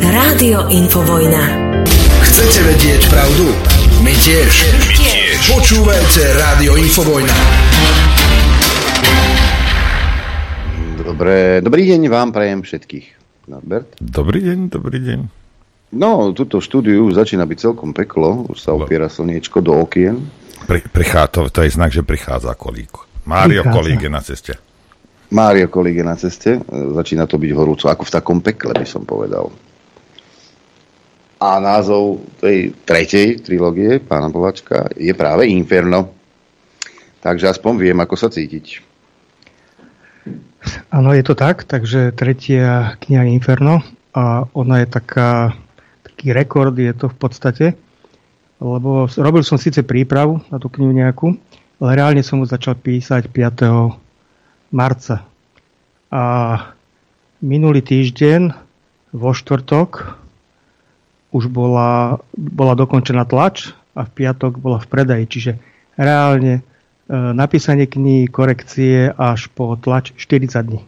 [0.00, 1.44] Rádio Infovojna.
[2.24, 3.52] Chcete vedieť pravdu?
[4.00, 4.52] My tiež.
[4.80, 5.36] My tiež.
[5.54, 7.36] Počúvajte Rádio Infovojna.
[11.10, 13.06] Dobre, dobrý deň vám prajem všetkých.
[13.50, 13.98] Norbert?
[13.98, 15.20] Dobrý deň, dobrý deň.
[15.98, 20.22] No, túto štúdiu začína byť celkom peklo, už sa opiera slniečko do okien.
[20.70, 22.94] Pri, prichádza, to, to je znak, že prichádza kolík.
[23.26, 23.74] Mário prichádza.
[23.74, 24.52] Kolík je na ceste.
[25.34, 29.06] Mário Kolík je na ceste, začína to byť horúco, ako v takom pekle by som
[29.06, 29.50] povedal
[31.40, 36.12] a názov tej tretej trilógie pána Povačka je práve Inferno.
[37.24, 38.89] Takže aspoň viem, ako sa cítiť.
[40.92, 43.80] Áno, je to tak, takže tretia kniha Inferno
[44.12, 45.56] a ona je taká,
[46.04, 47.66] taký rekord, je to v podstate,
[48.60, 51.32] lebo robil som síce prípravu na tú knihu nejakú,
[51.80, 54.72] ale reálne som mu začal písať 5.
[54.74, 55.24] marca.
[56.12, 56.22] A
[57.40, 58.52] minulý týždeň
[59.16, 60.20] vo štvrtok
[61.30, 65.24] už bola, bola dokončená tlač a v piatok bola v predaji.
[65.30, 65.52] Čiže
[65.96, 66.66] reálne
[67.10, 70.80] napísanie knihy, korekcie až po tlač 40 dní.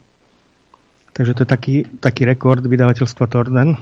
[1.12, 3.74] Takže to je taký, taký rekord vydavateľstva Torden.
[3.74, 3.78] E,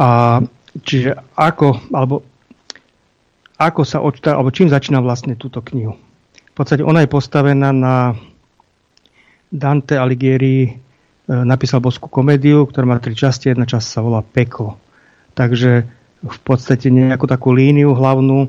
[0.00, 0.08] a
[0.82, 2.26] čiže ako, alebo
[3.60, 5.94] ako sa odčíta, alebo čím začína vlastne túto knihu.
[6.50, 8.18] V podstate ona je postavená na
[9.54, 10.84] Dante Alighieri
[11.24, 13.48] E, napísal boskú komédiu, ktorá má tri časti.
[13.48, 14.76] Jedna časť sa volá Peklo.
[15.32, 15.88] Takže
[16.20, 18.48] v podstate nejakú takú líniu hlavnú,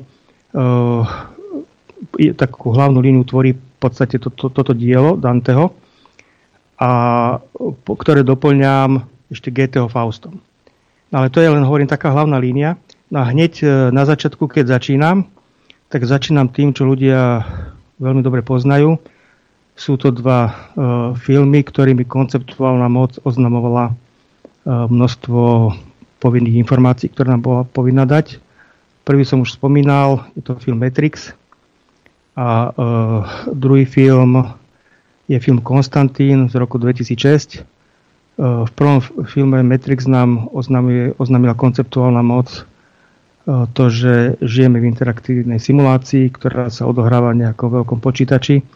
[2.36, 5.72] takú hlavnú líniu tvorí v podstate to, to, toto dielo Danteho.
[6.76, 6.90] a
[7.56, 10.40] po, ktoré doplňam ešte GTO Faustom.
[11.08, 12.76] No ale to je len, hovorím, taká hlavná línia.
[13.08, 15.24] No a hneď e, na začiatku, keď začínam,
[15.88, 17.46] tak začínam tým, čo ľudia
[18.02, 18.98] veľmi dobre poznajú.
[19.76, 25.68] Sú to dva uh, filmy, ktorými konceptuálna moc oznamovala uh, množstvo
[26.16, 28.40] povinných informácií, ktoré nám bola povinná dať.
[29.06, 31.30] Prvý som už spomínal, je to film Matrix.
[32.34, 33.22] A uh,
[33.54, 34.42] druhý film
[35.30, 37.62] je film Konstantín z roku 2006.
[38.34, 38.98] Uh, v prvom
[39.30, 40.50] filme Matrix nám
[41.16, 42.66] oznámila konceptuálna moc
[43.46, 48.66] to, že žijeme v interaktívnej simulácii, ktorá sa odohráva v nejakom veľkom počítači.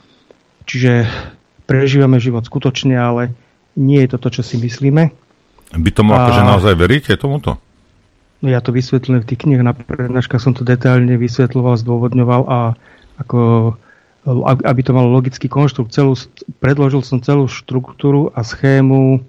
[0.62, 1.10] Čiže
[1.66, 3.34] prežívame život skutočne, ale
[3.74, 5.10] nie je to to, čo si myslíme.
[5.74, 6.22] By tomu a...
[6.22, 7.58] akože naozaj veríte tomuto?
[8.40, 12.58] No ja to vysvetlím v tých knihách, na prednáškach som to detailne vysvetľoval, zdôvodňoval a
[13.20, 13.40] ako,
[14.64, 15.92] aby to malo logický konštrukt.
[15.92, 16.16] Celú,
[16.56, 19.20] predložil som celú štruktúru a schému e,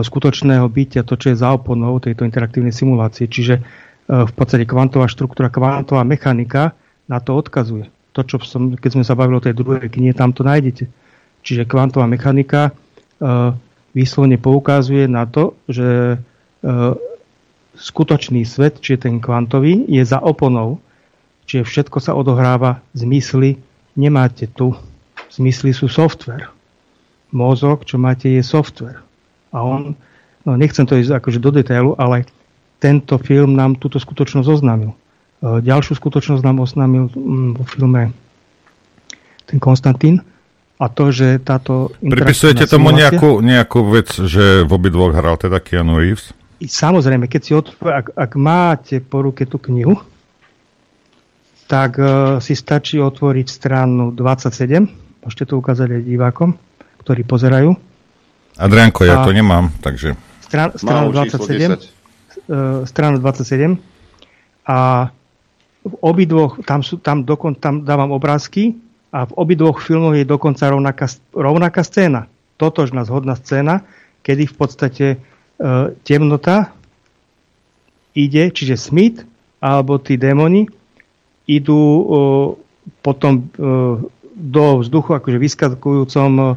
[0.00, 3.28] skutočného bytia, to, čo je za oponou tejto interaktívnej simulácie.
[3.28, 3.60] Čiže
[4.08, 6.76] v podstate kvantová štruktúra, kvantová mechanika
[7.08, 7.88] na to odkazuje.
[8.14, 10.86] To, čo som, keď sme sa bavili o tej druhej knihe, tam to nájdete.
[11.44, 12.72] Čiže kvantová mechanika e,
[13.96, 16.16] výslovne poukazuje na to, že e,
[17.76, 20.78] skutočný svet, čiže ten kvantový, je za oponou.
[21.44, 23.60] Čiže všetko sa odohráva zmysly.
[23.94, 24.72] Nemáte tu.
[25.28, 26.48] Zmysly sú software.
[27.34, 29.02] Mozog, čo máte, je software.
[29.50, 29.98] A on,
[30.46, 32.26] no nechcem to ísť akože do detailu, ale
[32.78, 34.92] tento film nám túto skutočnosť oznámil.
[34.92, 34.96] E,
[35.62, 38.14] ďalšiu skutočnosť nám oznámil mm, vo filme
[39.44, 40.22] ten Konstantín
[40.78, 41.94] a to, že táto...
[42.02, 46.34] Pripisujete tomu nejakú, nejakú vec, že v obidvoch hral teda Keanu Reeves?
[46.62, 49.98] Samozrejme, keď si otv- ak, ak máte po ruke tú knihu,
[51.66, 56.50] tak uh, si stačí otvoriť stranu 27, môžete to ukázať aj divákom,
[57.00, 57.72] ktorí pozerajú.
[58.54, 60.14] Adrianko, ja a to nemám, takže...
[60.44, 61.74] Stran, stranu 27.
[62.46, 63.74] E, stranu 27
[64.68, 65.10] a
[65.84, 68.78] v obidvoch, tam, sú, tam, dokon, tam dávam obrázky
[69.12, 72.30] a v obidvoch filmoch je dokonca rovnaká, rovnaká scéna.
[72.56, 73.84] Totožná zhodná scéna,
[74.22, 75.06] kedy v podstate
[76.02, 76.74] temnota
[78.14, 79.22] ide, čiže Smith
[79.62, 80.66] alebo tí démoni
[81.48, 82.04] idú e,
[83.00, 83.42] potom e,
[84.34, 86.50] do vzduchu, akože vyskakujúcom e, e,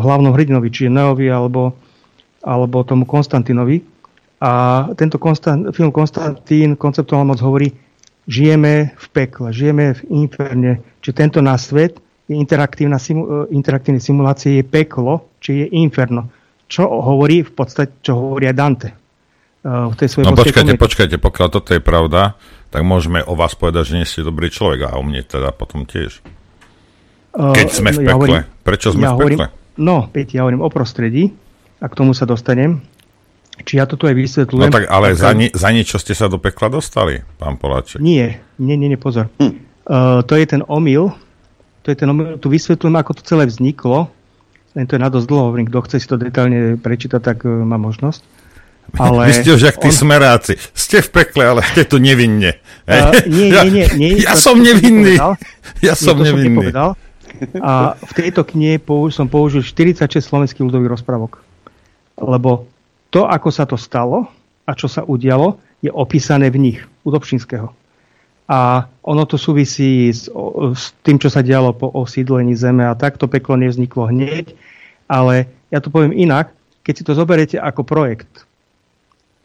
[0.00, 1.76] hlavnom hrdinovi, čiže Neovi alebo,
[2.44, 3.84] alebo tomu Konstantinovi
[4.44, 4.52] a
[4.98, 7.72] tento Konstant, film Konstantín konceptuálne moc hovorí,
[8.28, 11.96] žijeme v pekle, žijeme v inferne, či tento náš svet
[12.28, 16.28] je interaktívna, simu, e, interaktívne simulácie, je peklo, či je inferno.
[16.68, 18.90] Čo hovorí v podstate, čo hovorí aj Dante.
[19.64, 20.84] Uh, v tej svojej no počkajte, komiete.
[20.84, 22.36] počkajte, pokiaľ toto je pravda,
[22.68, 25.88] tak môžeme o vás povedať, že nie ste dobrý človek a o mne teda potom
[25.88, 26.20] tiež.
[27.34, 28.10] Keď sme v pekle.
[28.10, 29.46] Ja hovorím, Prečo sme ja v pekle?
[29.46, 31.34] Hovorím, no, Peť, ja hovorím o prostredí
[31.82, 32.82] a k tomu sa dostanem.
[33.54, 34.70] Či ja toto aj vysvetľujem.
[34.70, 38.02] No tak, ale tak, za, ni- za niečo ste sa do pekla dostali, pán Poláček.
[38.02, 39.30] Nie, nie, nie, nie pozor.
[39.38, 39.54] Hm.
[39.86, 41.14] Uh, to je ten omyl,
[41.86, 44.10] to je ten omyl, tu vysvetľujem, ako to celé vzniklo,
[44.74, 47.62] len to je na dosť dlho, hovorím, kto chce si to detailne prečítať, tak uh,
[47.62, 48.22] má možnosť.
[49.00, 49.94] Ale Vy ste už jak tí on...
[49.94, 50.52] smeráci.
[50.76, 52.60] Ste v pekle, ale ste tu nevinne.
[52.84, 54.10] Uh, nie, nie, nie, nie.
[54.22, 55.16] Ja, ja som nevinný.
[55.82, 56.70] Ja som nie, nevinný.
[56.70, 56.94] Som
[57.58, 58.78] A v tejto knihe
[59.10, 61.42] som použil 46 slovenských ľudových rozprávok.
[62.20, 62.70] Lebo
[63.10, 64.30] to, ako sa to stalo
[64.62, 67.74] a čo sa udialo, je opísané v nich, u Dobšinského.
[68.44, 70.28] A ono to súvisí s,
[70.76, 73.16] s tým, čo sa dialo po osídlení Zeme a tak.
[73.16, 74.52] To peklo nevzniklo hneď,
[75.08, 76.52] ale ja to poviem inak.
[76.84, 78.44] Keď si to zoberiete ako projekt,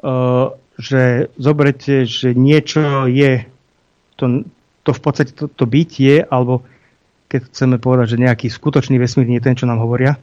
[0.04, 3.48] uh, že zoberete, že niečo je,
[4.20, 4.44] to,
[4.84, 6.68] to v podstate to, to bytie, alebo
[7.32, 10.20] keď chceme povedať, že nejaký skutočný vesmír nie je ten, čo nám hovoria,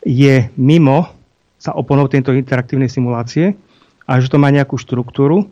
[0.00, 1.12] je mimo
[1.60, 3.54] sa oponou tejto interaktívnej simulácie
[4.02, 5.46] a že to má nejakú štruktúru,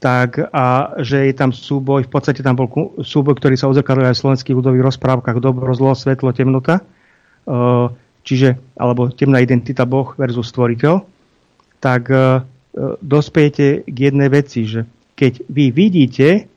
[0.00, 2.72] tak a že je tam súboj, v podstate tam bol
[3.04, 6.82] súboj, ktorý sa odzrkadlil aj v slovenských ľudových rozprávkach dobro, zlo, svetlo, temnota, e,
[8.24, 11.04] čiže, alebo temná identita Boh versus stvoriteľ,
[11.84, 12.40] tak e,
[13.04, 14.88] dospejete k jednej veci, že
[15.20, 16.48] keď vy vidíte,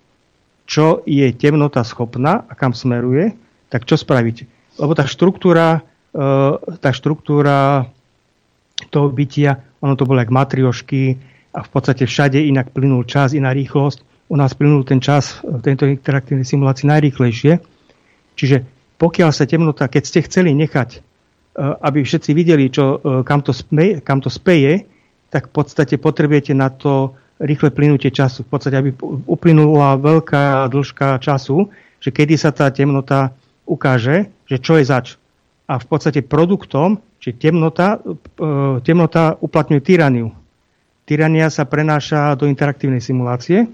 [0.63, 3.35] čo je temnota schopná a kam smeruje,
[3.67, 4.47] tak čo spravíte?
[4.79, 5.83] Lebo tá štruktúra,
[6.15, 6.23] e,
[6.79, 7.91] tá štruktúra
[8.87, 13.53] toho bytia, ono to bolo jak matriošky a v podstate všade inak plynul čas, iná
[13.53, 14.01] rýchlosť.
[14.33, 17.61] U nás plynul ten čas v tejto interaktívnej simulácii najrýchlejšie.
[18.33, 18.65] Čiže
[18.97, 20.99] pokiaľ sa temnota, keď ste chceli nechať, e,
[21.61, 24.89] aby všetci videli, čo, e, kam, to speje, kam to speje,
[25.29, 28.41] tak v podstate potrebujete na to rýchle plynutie času.
[28.45, 28.89] V podstate, aby
[29.29, 31.69] uplynula veľká dĺžka času,
[32.01, 33.33] že kedy sa tá temnota
[33.69, 35.07] ukáže, že čo je zač.
[35.69, 38.03] A v podstate produktom, či temnota,
[38.83, 40.42] temnota uplatňuje tyraniu.
[41.03, 43.67] Tyrania sa prenáša do interaktívnej simulácie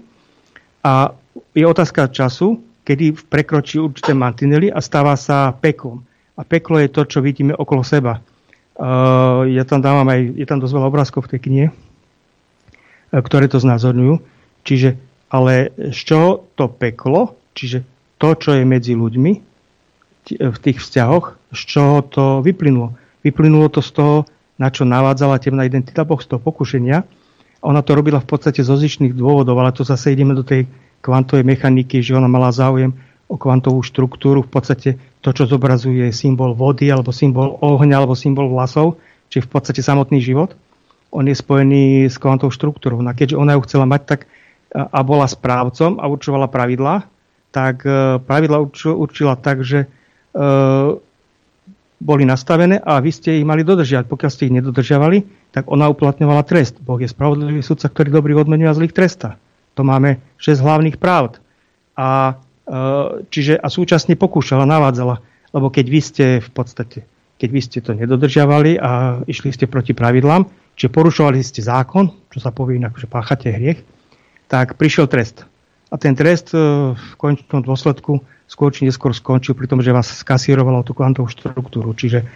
[0.82, 1.14] a
[1.54, 6.02] je otázka času, kedy prekročí určité mantinely a stáva sa peklom.
[6.34, 8.18] A peklo je to, čo vidíme okolo seba.
[8.80, 11.66] Uh, ja tam dávam aj, je tam dosť veľa obrázkov v tej knihe,
[13.12, 14.18] ktoré to znázorňujú.
[14.66, 14.96] Čiže,
[15.30, 17.84] ale z čoho to peklo, čiže
[18.18, 19.32] to, čo je medzi ľuďmi
[20.40, 22.96] v tých vzťahoch, z čoho to vyplynulo.
[23.22, 24.16] Vyplynulo to z toho,
[24.60, 27.19] na čo navádzala temná identita toho pokušenia.
[27.60, 30.64] Ona to robila v podstate zo zičných dôvodov, ale to zase ideme do tej
[31.04, 32.92] kvantovej mechaniky, že ona mala záujem
[33.30, 38.50] o kvantovú štruktúru, v podstate to, čo zobrazuje symbol vody, alebo symbol ohňa, alebo symbol
[38.50, 38.98] vlasov,
[39.30, 40.56] či v podstate samotný život.
[41.14, 42.98] On je spojený s kvantovou štruktúrou.
[43.02, 44.20] No a keďže ona ju chcela mať, tak
[44.70, 47.02] a bola správcom a určovala pravidlá,
[47.50, 48.62] tak e, pravidla
[48.94, 49.88] určila tak, že e,
[52.00, 54.08] boli nastavené a vy ste ich mali dodržiavať.
[54.08, 55.18] Pokiaľ ste ich nedodržiavali,
[55.52, 56.80] tak ona uplatňovala trest.
[56.80, 59.36] Boh je spravodlivý sudca, ktorý dobrý odmenuje a zlých tresta.
[59.76, 61.36] To máme 6 hlavných práv.
[61.94, 62.74] A, e,
[63.28, 65.20] čiže, a súčasne pokúšala, navádzala.
[65.52, 67.04] Lebo keď vy ste v podstate,
[67.36, 70.48] keď vy ste to nedodržiavali a išli ste proti pravidlám,
[70.80, 73.84] čiže porušovali ste zákon, čo sa povie inak, že páchate hriech,
[74.48, 75.44] tak prišiel trest.
[75.92, 80.10] A ten trest e, v končnom dôsledku skôr či neskôr skončil pri tom, že vás
[80.10, 81.94] skasírovalo tú kvantovú štruktúru.
[81.94, 82.26] Čiže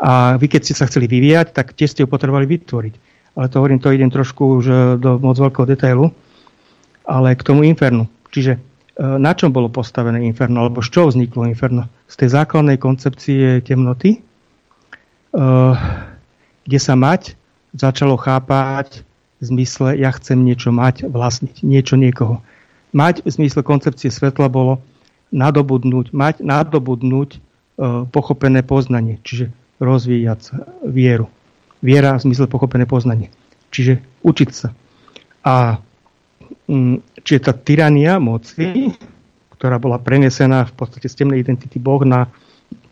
[0.00, 2.94] a vy keď ste sa chceli vyvíjať, tak tie ste ju potrebovali vytvoriť.
[3.36, 6.08] Ale to hovorím, to idem trošku už e, do moc veľkého detailu,
[7.04, 8.08] ale k tomu infernu.
[8.32, 8.60] Čiže e,
[8.98, 11.86] na čom bolo postavené inferno, alebo z čoho vzniklo inferno?
[12.08, 14.18] Z tej základnej koncepcie temnoty,
[16.66, 17.38] kde sa mať
[17.70, 19.06] začalo chápať
[19.38, 22.42] v zmysle ja chcem niečo mať, vlastniť, niečo niekoho.
[22.90, 24.82] Mať v zmysle koncepcie svetla bolo
[25.30, 27.38] nadobudnúť, mať, nadobudnúť e,
[28.10, 29.50] pochopené poznanie, čiže
[29.80, 30.54] rozvíjať
[30.84, 31.30] vieru.
[31.80, 33.32] Viera v zmysle pochopené poznanie.
[33.72, 34.74] Čiže učiť sa.
[35.46, 35.80] A
[36.68, 38.92] mm, čiže tá tyrania moci,
[39.56, 42.28] ktorá bola prenesená v podstate z temnej identity Boh, na,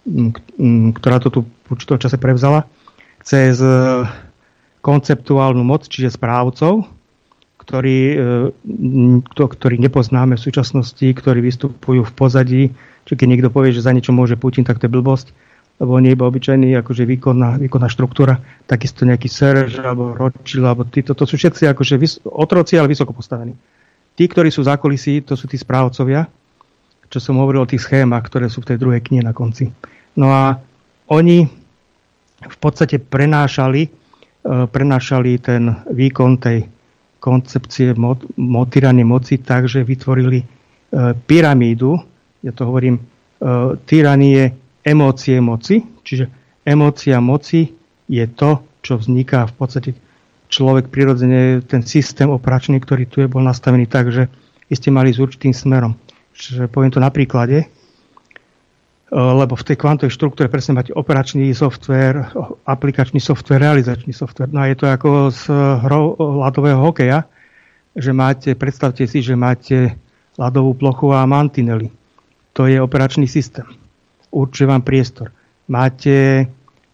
[0.08, 2.64] mm, mm ktorá to tu v určitom čase prevzala,
[3.20, 3.60] cez
[4.80, 6.88] konceptuálnu moc, čiže správcov,
[7.68, 12.62] ktorí, e, ktorí nepoznáme v súčasnosti, ktorí vystupujú v pozadí.
[13.04, 15.36] Čiže keď niekto povie, že za niečo môže Putin, tak to je blbosť,
[15.76, 20.88] lebo on je iba obyčajný akože výkonná, výkonná štruktúra, takisto nejaký Serge alebo Rothschild, alebo
[20.88, 23.52] títo, to sú všetci akože vys- otroci, ale vysoko postavení.
[24.16, 26.26] Tí, ktorí sú zákulisí, to sú tí správcovia,
[27.12, 29.70] čo som hovoril o tých schémach, ktoré sú v tej druhej knihe na konci.
[30.18, 30.58] No a
[31.08, 31.46] oni
[32.38, 34.08] v podstate prenášali
[34.48, 36.64] E, prenašali ten výkon tej
[37.18, 37.94] koncepcie
[38.38, 40.46] motíranie moci tak, že vytvorili e,
[41.14, 41.98] pyramídu,
[42.42, 43.02] ja to hovorím, e,
[43.86, 44.54] tyranie
[44.86, 46.30] emócie moci, čiže
[46.62, 47.74] emócia moci
[48.08, 49.90] je to, čo vzniká v podstate
[50.48, 54.32] človek prirodzene, ten systém operačný, ktorý tu je, bol nastavený tak, že
[54.72, 55.96] ste mali s určitým smerom.
[56.32, 57.68] Čiže poviem to na príklade.
[59.08, 62.28] Eh, lebo v tej kvantovej štruktúre presne máte operačný software,
[62.68, 64.52] aplikačný software, realizačný software.
[64.52, 65.48] No a je to ako z
[65.80, 66.12] hrou
[66.44, 67.24] ľadového hokeja,
[67.96, 69.96] že máte, predstavte si, že máte
[70.36, 71.88] ľadovú plochu a mantinely.
[72.52, 73.64] To je operačný systém.
[74.28, 75.32] Určuje vám priestor.
[75.72, 76.44] Máte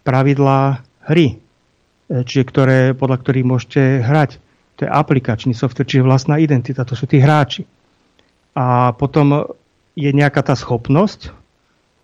[0.06, 4.38] pravidlá hry, eh, čiže ktoré, podľa ktorých môžete hrať.
[4.78, 7.66] To je aplikačný software, čiže vlastná identita, to sú tí hráči.
[8.54, 9.50] A potom
[9.98, 11.42] je nejaká tá schopnosť,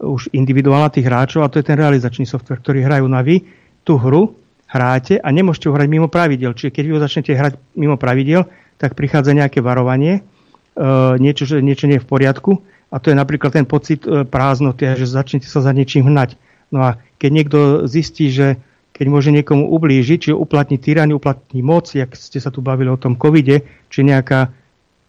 [0.01, 3.45] už individuálna tých hráčov a to je ten realizačný software, ktorý hrajú na vy
[3.85, 4.33] tú hru,
[4.71, 6.57] hráte a nemôžete ho hrať mimo pravidel.
[6.57, 8.49] Čiže keď vy ho začnete hrať mimo pravidel,
[8.81, 10.81] tak prichádza nejaké varovanie, e,
[11.21, 14.97] niečo, že niečo nie je v poriadku a to je napríklad ten pocit e, prázdnoty,
[14.97, 16.41] že začnete sa za niečím hnať.
[16.71, 16.91] No a
[17.21, 17.59] keď niekto
[17.91, 18.57] zistí, že
[18.95, 23.01] keď môže niekomu ublížiť, či uplatní tyraniu, uplatní moc, jak ste sa tu bavili o
[23.01, 24.53] tom covide, či nejaká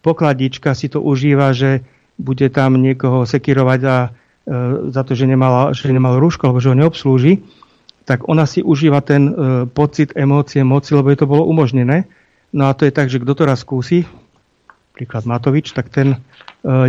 [0.02, 1.86] pokladička si to užíva, že
[2.18, 3.96] bude tam niekoho sekirovať a
[4.90, 7.46] za to, že nemal, že nemal rúško, alebo že ho neobslúži,
[8.02, 9.32] tak ona si užíva ten e,
[9.70, 12.10] pocit, emócie, moci, lebo je to bolo umožnené.
[12.50, 14.02] No a to je tak, že kto to raz skúsi,
[14.98, 16.18] príklad Matovič, tak ten e,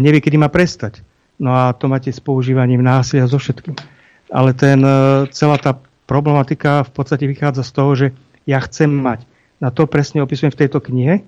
[0.02, 1.06] nevie, kedy má prestať.
[1.38, 3.78] No a to máte s používaním násilia so všetkým.
[4.34, 4.82] Ale ten,
[5.30, 5.78] celá tá
[6.10, 8.08] problematika v podstate vychádza z toho, že
[8.50, 9.26] ja chcem mať.
[9.62, 11.22] Na to presne opisujem v tejto knihe.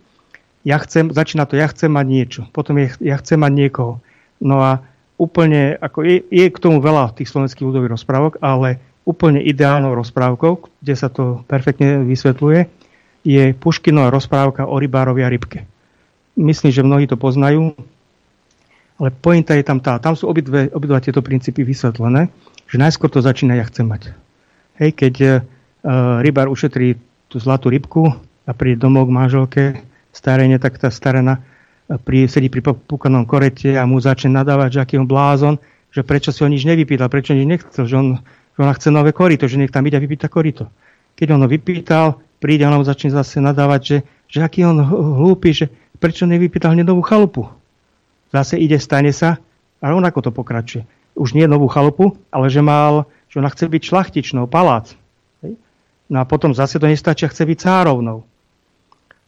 [0.66, 2.42] Ja chcem, začína to, ja chcem mať niečo.
[2.50, 4.02] Potom je, ja chcem mať niekoho.
[4.42, 4.82] No a
[5.16, 10.82] úplne, ako je, je k tomu veľa tých slovenských ľudových rozprávok, ale úplne ideálnou rozprávkou,
[10.82, 12.68] kde sa to perfektne vysvetľuje,
[13.26, 15.66] je Puškinová rozprávka o rybárovi a rybke.
[16.36, 17.74] Myslím, že mnohí to poznajú.
[18.96, 22.32] Ale pointa je tam tá, tam sú obidve, obidva tieto princípy vysvetlené,
[22.70, 24.16] že najskôr to začína, ja chcem mať.
[24.80, 25.34] Hej, keď uh,
[26.24, 26.96] rybár ušetrí
[27.28, 28.16] tú zlatú rybku
[28.48, 29.64] a príde domov k manželke,
[30.16, 31.44] starene, tak tá starena
[31.86, 35.62] pri, sedí pri púkanom korete a mu začne nadávať, že aký on blázon,
[35.94, 38.08] že prečo si ho nič nevypýtal, prečo nič nechcel, že, on,
[38.58, 40.68] že ona chce nové korito, že nech tam ide a vypýta korito.
[41.16, 43.98] Keď on ho vypýtal, príde a on mu začne zase nadávať, že,
[44.28, 45.72] že aký on hlúpy, že
[46.02, 47.48] prečo nevypýtal hneď novú chalupu.
[48.34, 49.40] Zase ide, stane sa
[49.80, 50.84] a rovnako to pokračuje.
[51.16, 54.98] Už nie novú chalupu, ale že mal, že ona chce byť šlachtičnou, palác.
[56.06, 58.28] No a potom zase to nestačí a chce byť cárovnou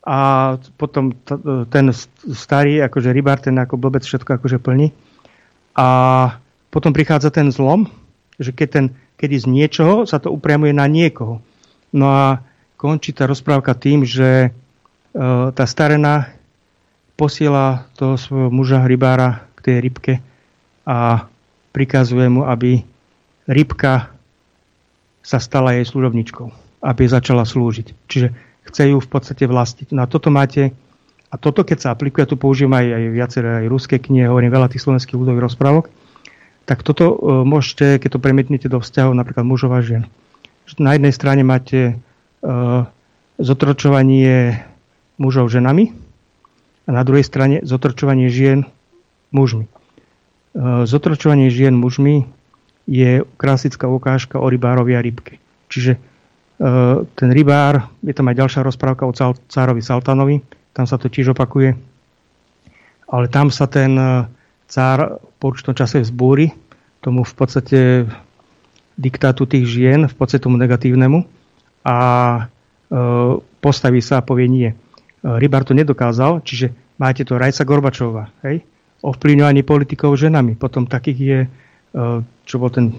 [0.07, 1.35] a potom t-
[1.67, 1.91] ten
[2.31, 4.95] starý, akože rybár, ten ako blbec všetko akože plní.
[5.75, 5.88] A
[6.71, 7.91] potom prichádza ten zlom,
[8.39, 8.85] že keď ten,
[9.19, 11.43] kedy z niečoho sa to upriamuje na niekoho.
[11.91, 12.39] No a
[12.79, 14.49] končí tá rozprávka tým, že e,
[15.51, 16.31] tá starena
[17.19, 20.13] posiela toho svojho muža rybára k tej rybke
[20.88, 21.27] a
[21.75, 22.79] prikazuje mu, aby
[23.43, 24.15] rybka
[25.19, 26.47] sa stala jej služobničkou,
[26.79, 27.91] aby začala slúžiť.
[28.07, 29.95] Čiže chce ju v podstate vlastiť.
[29.95, 30.76] No a toto máte,
[31.31, 34.72] a toto keď sa aplikuje, tu použijem aj, aj viaceré aj ruské knihy, hovorím veľa
[34.72, 35.85] tých slovenských ľudových rozprávok,
[36.68, 37.18] tak toto uh,
[37.48, 40.03] môžete, keď to premietnete do vzťahov napríklad mužov a žien.
[40.76, 41.95] Na jednej strane máte
[42.44, 42.84] uh,
[43.39, 44.68] zotročovanie
[45.15, 45.95] mužov ženami
[46.85, 48.68] a na druhej strane zotročovanie žien
[49.31, 49.72] mužmi.
[50.52, 52.27] Uh, zotročovanie žien mužmi
[52.84, 55.39] je klasická ukážka o rybárovi a rybke.
[55.72, 55.99] Čiže
[56.57, 59.13] ten rybár, je tam aj ďalšia rozprávka o
[59.45, 60.41] cárovi Saltanovi,
[60.73, 61.77] tam sa to tiež opakuje,
[63.07, 64.25] ale tam sa ten eh,
[64.67, 66.51] cár po určitom čase vzbúri
[66.99, 67.79] tomu v podstate
[68.97, 71.23] diktátu tých žien, v podstate tomu negatívnemu
[71.85, 71.97] a
[72.35, 72.41] e,
[73.61, 74.69] postaví sa a povie nie.
[75.21, 78.65] Rybár to nedokázal, čiže máte to Rajca Gorbačova, hej?
[79.05, 80.57] ovplyvňovanie politikov ženami.
[80.57, 81.39] Potom takých je
[82.47, 82.95] čo bol ten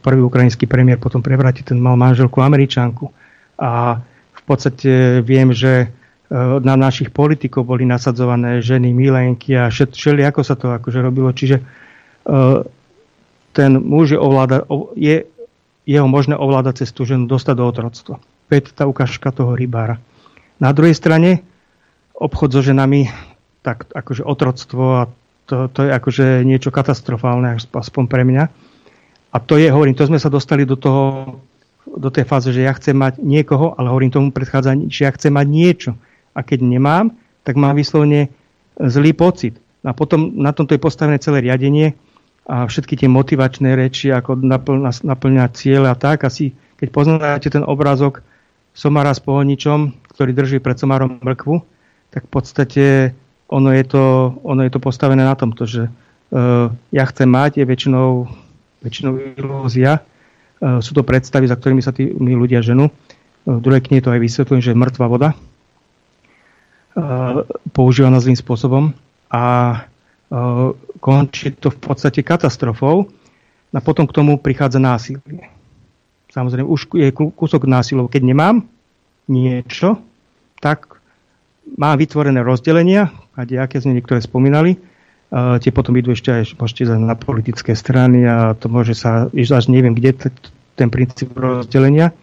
[0.00, 3.12] prvý ukrajinský premiér, potom prevráti, ten mal manželku američanku.
[3.60, 4.00] A
[4.32, 5.86] v podstate viem, že e,
[6.62, 11.32] na našich politikov boli nasadzované ženy, milenky a všeli, ako sa to akože robilo.
[11.32, 11.64] Čiže e,
[13.56, 14.64] ten muž je, ovláda,
[14.96, 15.24] je
[15.88, 18.16] jeho možné ovládať cez tú ženu dostať do otroctva.
[18.20, 19.98] To tá ukážka toho rybára.
[20.62, 21.42] Na druhej strane
[22.16, 23.12] obchod so ženami,
[23.60, 25.02] tak akože otroctvo a
[25.46, 28.44] to, to je akože niečo katastrofálne, aspoň pre mňa
[29.36, 31.36] a to je, hovorím, to sme sa dostali do toho,
[31.84, 35.28] do tej fáze, že ja chcem mať niekoho, ale hovorím tomu predchádza, že ja chcem
[35.28, 35.92] mať niečo.
[36.32, 37.12] A keď nemám,
[37.44, 38.32] tak mám vyslovene
[38.80, 39.60] zlý pocit.
[39.84, 41.92] A potom na tomto je postavené celé riadenie
[42.48, 44.40] a všetky tie motivačné reči, ako
[45.04, 46.24] naplňať, cieľe a tak.
[46.24, 48.24] Asi keď poznáte ten obrázok
[48.72, 51.60] somára s pohoničom, ktorý drží pred somárom mrkvu,
[52.08, 52.84] tak v podstate
[53.46, 57.64] ono je to, ono je to postavené na tomto, že uh, ja chcem mať, je
[57.64, 58.26] väčšinou
[58.86, 59.98] väčšinou ilúzia.
[60.62, 62.86] E, sú to predstavy, za ktorými sa tí ľudia ženú.
[62.86, 62.92] E,
[63.50, 65.28] v druhej knihe to aj vysvetľujem, že je mŕtva voda.
[65.32, 65.36] E,
[67.74, 68.94] používaná zlým spôsobom
[69.26, 69.44] a
[70.98, 73.06] končí to v podstate katastrofou.
[73.70, 75.52] A potom k tomu prichádza násilie.
[76.34, 78.10] Samozrejme, už je kúsok násilov.
[78.10, 78.66] Keď nemám
[79.30, 80.02] niečo,
[80.58, 80.98] tak
[81.78, 84.80] mám vytvorené rozdelenia, a aké sme niektoré spomínali,
[85.32, 89.92] tie potom idú ešte aj môžete na politické strany a to môže sa, až neviem,
[89.92, 90.32] kde t-
[90.78, 92.14] ten princíp rozdelenia.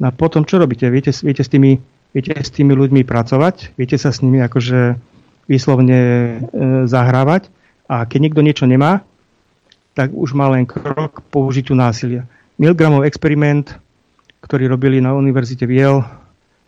[0.00, 0.88] No a potom čo robíte?
[0.88, 1.76] Viete, viete, s tými,
[2.16, 4.96] viete s tými ľuďmi pracovať, viete sa s nimi akože
[5.44, 6.36] vyslovne e,
[6.88, 7.52] zahrávať
[7.90, 9.04] a keď niekto niečo nemá,
[9.92, 12.24] tak už má len krok k použitiu násilia.
[12.56, 13.76] Milgramov experiment,
[14.40, 16.00] ktorý robili na univerzite Viel,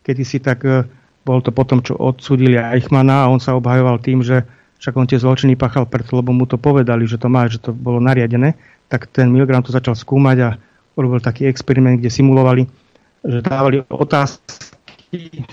[0.05, 0.85] kedy si tak e,
[1.23, 4.43] bol to potom, čo odsúdili Eichmana a on sa obhajoval tým, že
[4.83, 7.71] však on tie zločiny pachal preto, lebo mu to povedali, že to má, že to
[7.71, 8.59] bolo nariadené,
[8.91, 10.49] tak ten Milgram to začal skúmať a
[10.99, 12.67] urobil taký experiment, kde simulovali,
[13.23, 15.47] že dávali otázky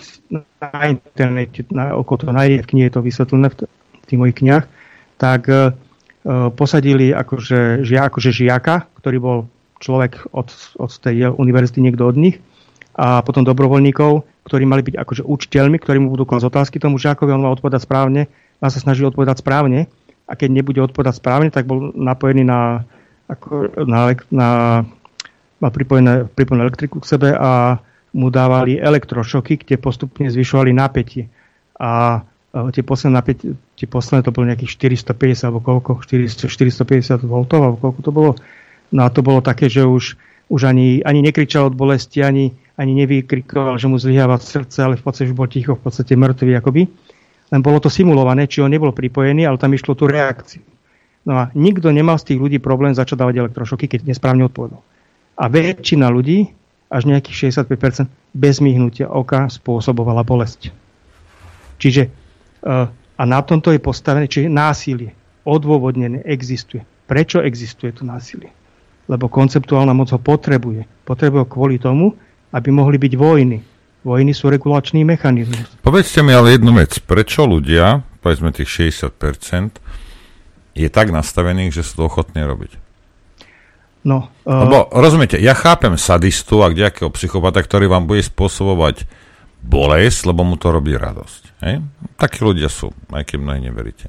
[0.59, 4.67] na internete, na, oko to nájde, v knihe je to vysvetlené v tých mojich knihách,
[5.23, 5.79] tak e,
[6.59, 9.39] posadili akože, žia, akože žiaka, ktorý bol
[9.79, 12.43] človek od, od tej univerzity, niekto od nich,
[13.01, 17.33] a potom dobrovoľníkov, ktorí mali byť akože učiteľmi, ktorí mu budú klásť otázky tomu žiakovi,
[17.33, 18.29] on mal odpovedať správne
[18.61, 19.89] má sa snažiť odpovedať správne
[20.29, 22.85] a keď nebude odpovedať správne, tak bol napojený na,
[23.27, 24.49] ako, na, na
[25.61, 27.81] má pripojené, pripojené elektriku k sebe a
[28.13, 31.29] mu dávali elektrošoky, kde postupne zvyšovali napätie.
[31.81, 32.23] A
[32.53, 37.77] tie posledné napätie, tie posledné to bolo nejakých 450 alebo koľko, 400, 450 V alebo
[37.81, 38.33] koľko to bolo.
[38.91, 40.19] No a to bolo také, že už,
[40.51, 45.03] už ani, ani nekričal od bolesti, ani, ani nevykrikoval, že mu zlyháva srdce, ale v
[45.03, 46.83] podstate už bol ticho, v podstate mŕtvý akoby
[47.51, 50.63] len bolo to simulované, či on nebol pripojený, ale tam išlo tú reakciu.
[51.27, 54.81] No a nikto nemal z tých ľudí problém začať dávať elektrošoky, keď nesprávne odpovedal.
[55.37, 56.55] A väčšina ľudí,
[56.91, 60.71] až nejakých 65%, bez myhnutia oka spôsobovala bolesť.
[61.83, 62.87] Čiže eh,
[63.21, 65.13] a na tomto je postavené, čiže násilie
[65.45, 66.87] odôvodnené existuje.
[67.05, 68.49] Prečo existuje to násilie?
[69.11, 70.87] Lebo konceptuálna moc ho potrebuje.
[71.05, 72.15] Potrebuje ho kvôli tomu,
[72.51, 73.59] aby mohli byť vojny.
[74.01, 75.69] Vojny sú regulačný mechanizmus.
[75.85, 76.97] Povedzte mi ale jednu vec.
[77.05, 79.77] Prečo ľudia, povedzme tých 60%,
[80.73, 82.81] je tak nastavených, že sú to ochotní robiť?
[84.01, 84.65] No, uh...
[84.65, 89.05] Lebo, rozumiete, ja chápem sadistu a nejakého psychopata, ktorý vám bude spôsobovať
[89.61, 91.43] bolesť, lebo mu to robí radosť.
[91.69, 91.85] Hej?
[92.17, 94.09] Takí ľudia sú, aj keď mnohí neveríte.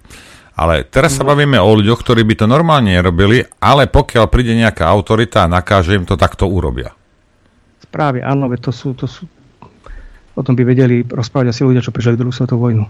[0.55, 1.29] Ale teraz sa mhm.
[1.35, 5.99] bavíme o ľuďoch, ktorí by to normálne robili, ale pokiaľ príde nejaká autorita a nakáže
[5.99, 6.95] im to, tak to urobia.
[7.91, 9.27] Práve, áno, to sú, to sú,
[10.33, 12.87] o tom by vedeli rozprávať asi ľudia, čo prežili druhú svetovú vojnu.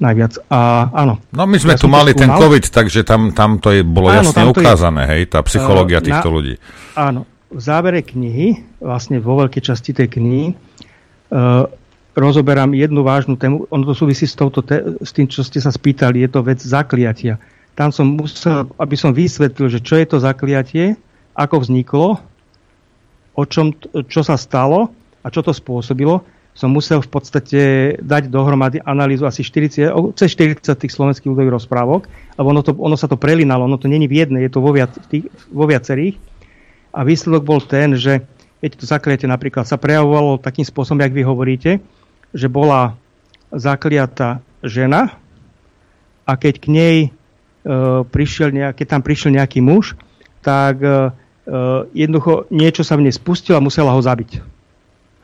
[0.00, 0.48] Najviac.
[0.48, 1.20] A áno.
[1.28, 4.24] No my sme ja tu mali ten COVID, takže tam, tam to je, bolo áno,
[4.24, 6.54] jasne ukázané, je, hej, tá psychológia uh, týchto na, ľudí.
[6.96, 7.20] Áno.
[7.50, 11.68] V závere knihy, vlastne vo veľkej časti tej knihy, uh,
[12.16, 13.68] rozoberám jednu vážnu tému.
[13.68, 16.24] Ono to súvisí s, touto te- s tým, čo ste sa spýtali.
[16.24, 17.36] Je to vec zakliatia.
[17.76, 20.96] Tam som musel, aby som vysvetlil, že čo je to zakliatie,
[21.36, 22.20] ako vzniklo,
[23.34, 23.74] o čom,
[24.10, 24.90] čo sa stalo
[25.22, 27.60] a čo to spôsobilo, som musel v podstate
[28.02, 32.98] dať dohromady analýzu asi 40, cez 40 tých slovenských ľudových rozprávok, lebo ono, to, ono
[32.98, 36.18] sa to prelinalo, ono to není v jednej, je to vo, viac, tých, vo viacerých.
[36.90, 38.26] A výsledok bol ten, že
[38.58, 41.70] viete, to zakliatie napríklad sa prejavovalo takým spôsobom, jak vy hovoríte,
[42.34, 42.98] že bola
[43.54, 45.14] zakliata žena
[46.26, 47.10] a keď k nej e,
[48.04, 49.94] prišiel nejak, keď tam prišiel nejaký muž,
[50.42, 51.14] tak e
[51.90, 54.30] jednoducho niečo sa v nej spustilo a musela ho zabiť.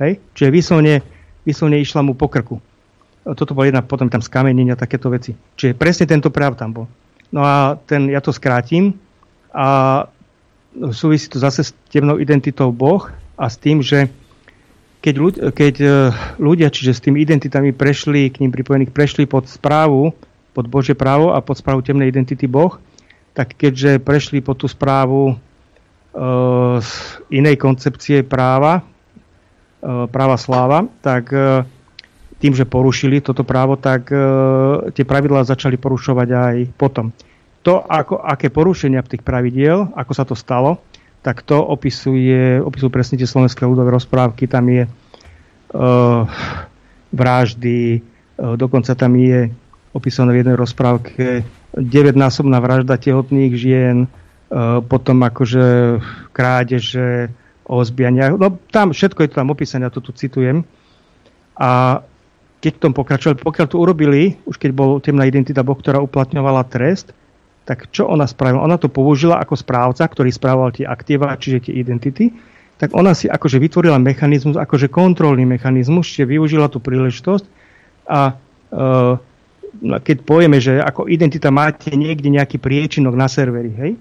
[0.02, 0.18] Hej?
[0.34, 0.94] Čiže vyslovne,
[1.46, 2.58] vyslovne išla mu po krku.
[3.26, 5.34] Toto bol jedna, potom tam skamenenia, takéto veci.
[5.34, 6.86] Čiže presne tento práv tam bol.
[7.34, 8.94] No a ten, ja to skrátim
[9.50, 10.06] a
[10.94, 14.06] súvisí to zase s temnou identitou Boh a s tým, že
[15.02, 15.88] keď, ľudia, keď e,
[16.38, 20.10] ľudia, čiže s tými identitami prešli, k ním pripojených, prešli pod správu,
[20.54, 22.78] pod Božie právo a pod správu temnej identity Boh,
[23.36, 25.36] tak keďže prešli pod tú správu
[26.80, 26.90] z
[27.28, 28.80] inej koncepcie práva,
[29.86, 31.62] E, práva sláva, tak e,
[32.42, 34.18] tým, že porušili toto právo, tak e,
[34.90, 37.14] tie pravidlá začali porušovať aj potom.
[37.62, 40.82] To, ako, aké porušenia tých pravidiel, ako sa to stalo,
[41.22, 44.46] tak to opisuje, opisujú presne tie slovenské ľudové rozprávky.
[44.46, 44.86] Tam je
[47.10, 47.98] vraždy,
[48.38, 49.50] dokonca tam je
[49.90, 51.42] opísané v jednej rozprávke
[51.74, 54.06] 9-násobná vražda tehotných žien,
[54.86, 55.98] potom akože
[56.30, 57.34] krádeže,
[57.66, 57.82] o.
[58.38, 60.62] No tam všetko je to tam opísané, ja to tu citujem.
[61.58, 62.00] A
[62.62, 67.10] keď tom pokračovali, pokiaľ to urobili, už keď bol temná identita Boh, ktorá uplatňovala trest,
[67.66, 68.62] tak čo ona spravila?
[68.62, 72.30] Ona to použila ako správca, ktorý správal tie aktíva, čiže tie identity,
[72.78, 77.44] tak ona si akože vytvorila mechanizmus, akože kontrolný mechanizmus, čiže využila tú príležitosť
[78.06, 78.34] a e,
[79.82, 83.92] keď povieme, že ako identita máte niekde nejaký priečinok na serveri, hej,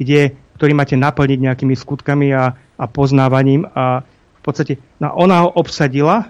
[0.00, 5.48] kde, ktorý máte naplniť nejakými skutkami a a poznávaním a v podstate no ona ho
[5.52, 6.24] obsadila,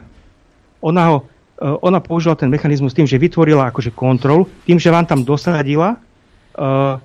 [0.82, 1.18] ona, ho,
[1.62, 5.94] e, ona použila ten mechanizmus tým, že vytvorila akože kontrolu, tým, že vám tam dosadila
[5.94, 6.98] uh,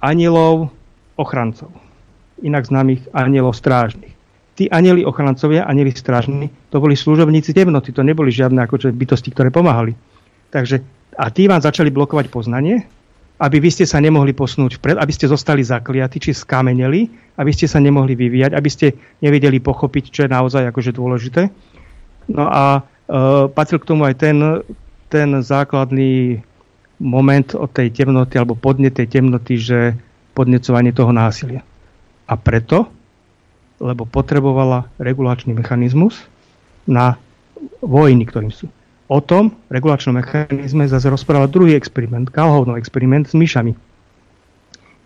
[0.00, 0.72] anielov
[1.20, 1.68] ochrancov,
[2.40, 4.16] inak známych anielov strážnych.
[4.56, 9.52] Tí anieli ochrancovia, anieli strážni, to boli služobníci temnoty, to neboli žiadne akože bytosti, ktoré
[9.52, 9.92] pomáhali.
[10.52, 10.80] Takže,
[11.20, 12.88] a tí vám začali blokovať poznanie,
[13.42, 17.66] aby vy ste sa nemohli posunúť vpred, aby ste zostali zakliati, či skameneli, aby ste
[17.66, 21.50] sa nemohli vyvíjať, aby ste nevedeli pochopiť, čo je naozaj akože dôležité.
[22.30, 22.80] No a e,
[23.50, 24.38] patril k tomu aj ten,
[25.10, 26.38] ten základný
[27.02, 29.98] moment od tej temnoty, alebo podne tej temnoty, že
[30.38, 31.66] podnecovanie toho násilia.
[32.30, 32.86] A preto,
[33.82, 36.14] lebo potrebovala regulačný mechanizmus
[36.86, 37.18] na
[37.82, 38.70] vojny, ktorým sú.
[39.12, 43.76] O tom regulačnom mechanizme zase rozprával druhý experiment, Calhounov experiment s myšami,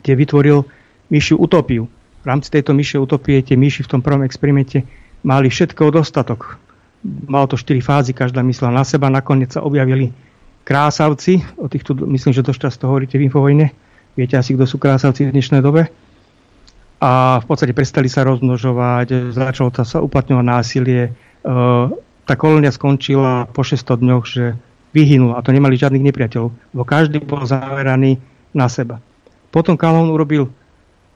[0.07, 0.62] kde vytvoril
[1.11, 1.91] myšiu utopiu.
[2.23, 4.87] V rámci tejto myšej utopie tie myši v tom prvom experimente
[5.27, 6.62] mali všetko dostatok.
[7.03, 10.15] Malo to 4 fázy, každá myslela na seba, nakoniec sa objavili
[10.62, 13.74] krásavci, o týchto myslím, že dosť často hovoríte v Infovojne,
[14.15, 15.91] viete asi, kto sú krásavci v dnešnej dobe.
[17.03, 21.11] A v podstate prestali sa rozmnožovať, začalo sa uplatňovať násilie,
[22.27, 24.59] tá kolónia skončila po 600 dňoch, že
[24.90, 28.19] vyhynul a to nemali žiadnych nepriateľov, lebo každý bol zaveraný
[28.51, 28.98] na seba.
[29.55, 30.51] Potom Kalón urobil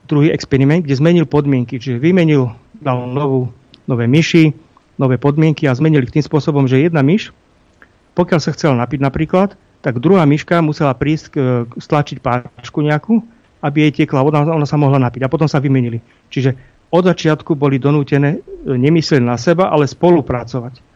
[0.07, 3.51] druhý experiment, kde zmenil podmienky, čiže vymenil, dal novú,
[3.91, 4.55] nové myši,
[4.97, 7.35] nové podmienky a zmenili ich tým spôsobom, že jedna myš,
[8.15, 11.41] pokiaľ sa chcela napiť napríklad, tak druhá myška musela prísť,
[11.81, 13.24] stlačiť páčku nejakú,
[13.65, 15.24] aby jej tiekla voda, ona sa mohla napiť.
[15.24, 16.05] A potom sa vymenili.
[16.28, 16.53] Čiže
[16.93, 20.90] od začiatku boli donútené nemyslieť na seba, ale spolupracovať.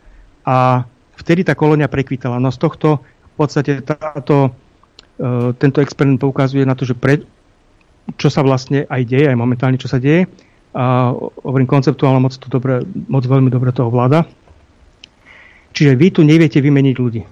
[0.45, 0.85] A
[1.17, 2.37] vtedy tá kolónia prekvítala.
[2.39, 4.55] No z tohto v podstate táto,
[5.59, 7.25] tento experiment poukazuje na to, že pre,
[8.21, 10.29] čo sa vlastne aj deje, aj momentálne čo sa deje.
[10.75, 14.27] A hovorím konceptuálne, moc, to dobre, moc veľmi dobre to ovláda.
[15.75, 17.23] Čiže vy tu neviete vymeniť ľudí.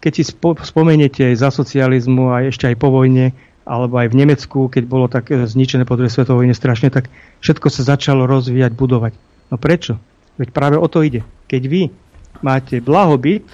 [0.00, 3.32] Keď si spo, spomeniete za socializmu a ešte aj po vojne,
[3.64, 7.08] alebo aj v Nemecku, keď bolo tak zničené po druhej svetovej vojne strašne, tak
[7.40, 9.12] všetko sa začalo rozvíjať, budovať.
[9.48, 9.96] No prečo?
[10.36, 11.24] Veď práve o to ide.
[11.48, 11.88] Keď vy
[12.42, 13.46] máte blahobyt,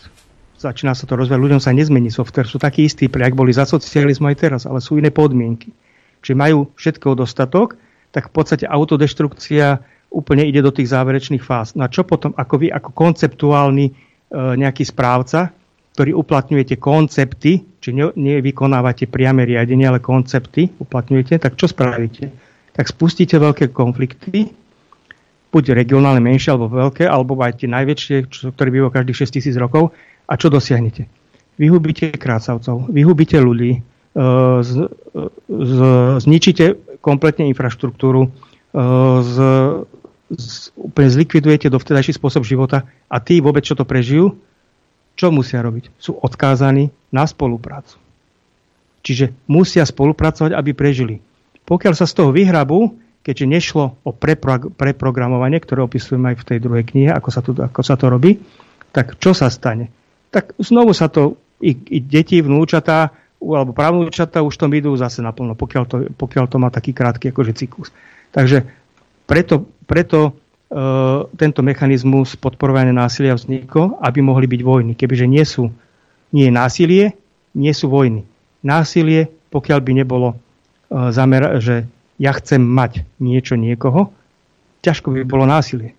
[0.59, 4.31] začína sa to rozvíjať, ľuďom sa nezmení software, sú takí istí, ak boli za socializmu
[4.31, 5.75] aj teraz, ale sú iné podmienky
[6.23, 7.77] či majú všetko dostatok,
[8.15, 9.83] tak v podstate autodeštrukcia
[10.15, 11.75] úplne ide do tých záverečných fáz.
[11.75, 13.93] No a čo potom, ako vy, ako konceptuálny e,
[14.33, 15.51] nejaký správca,
[15.93, 17.53] ktorý uplatňujete koncepty,
[17.83, 22.33] či ne, nevykonávate priame riadenie, ale koncepty uplatňujete, tak čo spravíte?
[22.73, 24.49] Tak spustíte veľké konflikty,
[25.53, 29.55] buď regionálne menšie alebo veľké, alebo aj tie najväčšie, čo, ktoré bývajú každých 6 tisíc
[29.61, 29.93] rokov.
[30.25, 31.07] A čo dosiahnete?
[31.61, 33.85] Vyhubíte krácavcov, vyhubíte ľudí,
[34.63, 34.71] z,
[35.49, 35.75] z,
[36.21, 36.65] zničíte
[37.01, 38.29] kompletne infraštruktúru,
[39.21, 39.37] z,
[40.33, 40.47] z,
[40.77, 44.37] úplne zlikvidujete dovtedajší spôsob života a tí vôbec, čo to prežijú,
[45.17, 45.93] čo musia robiť?
[46.01, 48.01] Sú odkázaní na spoluprácu.
[49.05, 51.21] Čiže musia spolupracovať, aby prežili.
[51.69, 56.59] Pokiaľ sa z toho vyhrabú, keďže nešlo o prepro- preprogramovanie, ktoré opisujem aj v tej
[56.59, 58.43] druhej knihe, ako sa, to, ako sa to robí,
[58.91, 59.89] tak čo sa stane?
[60.35, 65.59] Tak znovu sa to, i, i deti, vnúčatá, alebo právnúčata už tom idú zase naplno,
[65.59, 67.91] pokiaľ to, pokiaľ to má taký krátky akože cyklus.
[68.31, 68.67] Takže
[69.27, 70.33] preto, preto e,
[71.39, 74.93] tento mechanizmus podporovania násilia vznikol, aby mohli byť vojny.
[74.95, 75.71] Kebyže nie sú,
[76.31, 77.05] nie je násilie,
[77.55, 78.23] nie sú vojny.
[78.63, 80.37] Násilie, pokiaľ by nebolo e,
[81.11, 81.87] zamer, že
[82.23, 84.15] ja chcem mať niečo niekoho,
[84.87, 85.99] ťažko by bolo násilie.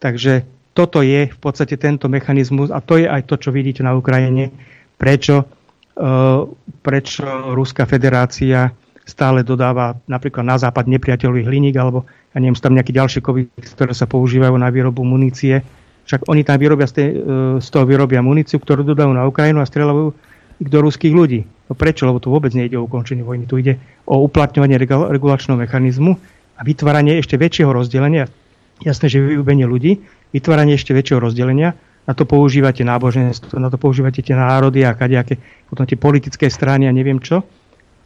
[0.00, 3.92] Takže toto je v podstate tento mechanizmus a to je aj to, čo vidíte na
[3.92, 4.48] Ukrajine,
[4.96, 5.44] prečo
[5.92, 6.40] Eh,
[6.80, 8.72] prečo Ruská federácia
[9.04, 13.52] stále dodáva napríklad na západ nepriateľový hliník, alebo ja neviem, sú tam nejaké ďalšie kovy,
[13.76, 15.60] ktoré sa používajú na výrobu munície.
[16.08, 17.16] Však oni tam vyrobia z, tej, eh,
[17.60, 20.16] z toho vyrobia muníciu, ktorú dodajú na Ukrajinu a strieľajú
[20.64, 21.44] ich do ruských ľudí.
[21.68, 22.08] No prečo?
[22.08, 23.46] Lebo tu vôbec nejde o ukončenie vojny.
[23.46, 23.74] Tu ide
[24.08, 26.18] o uplatňovanie regulačného mechanizmu
[26.58, 28.26] a vytváranie ešte väčšieho rozdelenia.
[28.82, 30.02] Jasné, že vyúbenie ľudí,
[30.34, 35.38] vytváranie ešte väčšieho rozdelenia na to používate náboženstvo, na to používate tie národy a kadejaké,
[35.70, 37.46] potom tie politické strany a neviem čo.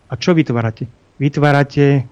[0.07, 0.85] A čo vytvárate?
[1.16, 2.05] Vytvárate,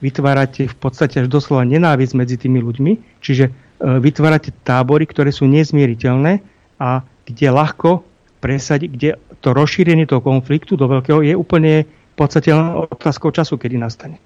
[0.00, 3.52] vytvárate v podstate až doslova nenávisť medzi tými ľuďmi, čiže e,
[4.00, 6.40] vytvárate tábory, ktoré sú nezmieriteľné
[6.80, 8.00] a kde ľahko
[8.38, 9.10] presadiť, kde
[9.40, 14.16] to rozšírenie toho konfliktu do veľkého je úplne v podstate len otázkou času, kedy nastane.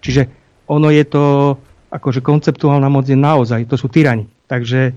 [0.00, 0.28] Čiže
[0.70, 1.24] ono je to,
[1.92, 4.24] akože konceptuálna moc je naozaj, to sú tyrani.
[4.48, 4.92] Takže e,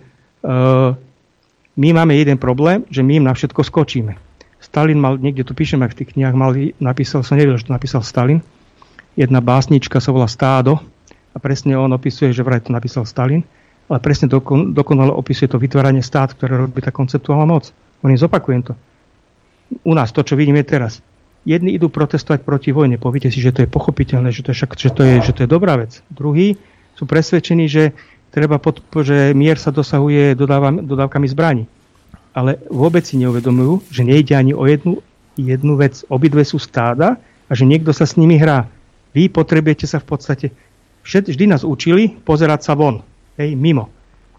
[1.74, 4.16] my máme jeden problém, že my im na všetko skočíme.
[4.64, 7.76] Stalin mal, niekde tu píšem aj v tých knihách, mal, napísal, som nevedel, že to
[7.76, 8.40] napísal Stalin.
[9.20, 10.80] Jedna básnička sa volá Stádo
[11.36, 13.44] a presne on opisuje, že vraj to napísal Stalin,
[13.92, 17.76] ale presne dokon, dokonale opisuje to vytváranie stát, ktoré robí tá konceptuálna moc.
[18.04, 18.74] On zopakujem to.
[19.88, 21.00] U nás to, čo vidíme teraz.
[21.48, 23.00] Jedni idú protestovať proti vojne.
[23.00, 25.50] Povíte si, že to je pochopiteľné, že to je, že to je, že to je
[25.50, 26.04] dobrá vec.
[26.12, 26.56] Druhí
[26.96, 27.92] sú presvedčení, že
[28.32, 30.36] treba pod, že mier sa dosahuje
[30.84, 31.68] dodávkami zbraní.
[32.36, 35.04] Ale vôbec si neuvedomujú, že nejde ani o jednu,
[35.36, 36.02] jednu vec.
[36.08, 38.68] Obidve sú stáda a že niekto sa s nimi hrá.
[39.14, 40.48] Vy potrebujete sa v podstate...
[41.04, 43.04] Vždy nás učili pozerať sa von.
[43.36, 43.92] Hej, mimo.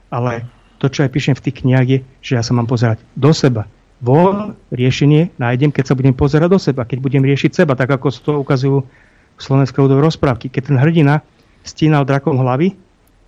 [0.09, 0.49] Ale
[0.85, 3.65] to, čo aj píšem v tých knihách, je, že ja sa mám pozerať do seba.
[4.05, 8.13] Von riešenie nájdem, keď sa budem pozerať do seba, keď budem riešiť seba, tak ako
[8.13, 8.85] to ukazujú
[9.41, 10.53] slovenské ľudové rozprávky.
[10.53, 11.25] Keď ten hrdina
[11.65, 12.77] stínal drakom hlavy,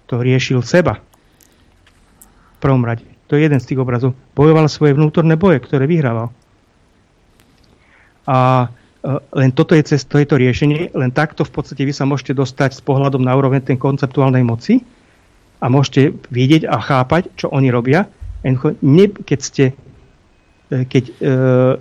[0.05, 1.01] to riešil seba.
[1.01, 3.09] V prvom rade.
[3.33, 4.13] To je jeden z tých obrazov.
[4.37, 6.29] Bojoval svoje vnútorné boje, ktoré vyhrával.
[8.29, 8.69] A
[9.03, 12.05] e, len toto je, cez, to je to riešenie, len takto v podstate vy sa
[12.05, 14.85] môžete dostať s pohľadom na úroveň tej konceptuálnej moci
[15.61, 18.07] a môžete vidieť a chápať, čo oni robia.
[18.45, 19.75] Keď ste
[20.71, 21.13] e, keď e,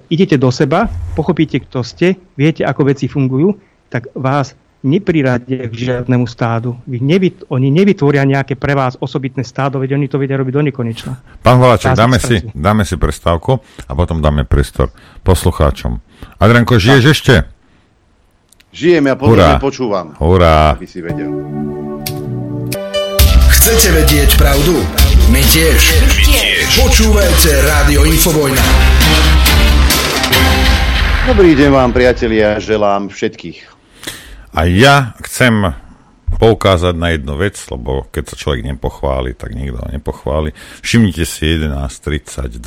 [0.09, 3.53] idete do seba, pochopíte, kto ste, viete, ako veci fungujú,
[3.89, 6.77] tak vás nepriradia k žiadnemu stádu.
[6.85, 10.61] Vy nevyt, oni nevytvoria nejaké pre vás osobitné stádo, veď oni to vedia robiť do
[10.69, 11.13] nekonečna.
[11.41, 13.57] Pán Hlaváček, dáme si, dáme si prestávku
[13.89, 14.93] a potom dáme priestor
[15.25, 15.97] poslucháčom.
[16.37, 17.13] Adrianko, žiješ tak.
[17.17, 17.33] ešte?
[18.75, 20.13] Žijem, ja pozorne počúvam.
[20.21, 20.77] Hurá.
[20.77, 21.31] Aby si vedel.
[23.65, 24.77] Chcete vedieť pravdu?
[25.33, 25.81] My tiež.
[25.97, 26.85] My tiež.
[26.85, 28.61] Počúvajte Rádio Infovojna.
[31.25, 33.65] Dobrý deň vám, priatelia, želám všetkých.
[34.53, 35.73] A ja chcem
[36.37, 40.53] poukázať na jednu vec, lebo keď sa človek nepochváli, tak nikto ho nepochváli.
[40.85, 42.61] Všimnite si 11.32.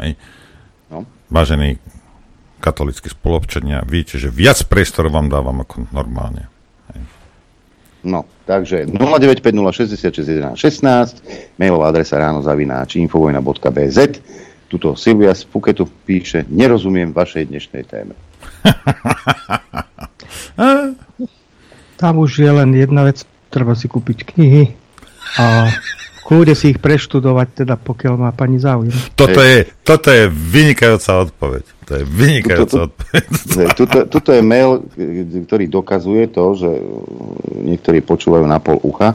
[0.00, 0.16] Hej.
[0.96, 1.04] No.
[1.28, 1.76] Vážení
[2.64, 6.48] katolickí spolobčania, viete, že viac priestoru vám dávam ako normálne.
[6.96, 7.04] Hej.
[8.06, 13.98] No, takže 0950661116, mailová adresa ráno zavináč infovojna.bz
[14.66, 18.14] Tuto Silvia z Puketu píše, nerozumiem vašej dnešnej téme.
[22.02, 24.74] Tam už je len jedna vec, treba si kúpiť knihy
[25.38, 25.70] a
[26.26, 28.90] kľude si ich preštudovať, teda pokiaľ má pani záujem.
[29.14, 31.64] Toto je, toto je vynikajúca odpoveď.
[31.86, 33.22] To je vynikajúca tuto, odpoveď.
[33.78, 34.82] Tuto, tuto je mail,
[35.46, 36.70] ktorý dokazuje to, že
[37.62, 39.14] niektorí počúvajú na pol ucha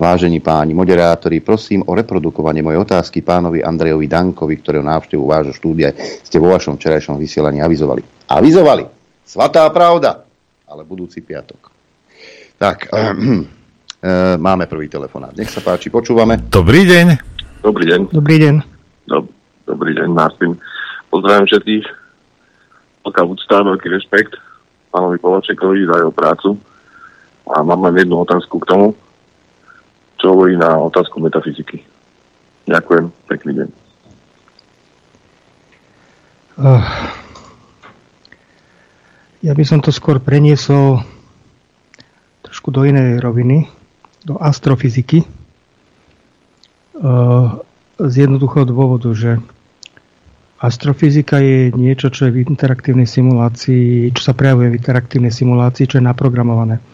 [0.00, 5.92] Vážení páni moderátori, prosím o reprodukovanie mojej otázky pánovi Andrejovi Dankovi, ktorého návštevu vášho štúdia
[6.24, 8.00] ste vo vašom včerajšom vysielaní avizovali.
[8.32, 8.88] Avizovali!
[9.28, 10.24] Svatá pravda!
[10.64, 11.68] Ale budúci piatok.
[12.56, 12.88] Tak,
[14.40, 15.36] máme prvý telefonát.
[15.36, 16.40] Nech sa páči, počúvame.
[16.48, 17.06] Dobrý deň.
[17.60, 18.00] Dobrý deň.
[18.12, 18.54] Dobrý deň.
[19.08, 19.32] Dob-
[19.68, 20.56] dobrý deň, Martin.
[21.12, 21.86] Pozdravím všetkých.
[23.04, 24.32] Veľká úcta, veľký rešpekt
[24.90, 26.56] pánovi Polačekovi za jeho prácu.
[27.50, 28.96] A mám len jednu otázku k tomu
[30.20, 31.80] čo hovorí na otázku metafyziky.
[32.68, 33.68] Ďakujem, pekný deň.
[36.60, 36.84] Uh,
[39.40, 41.00] ja by som to skôr preniesol
[42.44, 43.64] trošku do inej roviny,
[44.24, 45.24] do astrofyziky.
[47.00, 47.60] Uh,
[47.96, 49.40] z jednoduchého dôvodu, že
[50.60, 55.98] astrofyzika je niečo, čo je v interaktívnej simulácii, čo sa prejavuje v interaktívnej simulácii, čo
[56.00, 56.84] je naprogramované.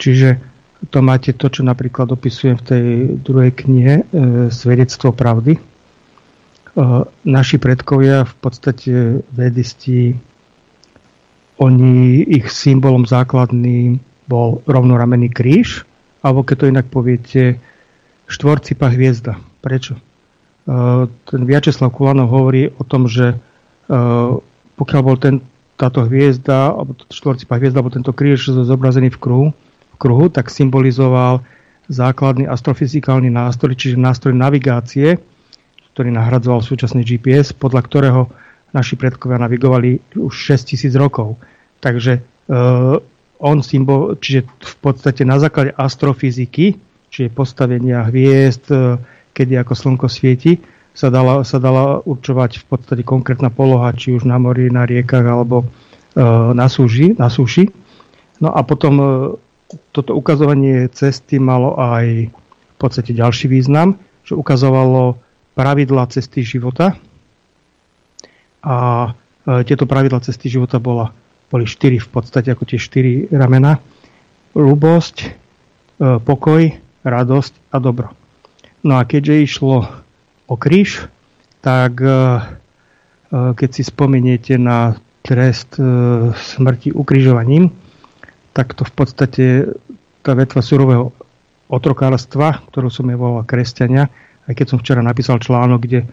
[0.00, 0.40] Čiže
[0.88, 2.86] to máte to, čo napríklad opisujem v tej
[3.22, 4.04] druhej knihe e,
[4.50, 5.54] Svedectvo pravdy.
[5.54, 5.60] E,
[7.28, 8.92] naši predkovia v podstate
[9.30, 10.16] vedisti,
[11.60, 15.86] oni, ich symbolom základným bol rovnoramenný kríž,
[16.22, 17.58] alebo keď to inak poviete,
[18.30, 19.42] štvorcipa hviezda.
[19.58, 19.98] Prečo?
[19.98, 20.00] E,
[21.10, 23.36] ten Viačeslav Kulanov hovorí o tom, že e,
[24.78, 25.42] pokiaľ bol ten,
[25.74, 29.46] táto hviezda, alebo štvorcipa hviezda, alebo tento kríž zobrazený v kruhu,
[29.98, 31.42] kruhu, tak symbolizoval
[31.90, 35.18] základný astrofyzikálny nástroj, čiže nástroj navigácie,
[35.92, 38.22] ktorý nahradzoval súčasný GPS, podľa ktorého
[38.72, 41.36] naši predkovia navigovali už 6000 rokov.
[41.84, 42.96] Takže uh,
[43.42, 46.78] on symbol, čiže v podstate na základe astrofyziky,
[47.10, 48.96] čiže postavenia hviezd, uh,
[49.34, 50.62] kedy ako slnko svieti,
[50.92, 55.24] sa dala, sa dala určovať v podstate konkrétna poloha, či už na mori, na riekach
[55.24, 57.66] alebo uh, na, súži, na súši.
[58.38, 59.08] No a potom uh,
[59.92, 65.18] toto ukazovanie cesty malo aj v podstate ďalší význam, že ukazovalo
[65.52, 66.96] pravidla cesty života.
[68.62, 68.76] A
[69.46, 71.12] e, tieto pravidla cesty života bola,
[71.52, 73.76] boli štyri v podstate ako tie štyri ramena.
[74.56, 75.28] Ľubosť, e,
[76.24, 76.72] pokoj,
[77.04, 78.16] radosť a dobro.
[78.80, 79.84] No a keďže išlo
[80.48, 81.12] o kríž,
[81.60, 82.08] tak e,
[83.32, 85.78] keď si spomeniete na trest
[86.34, 87.72] smrti ukrižovaním,
[88.52, 89.44] tak to v podstate
[90.20, 91.14] tá vetva surového
[91.72, 94.12] otrokárstva, ktorú som je volal kresťania,
[94.44, 96.06] aj keď som včera napísal článok, kde e,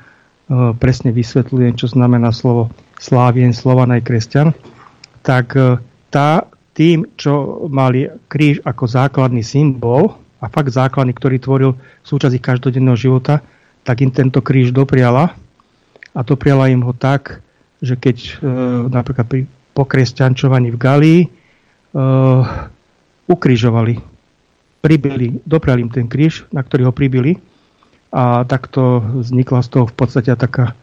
[0.80, 4.48] presne vysvetľujem, čo znamená slovo slávien, slovan aj kresťan,
[5.30, 5.78] tak e,
[6.10, 11.72] tá, tým, čo mali kríž ako základný symbol, a fakt základný, ktorý tvoril
[12.08, 13.44] súčasť ich každodenného života,
[13.84, 15.36] tak im tento kríž dopriala
[16.16, 17.44] a dopriala im ho tak,
[17.84, 18.32] že keď e,
[18.88, 19.42] napríklad pri
[19.80, 22.44] pokresťančovaní v Galii uh,
[23.32, 23.96] ukrižovali,
[24.84, 27.40] pribili, dopriali im ten kríž, na ktorý ho pribili
[28.12, 30.76] a takto vznikla z toho v podstate taká,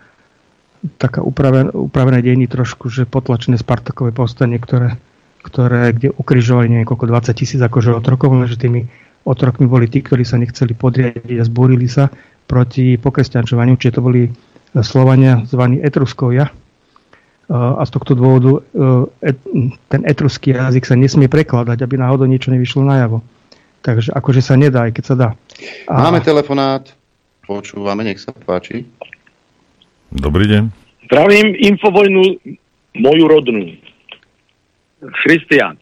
[0.99, 4.99] taká upravené, upravené dejiny trošku, že potlačené Spartakové povstanie, ktoré,
[5.43, 8.87] ktoré kde ukrižovali niekoľko 20 tisíc akože otrokov, že tými
[9.27, 12.11] otrokmi boli tí, ktorí sa nechceli podriadiť a zbúrili sa
[12.47, 14.31] proti pokresťančovaniu, čiže to boli
[14.83, 16.47] Slovania zvaní Etruskovia,
[17.47, 19.31] a z tohto dôvodu e,
[19.87, 23.23] ten etruský jazyk sa nesmie prekladať, aby náhodou niečo nevyšlo najavo.
[23.87, 25.29] Takže akože sa nedá, aj keď sa dá.
[25.87, 26.11] A...
[26.11, 26.91] Máme telefonát.
[27.47, 28.91] Počúvame, nech sa páči.
[30.15, 30.65] Dobrý deň.
[31.11, 32.39] Zdravím infovojnu
[32.99, 33.75] moju rodnú.
[35.23, 35.79] Christian.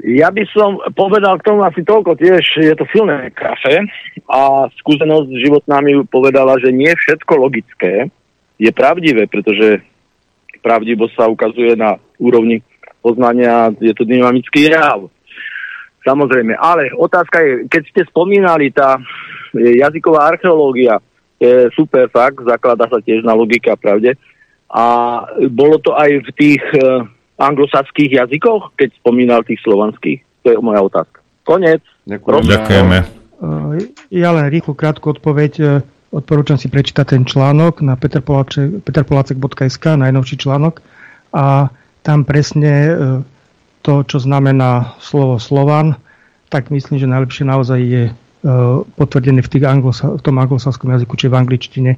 [0.00, 3.84] Ja by som povedal k tomu asi toľko tiež, je to silné kafe
[4.24, 8.08] a skúsenosť životná mi povedala, že nie všetko logické
[8.56, 9.84] je pravdivé, pretože
[10.64, 12.64] pravdivosť sa ukazuje na úrovni
[13.04, 15.08] poznania, je to dynamický jav.
[16.00, 18.96] Samozrejme, ale otázka je, keď ste spomínali, tá
[19.52, 20.96] jazyková archeológia
[21.40, 24.14] je super fakt, zaklada sa tiež na logike a pravde,
[24.70, 24.84] A
[25.50, 27.02] bolo to aj v tých uh,
[27.42, 30.22] anglosaských jazykoch, keď spomínal tých slovanských?
[30.46, 31.18] To je moja otázka.
[31.42, 31.82] Konec.
[32.06, 32.46] Ďakujeme.
[32.46, 32.98] Ďakujeme.
[34.12, 35.82] Ja len rýchlu krátku odpoveď.
[36.12, 40.84] Odporúčam si prečítať ten článok na peterpolacek.sk, najnovší článok.
[41.32, 41.72] A
[42.04, 42.94] tam presne
[43.80, 45.96] to, čo znamená slovo Slovan,
[46.52, 48.04] tak myslím, že najlepšie naozaj je
[48.96, 51.92] potvrdené v, tých anglosa, v tom anglosaskom jazyku, či v angličtine,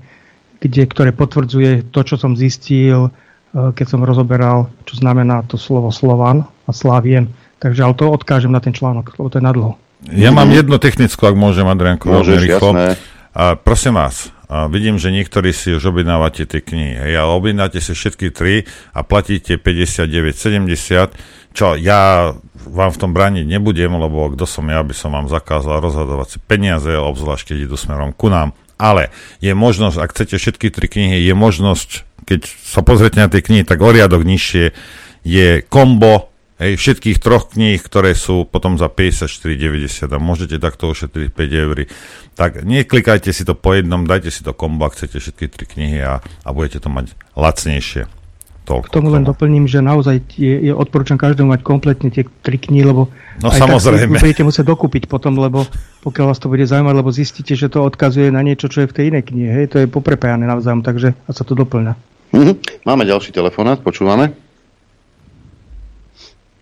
[0.58, 3.14] kde, ktoré potvrdzuje to, čo som zistil,
[3.52, 7.30] keď som rozoberal, čo znamená to slovo Slovan a Slavien.
[7.62, 9.72] Takže ale to odkážem na ten článok, lebo to je nadlho.
[10.10, 12.74] Ja mám jednu technickú, ak môžem, Adrianko, Môžeš, rýchlo.
[12.74, 12.98] Jasné.
[13.32, 17.80] A prosím vás, a vidím, že niektorí si už objednávate tie knihy, hej, ale objednáte
[17.80, 21.16] si všetky tri a platíte 59,70,
[21.52, 25.82] čo ja vám v tom brániť nebudem, lebo kto som ja, by som vám zakázal
[25.82, 28.56] rozhadovať si peniaze, obzvlášť keď idú smerom ku nám.
[28.80, 31.90] Ale je možnosť, ak chcete všetky tri knihy, je možnosť,
[32.26, 34.74] keď sa pozriete na tie knihy, tak o riadok nižšie
[35.22, 41.34] je kombo Hej, všetkých troch kníh, ktoré sú potom za 54,90 a môžete takto ušetriť
[41.34, 41.90] 5 eur.
[42.38, 45.98] Tak neklikajte si to po jednom, dajte si to kombo, ak chcete všetky tri knihy
[46.06, 48.21] a, a budete to mať lacnejšie.
[48.62, 52.62] Toľko k tomu len doplním, že naozaj je, je odporúčam každému mať kompletne tie tri
[52.62, 53.10] knihy, lebo
[53.42, 54.14] no, aj samozrejme.
[54.14, 55.66] tak budete musieť dokúpiť potom, lebo
[56.06, 58.94] pokiaľ vás to bude zaujímať, lebo zistíte, že to odkazuje na niečo, čo je v
[58.94, 59.50] tej inej knihe.
[59.50, 61.98] Hej, to je poprepájane navzájom, takže a sa to doplňa.
[62.30, 62.86] Mm-hmm.
[62.86, 64.30] Máme ďalší telefonát, počúvame.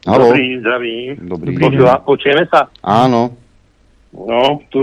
[0.08, 0.32] Halo.
[0.32, 0.96] Dobrý, zdraví.
[1.20, 1.52] Dobrý.
[1.60, 2.72] Počúva, počujeme sa?
[2.80, 3.36] Áno.
[4.16, 4.82] No, tu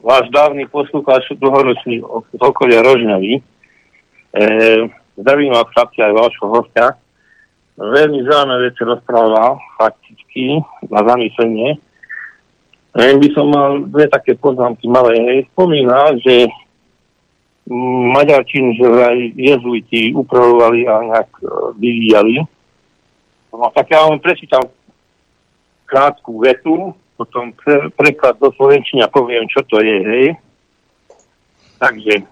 [0.00, 2.00] váš dávny poslúchač dlhoročný
[2.32, 3.32] z okolia Rožňavy.
[3.36, 3.40] E,
[5.18, 6.86] zdravím vás chlapci aj vášho hostia.
[7.76, 10.60] Veľmi zaujímavé veci rozprával, fakticky,
[10.92, 11.80] na zamyslenie.
[12.92, 15.48] Len by som mal dve také poznámky malé.
[15.56, 16.48] Spomínal, že
[18.12, 21.46] Maďarčín, že aj jezuiti upravovali a nejak e,
[21.78, 22.42] vyvíjali
[23.52, 24.64] No tak ja vám prečítam
[25.84, 30.26] krátku vetu, potom pre, preklad do Slovenčiny a poviem, čo to je, hej.
[31.76, 32.24] Takže,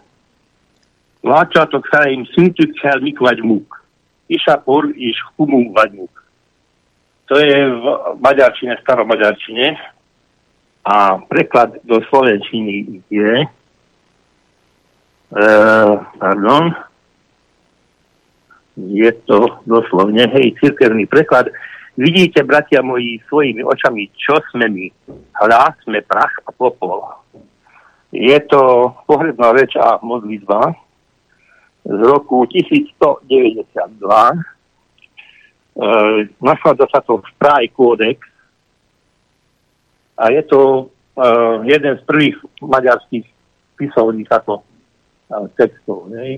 [1.20, 3.84] Láčatok sa im szintük kell mikvagy muk.
[4.26, 6.14] Isapor is humum vagy muk.
[7.28, 7.84] To je v
[8.18, 9.78] maďarčine, staromaďarčine.
[10.82, 13.32] A preklad do Slovenčiny je,
[15.28, 16.72] uh, pardon,
[18.74, 21.52] je to doslovne, hej, cirkevný preklad.
[22.00, 24.86] Vidíte, bratia moji, svojimi očami, čo sme my.
[25.36, 27.04] Hľa sme prach a popol.
[28.10, 30.74] Je to pohrebná reč a modlitba
[31.84, 33.24] z roku 1192.
[33.70, 34.38] E,
[36.42, 38.20] nachádza sa to v Praj kódex
[40.20, 40.60] a je to
[41.16, 41.24] e,
[41.72, 43.24] jeden z prvých maďarských
[43.80, 44.64] pisovných ako e,
[45.56, 46.12] textov.
[46.12, 46.36] E,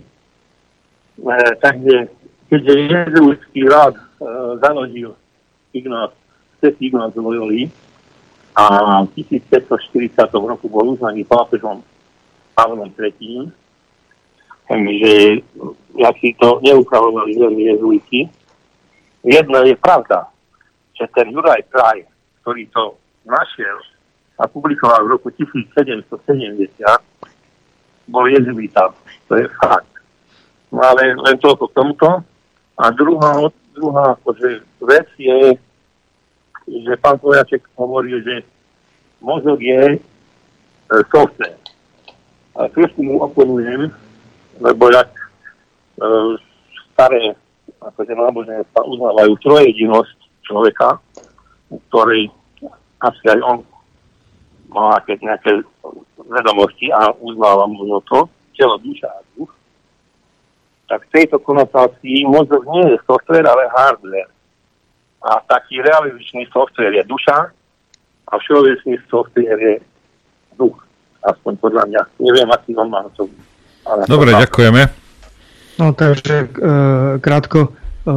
[1.59, 2.07] takže
[2.47, 4.05] keďže jezuitský rád e,
[4.63, 5.19] založil
[5.75, 6.15] Ignác,
[6.63, 7.67] svetý Ignác Loyoli
[8.55, 11.81] a v 1540 roku bol uznaný pápežom
[12.53, 13.49] Pavlom III,
[14.73, 15.13] takže
[16.17, 18.25] si to neupravovali veľmi jezuiti.
[19.21, 20.33] Jedna je pravda,
[20.97, 22.09] že ten Juraj Kraj,
[22.41, 22.97] ktorý to
[23.29, 23.77] našiel
[24.41, 26.09] a publikoval v roku 1770,
[28.09, 28.97] bol jezuita.
[29.29, 29.93] To je fakt.
[30.73, 32.09] No ale len toľko k tomuto.
[32.81, 35.55] A druhá, druhá akože vec je,
[36.67, 38.41] že pán Pojaček hovoril, že
[39.21, 39.99] mozog je e,
[41.13, 41.61] software.
[42.57, 43.93] A trošku mu oponujem,
[44.61, 45.25] lebo jak e,
[46.93, 47.37] staré
[47.83, 50.99] akože náboženstva uznávajú trojedinosť človeka,
[51.71, 52.31] u ktorej
[53.03, 53.59] asi aj on
[54.73, 55.65] má nejaké
[56.23, 58.19] vedomosti a uznáva možno to,
[58.57, 59.51] telo, duša a duch,
[60.89, 64.31] tak v tejto konotácii mozog nie je software, ale hardware.
[65.23, 67.49] A taký realizačný software je duša
[68.29, 69.75] a všeobecný software je
[70.59, 70.77] duch.
[71.23, 72.03] Aspoň podľa mňa.
[72.19, 73.31] Neviem, aký on má to.
[73.83, 74.83] Ale Dobre, to ďakujeme.
[75.81, 76.47] No takže e,
[77.19, 77.73] krátko,
[78.07, 78.11] e,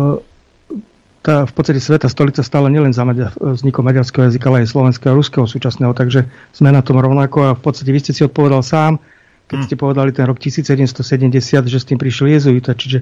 [1.25, 5.11] tá v podstate sveta stolica stále nielen za Maďar, vznikom maďarského jazyka, ale aj slovenského
[5.13, 8.61] a ruského súčasného, takže sme na tom rovnako a v podstate vy ste si odpovedal
[8.61, 9.01] sám,
[9.49, 9.65] keď hm.
[9.65, 12.77] ste povedali ten rok 1770, že s tým prišiel jezuita.
[12.77, 13.01] Čiže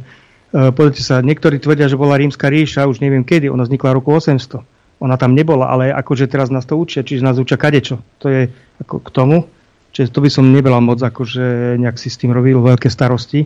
[0.54, 4.62] pozrite sa, niektorí tvrdia, že bola rímska ríša, už neviem kedy, ona vznikla roku 800.
[5.02, 8.00] Ona tam nebola, ale akože teraz nás to učia, čiže nás učia kadečo.
[8.24, 8.48] To je
[8.80, 9.38] ako k tomu.
[9.94, 13.46] Čiže to by som nebela moc akože nejak si s tým robil veľké starosti,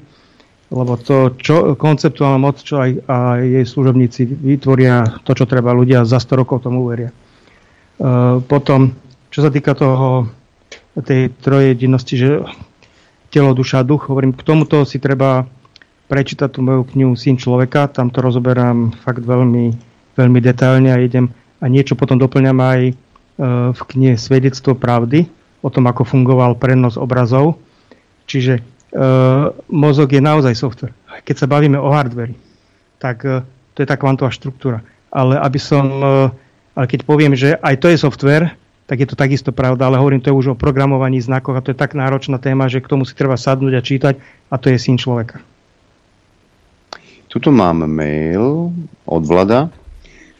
[0.72, 6.07] lebo to, čo, konceptuálna moc, čo aj, aj jej služobníci vytvoria, to, čo treba ľudia
[6.07, 7.11] za 100 rokov tomu uveria.
[7.98, 8.95] Uh, potom,
[9.32, 10.32] čo sa týka toho,
[11.03, 12.30] tej trojedinosti, že
[13.30, 14.10] telo, duša, duch.
[14.10, 15.45] Hovorím, k tomuto si treba
[16.07, 19.76] prečítať tú moju knihu Syn človeka, tam to rozoberám fakt veľmi,
[20.15, 21.28] veľmi detailne a idem
[21.60, 22.94] a niečo potom doplňam aj e,
[23.76, 25.28] v knihe Svedectvo pravdy,
[25.62, 27.58] o tom, ako fungoval prenos obrazov.
[28.28, 28.62] Čiže e,
[29.72, 30.94] mozog je naozaj software.
[31.24, 32.36] Keď sa bavíme o hardveri,
[33.00, 33.42] tak e,
[33.74, 34.84] to je tá kvantová štruktúra.
[35.10, 36.14] Ale aby som, e,
[36.76, 38.54] ale keď poviem, že aj to je software,
[38.88, 41.76] tak je to takisto pravda, ale hovorím to je už o programovaní znakoch a to
[41.76, 44.16] je tak náročná téma, že k tomu si treba sadnúť a čítať
[44.48, 45.44] a to je syn človeka.
[47.28, 48.72] Tuto mám mail
[49.04, 49.68] od Vlada.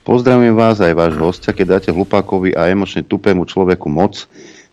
[0.07, 4.23] Pozdravujem vás aj váš hostia, keď dáte hlupákovi a emočne tupému človeku moc,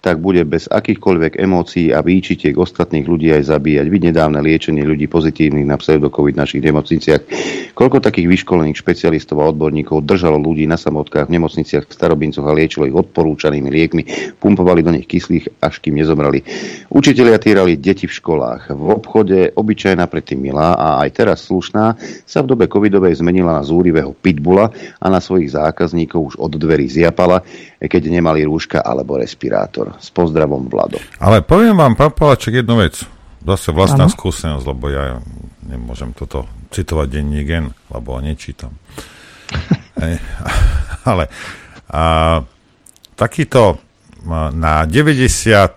[0.04, 3.88] tak bude bez akýchkoľvek emócií a výčitiek ostatných ľudí aj zabíjať.
[3.88, 7.22] Vidť nedávne liečenie ľudí pozitívnych na pseudokovid v našich nemocniciach.
[7.72, 12.52] Koľko takých vyškolených špecialistov a odborníkov držalo ľudí na samotkách v nemocniciach v starobincoch a
[12.52, 14.02] liečilo ich odporúčanými liekmi,
[14.36, 16.44] pumpovali do nich kyslých, až kým nezomreli.
[16.92, 18.76] Učitelia týrali deti v školách.
[18.76, 21.96] V obchode obyčajná predtým milá a aj teraz slušná
[22.28, 24.68] sa v dobe covidovej zmenila na zúrivého pitbula
[25.00, 27.40] a na svojich zákazníkov už od dverí zjapala,
[27.80, 29.93] keď nemali rúška alebo respirátor.
[30.00, 30.98] S pozdravom, Vlado.
[31.18, 33.02] Ale poviem vám, pán Palaček, jednu vec.
[33.44, 34.14] Zase vlastná ano?
[34.14, 35.20] skúsenosť, lebo ja
[35.64, 38.72] nemôžem toto citovať denní gen, lebo ho nečítam.
[41.10, 41.28] ale
[41.92, 42.42] a,
[43.14, 43.78] takýto
[44.56, 45.76] na 99%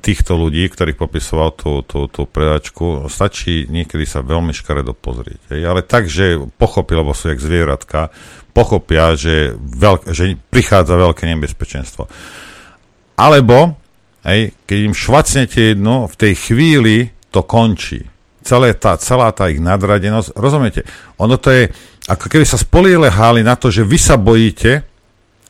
[0.00, 5.52] týchto ľudí, ktorých popisoval tú, tú, tú predačku, stačí niekedy sa veľmi škaredo pozrieť.
[5.52, 5.62] Hej?
[5.68, 8.08] Ale tak, že pochopil, lebo sú jak zvieratka,
[8.56, 12.08] pochopia, že, veľk, že prichádza veľké nebezpečenstvo.
[13.18, 13.74] Alebo,
[14.22, 16.96] hej, keď im švacnete jedno, v tej chvíli
[17.34, 18.06] to končí.
[18.46, 20.86] Celé tá, celá tá ich nadradenosť, rozumiete?
[21.18, 21.62] Ono to je,
[22.06, 24.86] ako keby sa spoliehali na to, že vy sa bojíte,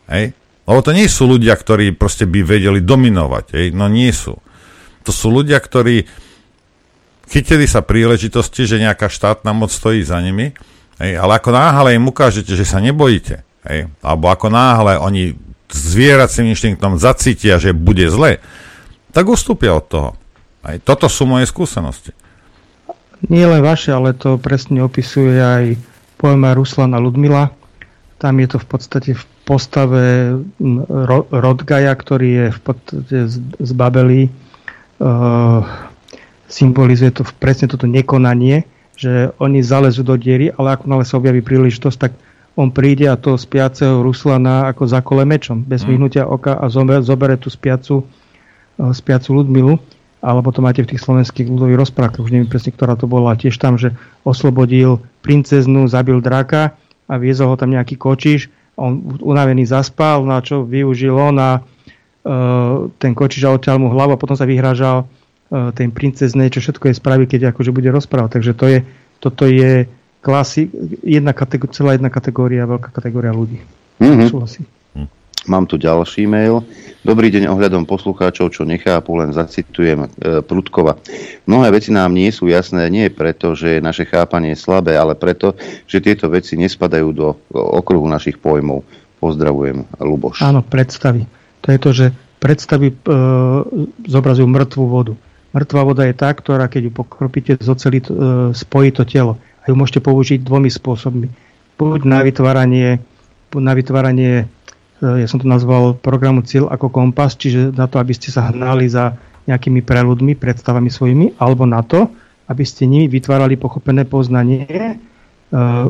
[0.08, 0.32] hej,
[0.64, 4.34] lebo to nie sú ľudia, ktorí proste by vedeli dominovať, hej, no nie sú.
[5.04, 6.08] To sú ľudia, ktorí
[7.28, 10.56] chytili sa príležitosti, že nejaká štátna moc stojí za nimi,
[10.98, 16.52] hej, ale ako náhle im ukážete, že sa nebojíte, hej, alebo ako náhle oni zvieracím
[16.52, 18.40] inštinktom zacítia, že bude zle,
[19.12, 20.10] tak ustúpia od toho.
[20.64, 22.12] Aj toto sú moje skúsenosti.
[23.26, 25.64] Nie len vaše, ale to presne opisuje aj
[26.20, 27.50] poema Ruslana Ludmila.
[28.18, 30.34] Tam je to v podstate v postave
[31.30, 33.16] Rodgaja, ktorý je v podstate
[33.58, 34.30] z Babelí.
[34.98, 35.62] Uh,
[36.50, 38.66] symbolizuje to presne toto nekonanie,
[38.98, 42.12] že oni zalezú do diery, ale ako nále sa objaví príležitosť, tak
[42.58, 45.88] on príde a to spiaceho Ruslana ako zakole mečom, bez mm.
[45.94, 49.78] vyhnutia oka a zober, zobere tú spiacu, uh, spiacu Ludmilu.
[50.18, 53.54] Alebo to máte v tých slovenských ľudových rozprávkach, už neviem presne, ktorá to bola, tiež
[53.54, 53.94] tam, že
[54.26, 56.74] oslobodil princeznu, zabil draka
[57.06, 62.90] a viezol ho tam nejaký kočiš, on unavený zaspal, na čo využil on a uh,
[62.98, 66.90] ten kočiš a odtiaľ mu hlavu a potom sa vyhrážal uh, ten princezne, čo všetko
[66.90, 68.42] je spraví, keď akože bude rozprávať.
[68.42, 68.78] Takže to je,
[69.22, 69.86] toto je
[70.20, 70.70] klasy,
[71.06, 73.62] jedna kategória, celá jedna kategória, veľká kategória ľudí.
[73.98, 74.28] Mm-hmm.
[74.30, 74.66] Súhlasím.
[75.48, 76.60] Mám tu ďalší mail.
[77.00, 80.08] Dobrý deň ohľadom poslucháčov, čo nechápu, len zacitujem e,
[80.44, 81.00] Prudkova.
[81.48, 85.56] Mnohé veci nám nie sú jasné, nie preto, že naše chápanie je slabé, ale preto,
[85.88, 88.84] že tieto veci nespadajú do okruhu našich pojmov.
[89.22, 90.44] Pozdravujem, Luboš.
[90.44, 91.24] Áno, predstavy.
[91.64, 92.06] To je to, že
[92.42, 92.96] predstavy e,
[94.04, 95.14] zobrazujú mŕtvú vodu.
[95.56, 98.06] Mŕtvá voda je tá, ktorá keď ju pokropíte z oceli, e,
[98.52, 101.28] spojí to telo ju môžete použiť dvomi spôsobmi.
[101.78, 102.98] Buď na vytváranie,
[103.54, 108.16] na vytváranie e, ja som to nazval programu cieľ ako kompas, čiže na to, aby
[108.16, 109.14] ste sa hnali za
[109.46, 112.10] nejakými preľudmi, predstavami svojimi, alebo na to,
[112.48, 114.94] aby ste nimi vytvárali pochopené poznanie, e,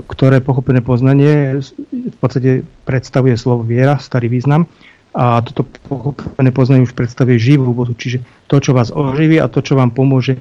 [0.05, 1.63] ktoré pochopené poznanie
[1.95, 4.67] v podstate predstavuje slovo viera, starý význam,
[5.17, 9.65] a toto pochopené poznanie už predstavuje živú vodu, čiže to, čo vás oživí a to,
[9.65, 10.37] čo vám pomôže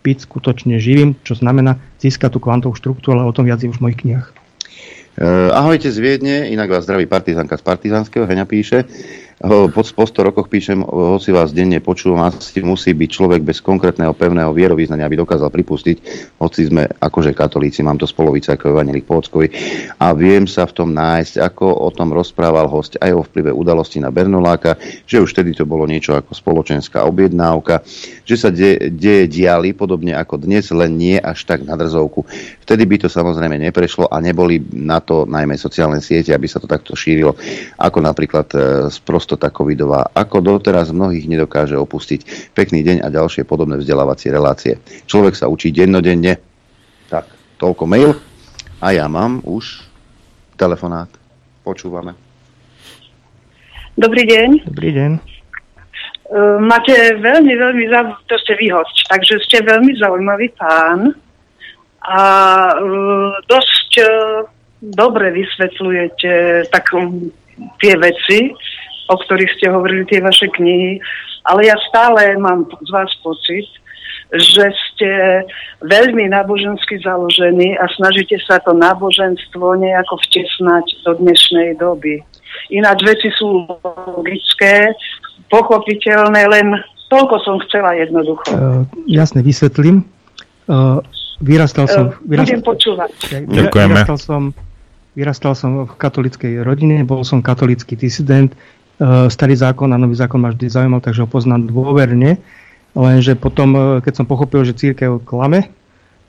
[0.00, 3.78] byť skutočne živým, čo znamená získať tú kvantovú štruktúru, ale o tom viac je už
[3.78, 4.28] v mojich knihách.
[5.20, 8.88] Uh, ahojte z Viedne, inak vás zdraví partizánka z Partizanského, Heňa píše.
[9.40, 14.12] Po, po 100 rokoch píšem, hoci vás denne počúvam, asi musí byť človek bez konkrétneho
[14.12, 15.96] pevného vierovýznania, aby dokázal pripustiť,
[16.36, 19.48] hoci sme akože katolíci, mám to z polovice ako Evangelik Pôckovi
[19.96, 23.96] a viem sa v tom nájsť, ako o tom rozprával host aj o vplyve udalosti
[23.96, 24.76] na Bernoláka,
[25.08, 27.80] že už vtedy to bolo niečo ako spoločenská objednávka,
[28.28, 32.28] že sa de, deje diali podobne ako dnes, len nie až tak na drzovku.
[32.60, 36.68] Vtedy by to samozrejme neprešlo a neboli na to najmä sociálne siete, aby sa to
[36.68, 37.32] takto šírilo,
[37.80, 38.60] ako napríklad e,
[39.30, 42.50] istota covidová, ako doteraz mnohých nedokáže opustiť.
[42.50, 44.82] Pekný deň a ďalšie podobné vzdelávacie relácie.
[45.06, 46.34] Človek sa učí dennodenne.
[47.06, 47.30] Tak,
[47.62, 48.10] toľko mail.
[48.82, 49.86] A ja mám už
[50.58, 51.06] telefonát.
[51.62, 52.18] Počúvame.
[53.94, 54.66] Dobrý deň.
[54.66, 55.12] Dobrý deň.
[56.26, 56.90] Uh, máte
[57.22, 61.14] veľmi, veľmi zaujímavý, to ste vy host, takže ste veľmi zaujímavý pán.
[62.00, 62.22] a
[62.70, 62.86] e,
[63.44, 64.06] dosť e,
[64.80, 67.28] dobre vysvetľujete tak um,
[67.76, 68.54] tie veci,
[69.10, 71.02] o ktorých ste hovorili, tie vaše knihy,
[71.50, 73.66] ale ja stále mám z vás pocit,
[74.30, 75.10] že ste
[75.82, 82.22] veľmi nábožensky založení a snažíte sa to náboženstvo nejako vtesnať do dnešnej doby.
[82.70, 83.66] Ináč veci sú
[84.14, 84.94] logické,
[85.50, 86.78] pochopiteľné, len
[87.10, 88.46] toľko som chcela jednoducho.
[88.54, 90.06] Uh, jasne, vysvetlím.
[90.70, 91.02] Uh,
[91.42, 92.14] vyrastal som...
[92.14, 93.10] Uh, budem počúvať.
[93.50, 93.98] Ďakujeme.
[93.98, 94.42] Vyrastal som,
[95.18, 98.54] vyrastal som v katolickej rodine, bol som katolický disident.
[99.00, 102.36] Uh, starý zákon a nový zákon ma vždy zaujímal, takže ho poznám dôverne.
[102.92, 105.72] Lenže potom, e, keď som pochopil, že církev klame,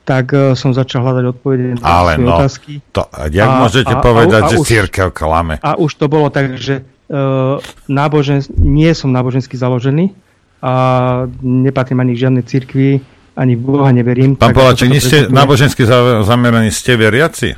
[0.08, 2.82] tak uh, som začal hľadať odpovede na Ale no, otázky.
[2.96, 5.60] To, jak a, môžete a, povedať, a, a že už, církev klame?
[5.62, 10.16] A už to bolo tak, že uh, nábožen, nie som nábožensky založený
[10.62, 10.72] a
[11.42, 12.88] nepatrím ani k žiadnej církvi,
[13.36, 14.34] ani v Boha neverím.
[14.34, 15.84] Pán Poláček, nie ste nábožensky
[16.24, 17.52] zameraní, ste veriaci?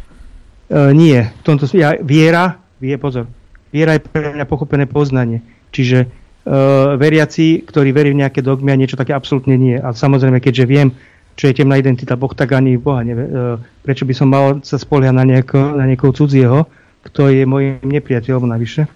[0.68, 3.28] Uh, nie, v tomto ja, viera, vie, pozor,
[3.74, 5.42] viera je pre mňa pochopené poznanie.
[5.74, 9.74] Čiže uh, veriaci, ktorí verí v nejaké dogmy a niečo také absolútne nie.
[9.74, 10.94] A samozrejme, keďže viem,
[11.34, 13.26] čo je temná identita Boh, tak ani Boha nevie.
[13.26, 16.70] Uh, prečo by som mal sa spoliať na, nieko, na niekoho cudzieho,
[17.10, 18.86] kto je môjim nepriateľom navyše.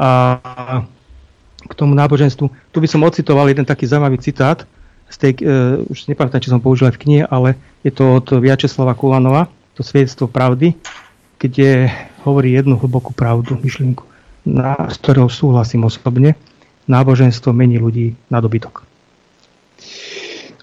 [0.00, 0.40] A
[1.68, 4.64] k tomu náboženstvu, tu by som ocitoval jeden taký zaujímavý citát,
[5.08, 8.40] z tej, uh, už nepamätám, či som použil aj v knihe, ale je to od
[8.40, 10.72] Viačeslava Kulanova, to svedectvo pravdy,
[11.38, 11.92] kde
[12.28, 14.04] hovorí jednu hlbokú pravdu, myšlienku
[14.48, 16.36] na, s ktorou súhlasím osobne,
[16.88, 18.84] náboženstvo mení ľudí na dobytok.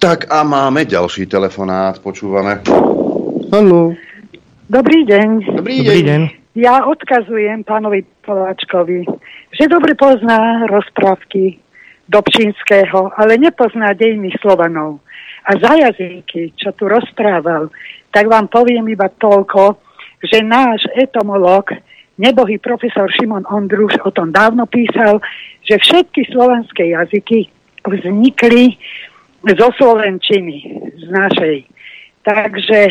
[0.01, 2.61] Tak a máme ďalší telefonát, počúvame.
[3.53, 3.93] Haló.
[4.65, 5.27] Dobrý deň.
[5.61, 6.21] Dobrý, Dobrý deň.
[6.55, 9.05] Ja odkazujem pánovi Poláčkovi,
[9.53, 11.59] že dobre pozná rozprávky
[12.05, 15.01] Dobčínskeho, ale nepozná dejiny Slovanov.
[15.45, 17.69] A za jazyky, čo tu rozprával,
[18.13, 19.84] tak vám poviem iba toľko,
[20.23, 21.67] že náš etomolog
[22.15, 25.19] nebohý profesor Šimon Ondruš o tom dávno písal,
[25.63, 27.51] že všetky slovenské jazyky
[27.83, 28.79] vznikli
[29.45, 30.57] zo Slovenčiny,
[30.95, 31.57] z našej.
[32.25, 32.81] Takže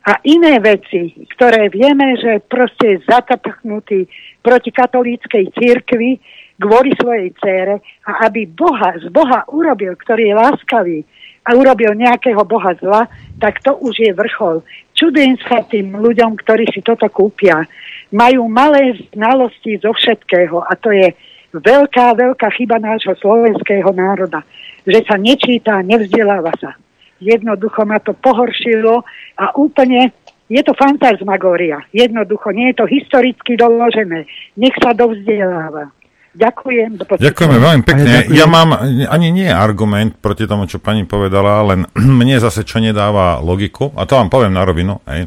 [0.00, 4.08] a iné veci, ktoré vieme, že proste je zatapchnutý
[4.40, 6.16] proti katolíckej církvi
[6.56, 10.98] kvôli svojej cére a aby Boha, z Boha urobil, ktorý je láskavý
[11.44, 13.08] a urobil nejakého Boha zla,
[13.40, 14.64] tak to už je vrchol.
[15.00, 17.64] Čudujem sa tým ľuďom, ktorí si toto kúpia
[18.12, 21.08] majú malé znalosti zo všetkého a to je
[21.56, 24.44] veľká, veľká chyba nášho slovenského národa,
[24.84, 26.76] že sa nečíta, nevzdeláva sa.
[27.16, 29.00] Jednoducho ma to pohoršilo
[29.40, 30.12] a úplne
[30.50, 31.78] je to fantasmagória.
[31.94, 34.26] Jednoducho, nie je to historicky doložené.
[34.58, 35.94] Nech sa dovzdeláva.
[36.30, 37.02] Ďakujem.
[37.18, 38.30] Ďakujeme veľmi pekne.
[38.30, 38.70] Ja mám
[39.10, 41.90] ani nie argument proti tomu, čo pani povedala, len
[42.20, 45.02] mne zase čo nedáva logiku, a to vám poviem na rovinu.
[45.10, 45.26] Hej.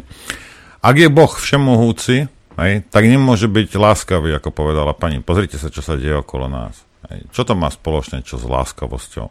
[0.84, 5.26] Ak je Boh všemohúci, Hej, tak nemôže byť láskavý, ako povedala pani.
[5.26, 6.86] Pozrite sa, čo sa deje okolo nás.
[7.10, 7.26] Hej.
[7.34, 9.28] Čo to má spoločné čo s láskavosťou?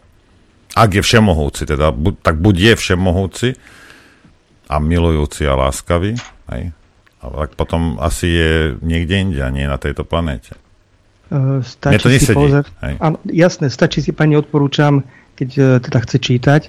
[0.74, 3.48] Ak je všemohúci, teda, bu, tak buď je všemohúci
[4.72, 6.16] a milujúci a láskavý,
[6.48, 6.72] hej,
[7.20, 10.56] a tak potom asi je niekde inde a nie na tejto planéte.
[11.32, 12.68] Uh, stačí to si pozrieť.
[13.00, 15.00] Áno, jasné, stačí si pani odporúčam,
[15.32, 16.62] keď uh, teda chce čítať,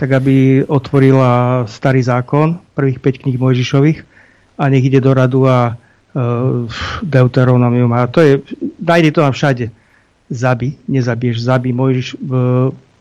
[0.00, 3.98] tak aby otvorila starý zákon, prvých 5 kníh Mojžišových
[4.56, 6.64] a nech ide do radu a uh,
[7.04, 8.32] Deuteronomium a to je,
[8.80, 9.68] nájde to tam všade.
[10.26, 11.70] Zabi, nezabiješ, zabi.
[11.70, 12.18] Mojžiš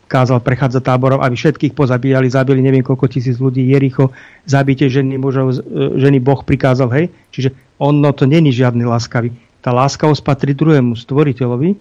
[0.06, 4.14] kázal prechádzať táborom, aby všetkých pozabíjali, zabili neviem koľko tisíc ľudí, Jericho,
[4.46, 5.58] zabite ženy, mužov,
[5.98, 7.10] ženy Boh prikázal, hej.
[7.34, 7.50] Čiže
[7.82, 9.34] ono to není žiadny láskavý.
[9.66, 11.74] Tá láskavosť patrí druhému stvoriteľovi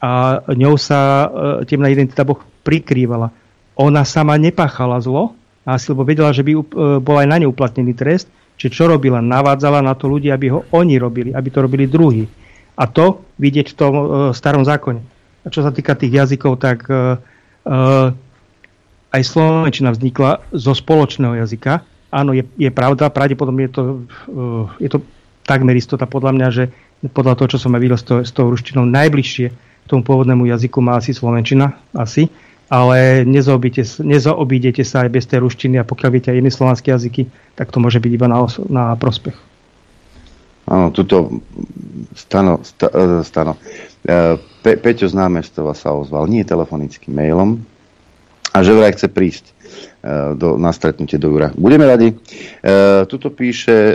[0.00, 1.28] a ňou sa uh,
[1.68, 3.28] temná identita Boh prikrývala.
[3.76, 5.36] Ona sama nepáchala zlo,
[5.68, 6.62] asi lebo vedela, že by uh,
[6.96, 9.20] bol aj na ňu uplatnený trest, Čiže čo robila?
[9.20, 12.24] Navádzala na to ľudí, aby ho oni robili, aby to robili druhí.
[12.76, 15.00] A to vidieť v tom uh, starom zákone.
[15.44, 17.20] A čo sa týka tých jazykov, tak uh,
[17.68, 18.12] uh,
[19.12, 21.84] aj slovenčina vznikla zo spoločného jazyka.
[22.12, 23.82] Áno, je, je pravda, pravdepodobne je to,
[24.32, 25.04] uh, je to
[25.44, 26.64] takmer istota podľa mňa, že
[27.10, 30.46] podľa toho, čo som aj videl s, to, s tou ruštinou, najbližšie k tomu pôvodnému
[30.50, 32.26] jazyku má asi slovenčina, asi
[32.66, 37.70] ale nezaobídete sa aj bez tej ruštiny a pokiaľ viete aj iné slovanské jazyky, tak
[37.70, 39.38] to môže byť iba na, na prospech.
[40.66, 41.46] Áno, tuto
[42.18, 43.54] Stano, sta, e, stano.
[44.02, 44.34] E,
[44.66, 47.62] Pe, Peťo z námestova sa ozval nie telefonickým mailom,
[48.56, 49.44] a že vraj chce prísť.
[50.06, 51.50] E, do, na stretnutie do Jura.
[51.58, 52.14] Budeme radi.
[52.14, 52.16] E,
[53.10, 53.94] tuto píše e,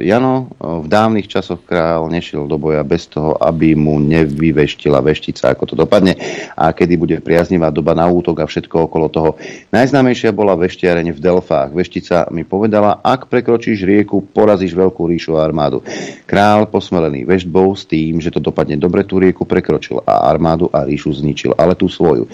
[0.00, 5.64] Jano, v dávnych časoch král nešiel do boja bez toho, aby mu nevyveštila veštica, ako
[5.68, 6.16] to dopadne
[6.56, 9.30] a kedy bude priaznivá doba na útok a všetko okolo toho.
[9.76, 11.76] Najznámejšia bola veštiareň v Delfách.
[11.76, 15.84] Veštica mi povedala, ak prekročíš rieku, porazíš veľkú ríšu a armádu.
[16.24, 20.88] Král posmelený veštbou s tým, že to dopadne dobre, tú rieku prekročil a armádu a
[20.88, 22.24] ríšu zničil, ale tú svoju.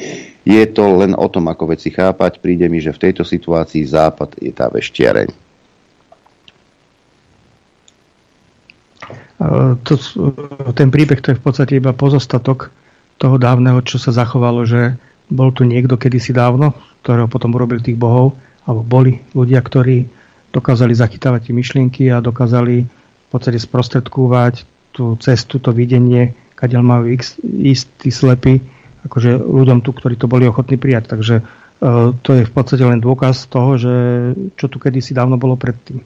[0.48, 2.40] Je to len o tom, ako veci chápať.
[2.40, 5.28] Príde mi, že v tejto situácii Západ je tá veštiareň.
[9.84, 9.92] To,
[10.72, 12.72] ten príbeh to je v podstate iba pozostatok
[13.20, 14.96] toho dávneho, čo sa zachovalo, že
[15.28, 16.72] bol tu niekto kedysi dávno,
[17.04, 18.32] ktorého potom urobili tých bohov,
[18.64, 20.08] alebo boli ľudia, ktorí
[20.48, 24.64] dokázali zachytávať tie myšlienky a dokázali v podstate sprostredkúvať
[24.96, 27.04] tú cestu, to videnie, kadiaľ majú
[27.44, 28.64] ísť tí slepí
[29.06, 31.14] akože ľuďom tu, ktorí to boli ochotní prijať.
[31.14, 31.42] Takže e,
[32.18, 33.94] to je v podstate len dôkaz toho, že
[34.58, 36.02] čo tu kedysi dávno bolo predtým.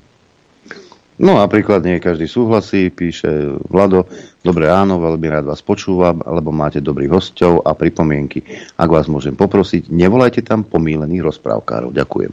[1.23, 3.29] No napríklad nie každý súhlasí, píše
[3.69, 4.09] Vlado,
[4.41, 8.43] dobre áno, veľmi rád vás počúvam, alebo máte dobrých hostov a pripomienky.
[8.81, 11.93] Ak vás môžem poprosiť, nevolajte tam pomílených rozprávkárov.
[11.93, 12.33] Ďakujem.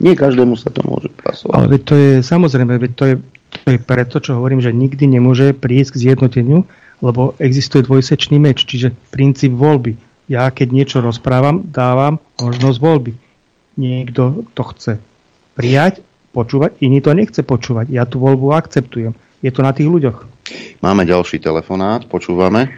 [0.00, 1.58] Nie každému sa to môže pasovať.
[1.58, 3.14] Ale to je samozrejme, to je,
[3.70, 6.66] to je preto, čo hovorím, že nikdy nemôže prísť k zjednoteniu,
[6.98, 9.94] lebo existuje dvojsečný meč, čiže princíp voľby.
[10.26, 13.12] Ja keď niečo rozprávam, dávam možnosť voľby.
[13.78, 14.98] Niekto to chce
[15.54, 16.02] prijať,
[16.34, 17.94] počúvať, iný to nechce počúvať.
[17.94, 19.14] Ja tú voľbu akceptujem.
[19.38, 20.26] Je to na tých ľuďoch.
[20.82, 22.74] Máme ďalší telefonát, počúvame.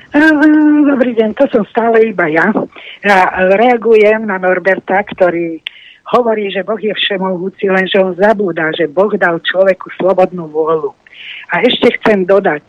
[0.92, 2.52] Dobrý deň, to som stále iba ja.
[3.00, 5.56] ja reagujem na Norberta, ktorý
[6.08, 10.90] hovorí, že Boh je všemohúci, lenže on zabúda, že Boh dal človeku slobodnú vôľu.
[11.54, 12.66] A ešte chcem dodať,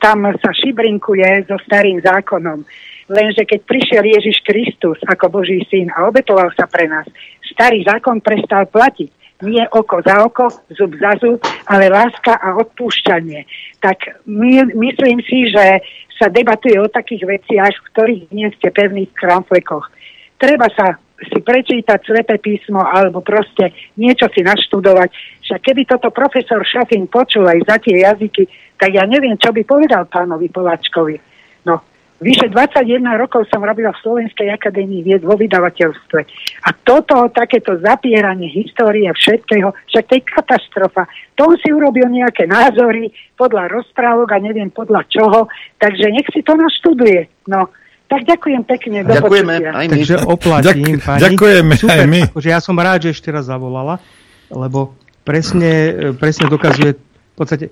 [0.00, 2.64] tam sa šibrinkuje so starým zákonom.
[3.10, 7.04] Lenže keď prišiel Ježiš Kristus ako Boží syn a obetoval sa pre nás,
[7.42, 9.10] starý zákon prestal platiť.
[9.40, 13.48] Nie oko za oko, zub za zub, ale láska a odpúšťanie.
[13.80, 15.80] Tak my, myslím si, že
[16.20, 19.88] sa debatuje o takých veciach, v ktorých nie ste pevní v kramflekoch.
[20.36, 25.08] Treba sa si prečítať sveté písmo alebo proste niečo si naštudovať.
[25.44, 28.48] Však keby toto profesor Šafin počul aj za tie jazyky,
[28.80, 31.20] tak ja neviem, čo by povedal pánovi Poláčkovi.
[31.68, 31.84] No,
[32.24, 36.20] vyše 21 rokov som robila v Slovenskej akadémii vied vo vydavateľstve.
[36.64, 41.04] A toto, takéto zapieranie histórie všetkého, však to je katastrofa.
[41.36, 46.56] To si urobil nejaké názory podľa rozprávok a neviem podľa čoho, takže nech si to
[46.56, 47.28] naštuduje.
[47.48, 47.68] No,
[48.10, 48.98] tak ďakujem pekne.
[49.06, 49.94] Do Ďakujeme aj my.
[49.94, 51.20] Takže oplatím, Ďak, pani.
[51.30, 52.20] Ďakujeme Super, aj my.
[52.34, 54.02] Akože ja som rád, že ešte raz zavolala,
[54.50, 57.70] lebo presne, presne dokazuje, v podstate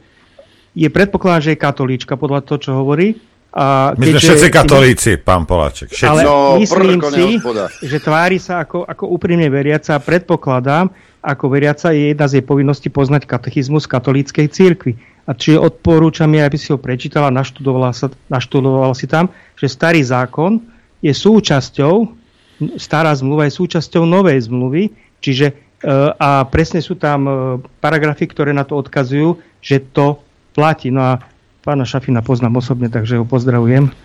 [0.79, 3.19] je predpokladám, že je katolíčka podľa toho, čo hovorí.
[3.49, 5.91] A My sme všetci katolíci, pán Poláček.
[5.91, 6.07] Všetci.
[6.07, 7.41] Ale No, myslím si,
[7.83, 10.93] že tvári sa ako, ako úprimne veriaca a predpokladám,
[11.25, 14.93] ako veriaca je jedna z jej povinností poznať katechizmus katolíckej církvy.
[15.27, 20.01] A či odporúčam jej, aby si ho prečítala, naštudovala, sa, naštudovala si tam, že starý
[20.07, 20.63] zákon
[21.03, 21.95] je súčasťou,
[22.79, 25.55] stará zmluva je súčasťou novej zmluvy, čiže e,
[26.15, 27.33] a presne sú tam e,
[27.83, 30.23] paragrafy, ktoré na to odkazujú, že to
[30.55, 30.91] platí.
[30.91, 31.13] No a
[31.63, 33.91] pána Šafina poznám osobne, takže ho pozdravujem.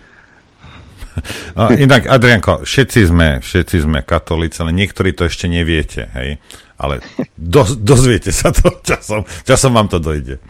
[1.54, 6.42] No, inak, Adrianko, všetci sme, všetci sme katolíci, ale niektorí to ešte neviete, hej?
[6.74, 7.06] Ale
[7.38, 10.42] do, dozviete sa to časom, časom vám to dojde.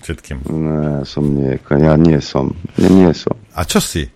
[0.00, 0.48] Všetkým.
[0.48, 2.56] Ne, som nie, ja nie som.
[2.80, 3.36] Nie, nie som.
[3.52, 4.08] A čo si?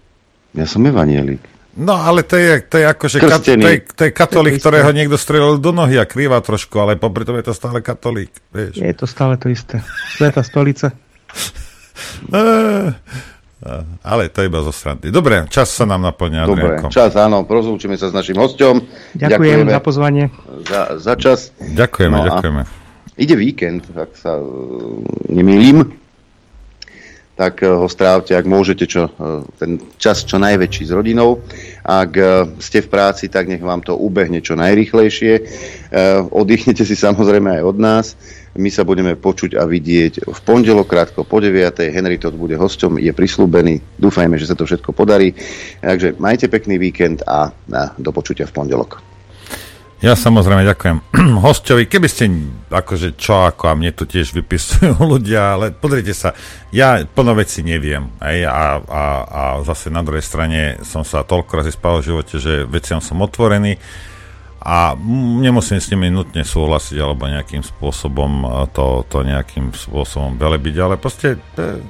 [0.55, 1.41] Ja som evanielik.
[1.79, 4.91] No, ale to je, to je ako, že kat, to, je, to je katolík, ktorého
[4.91, 8.83] niekto strelil do nohy a krýva trošku, ale popri tom je to stále katolík, vieš.
[8.83, 9.79] Je to stále to isté.
[10.19, 10.91] Sveta stolica.
[12.35, 12.91] Eh,
[14.03, 15.13] ale to je iba zo srandy.
[15.13, 16.89] Dobre, čas sa nám naplňa, Dobre, Adrianko.
[16.89, 18.81] čas, áno, rozlúčime sa s našim hostom.
[19.13, 20.25] Ďakujem za pozvanie.
[20.65, 21.53] Za, za čas.
[21.61, 22.63] Ďakujeme, No ďakujeme.
[23.21, 25.93] Ide víkend, ak sa uh, nemýlim,
[27.41, 31.41] tak uh, ho strávte, ak môžete, čo, uh, ten čas čo najväčší s rodinou.
[31.81, 35.33] Ak uh, ste v práci, tak nech vám to ubehne čo najrychlejšie.
[36.31, 38.07] Oddychnete si samozrejme aj od nás.
[38.55, 41.91] My sa budeme počuť a vidieť v pondelok krátko po 9.
[41.91, 43.81] Henry Todd bude hosťom, je prislúbený.
[43.97, 45.33] Dúfajme, že sa to všetko podarí.
[45.81, 47.55] Takže majte pekný víkend a
[47.99, 49.10] do počutia v pondelok.
[50.01, 50.97] Ja samozrejme ďakujem.
[51.45, 52.33] Hostovi, keby ste
[52.73, 56.33] akože čo ako a mne tu tiež vypisujú ľudia, ale pozrite sa,
[56.73, 61.53] ja plno veci neviem aj, a, a, a zase na druhej strane som sa toľko
[61.53, 63.77] razy spal v živote, že veciam som otvorený
[64.65, 64.97] a
[65.45, 70.97] nemusím s nimi nutne súhlasiť alebo nejakým spôsobom e, to, to nejakým spôsobom velebiť, ale
[70.97, 71.81] proste e,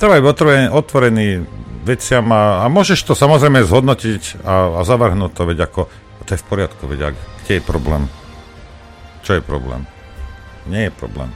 [0.00, 1.26] treba byť otvorený, otvorený
[1.84, 5.92] veciam a, a môžeš to samozrejme zhodnotiť a, a zavrhnúť to, veď ako
[6.24, 8.08] to je v poriadku, veď ak, kde je problém?
[9.24, 9.84] Čo je problém?
[10.64, 11.30] Nie je problém.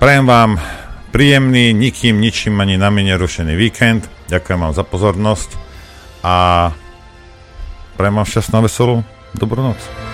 [0.00, 0.60] Prajem vám
[1.12, 4.08] príjemný, nikým, ničím ani nami nerušený víkend.
[4.28, 5.50] Ďakujem vám za pozornosť
[6.24, 6.34] a
[7.96, 9.04] prajem vám šťastnú veselú
[9.36, 10.13] dobrú noc.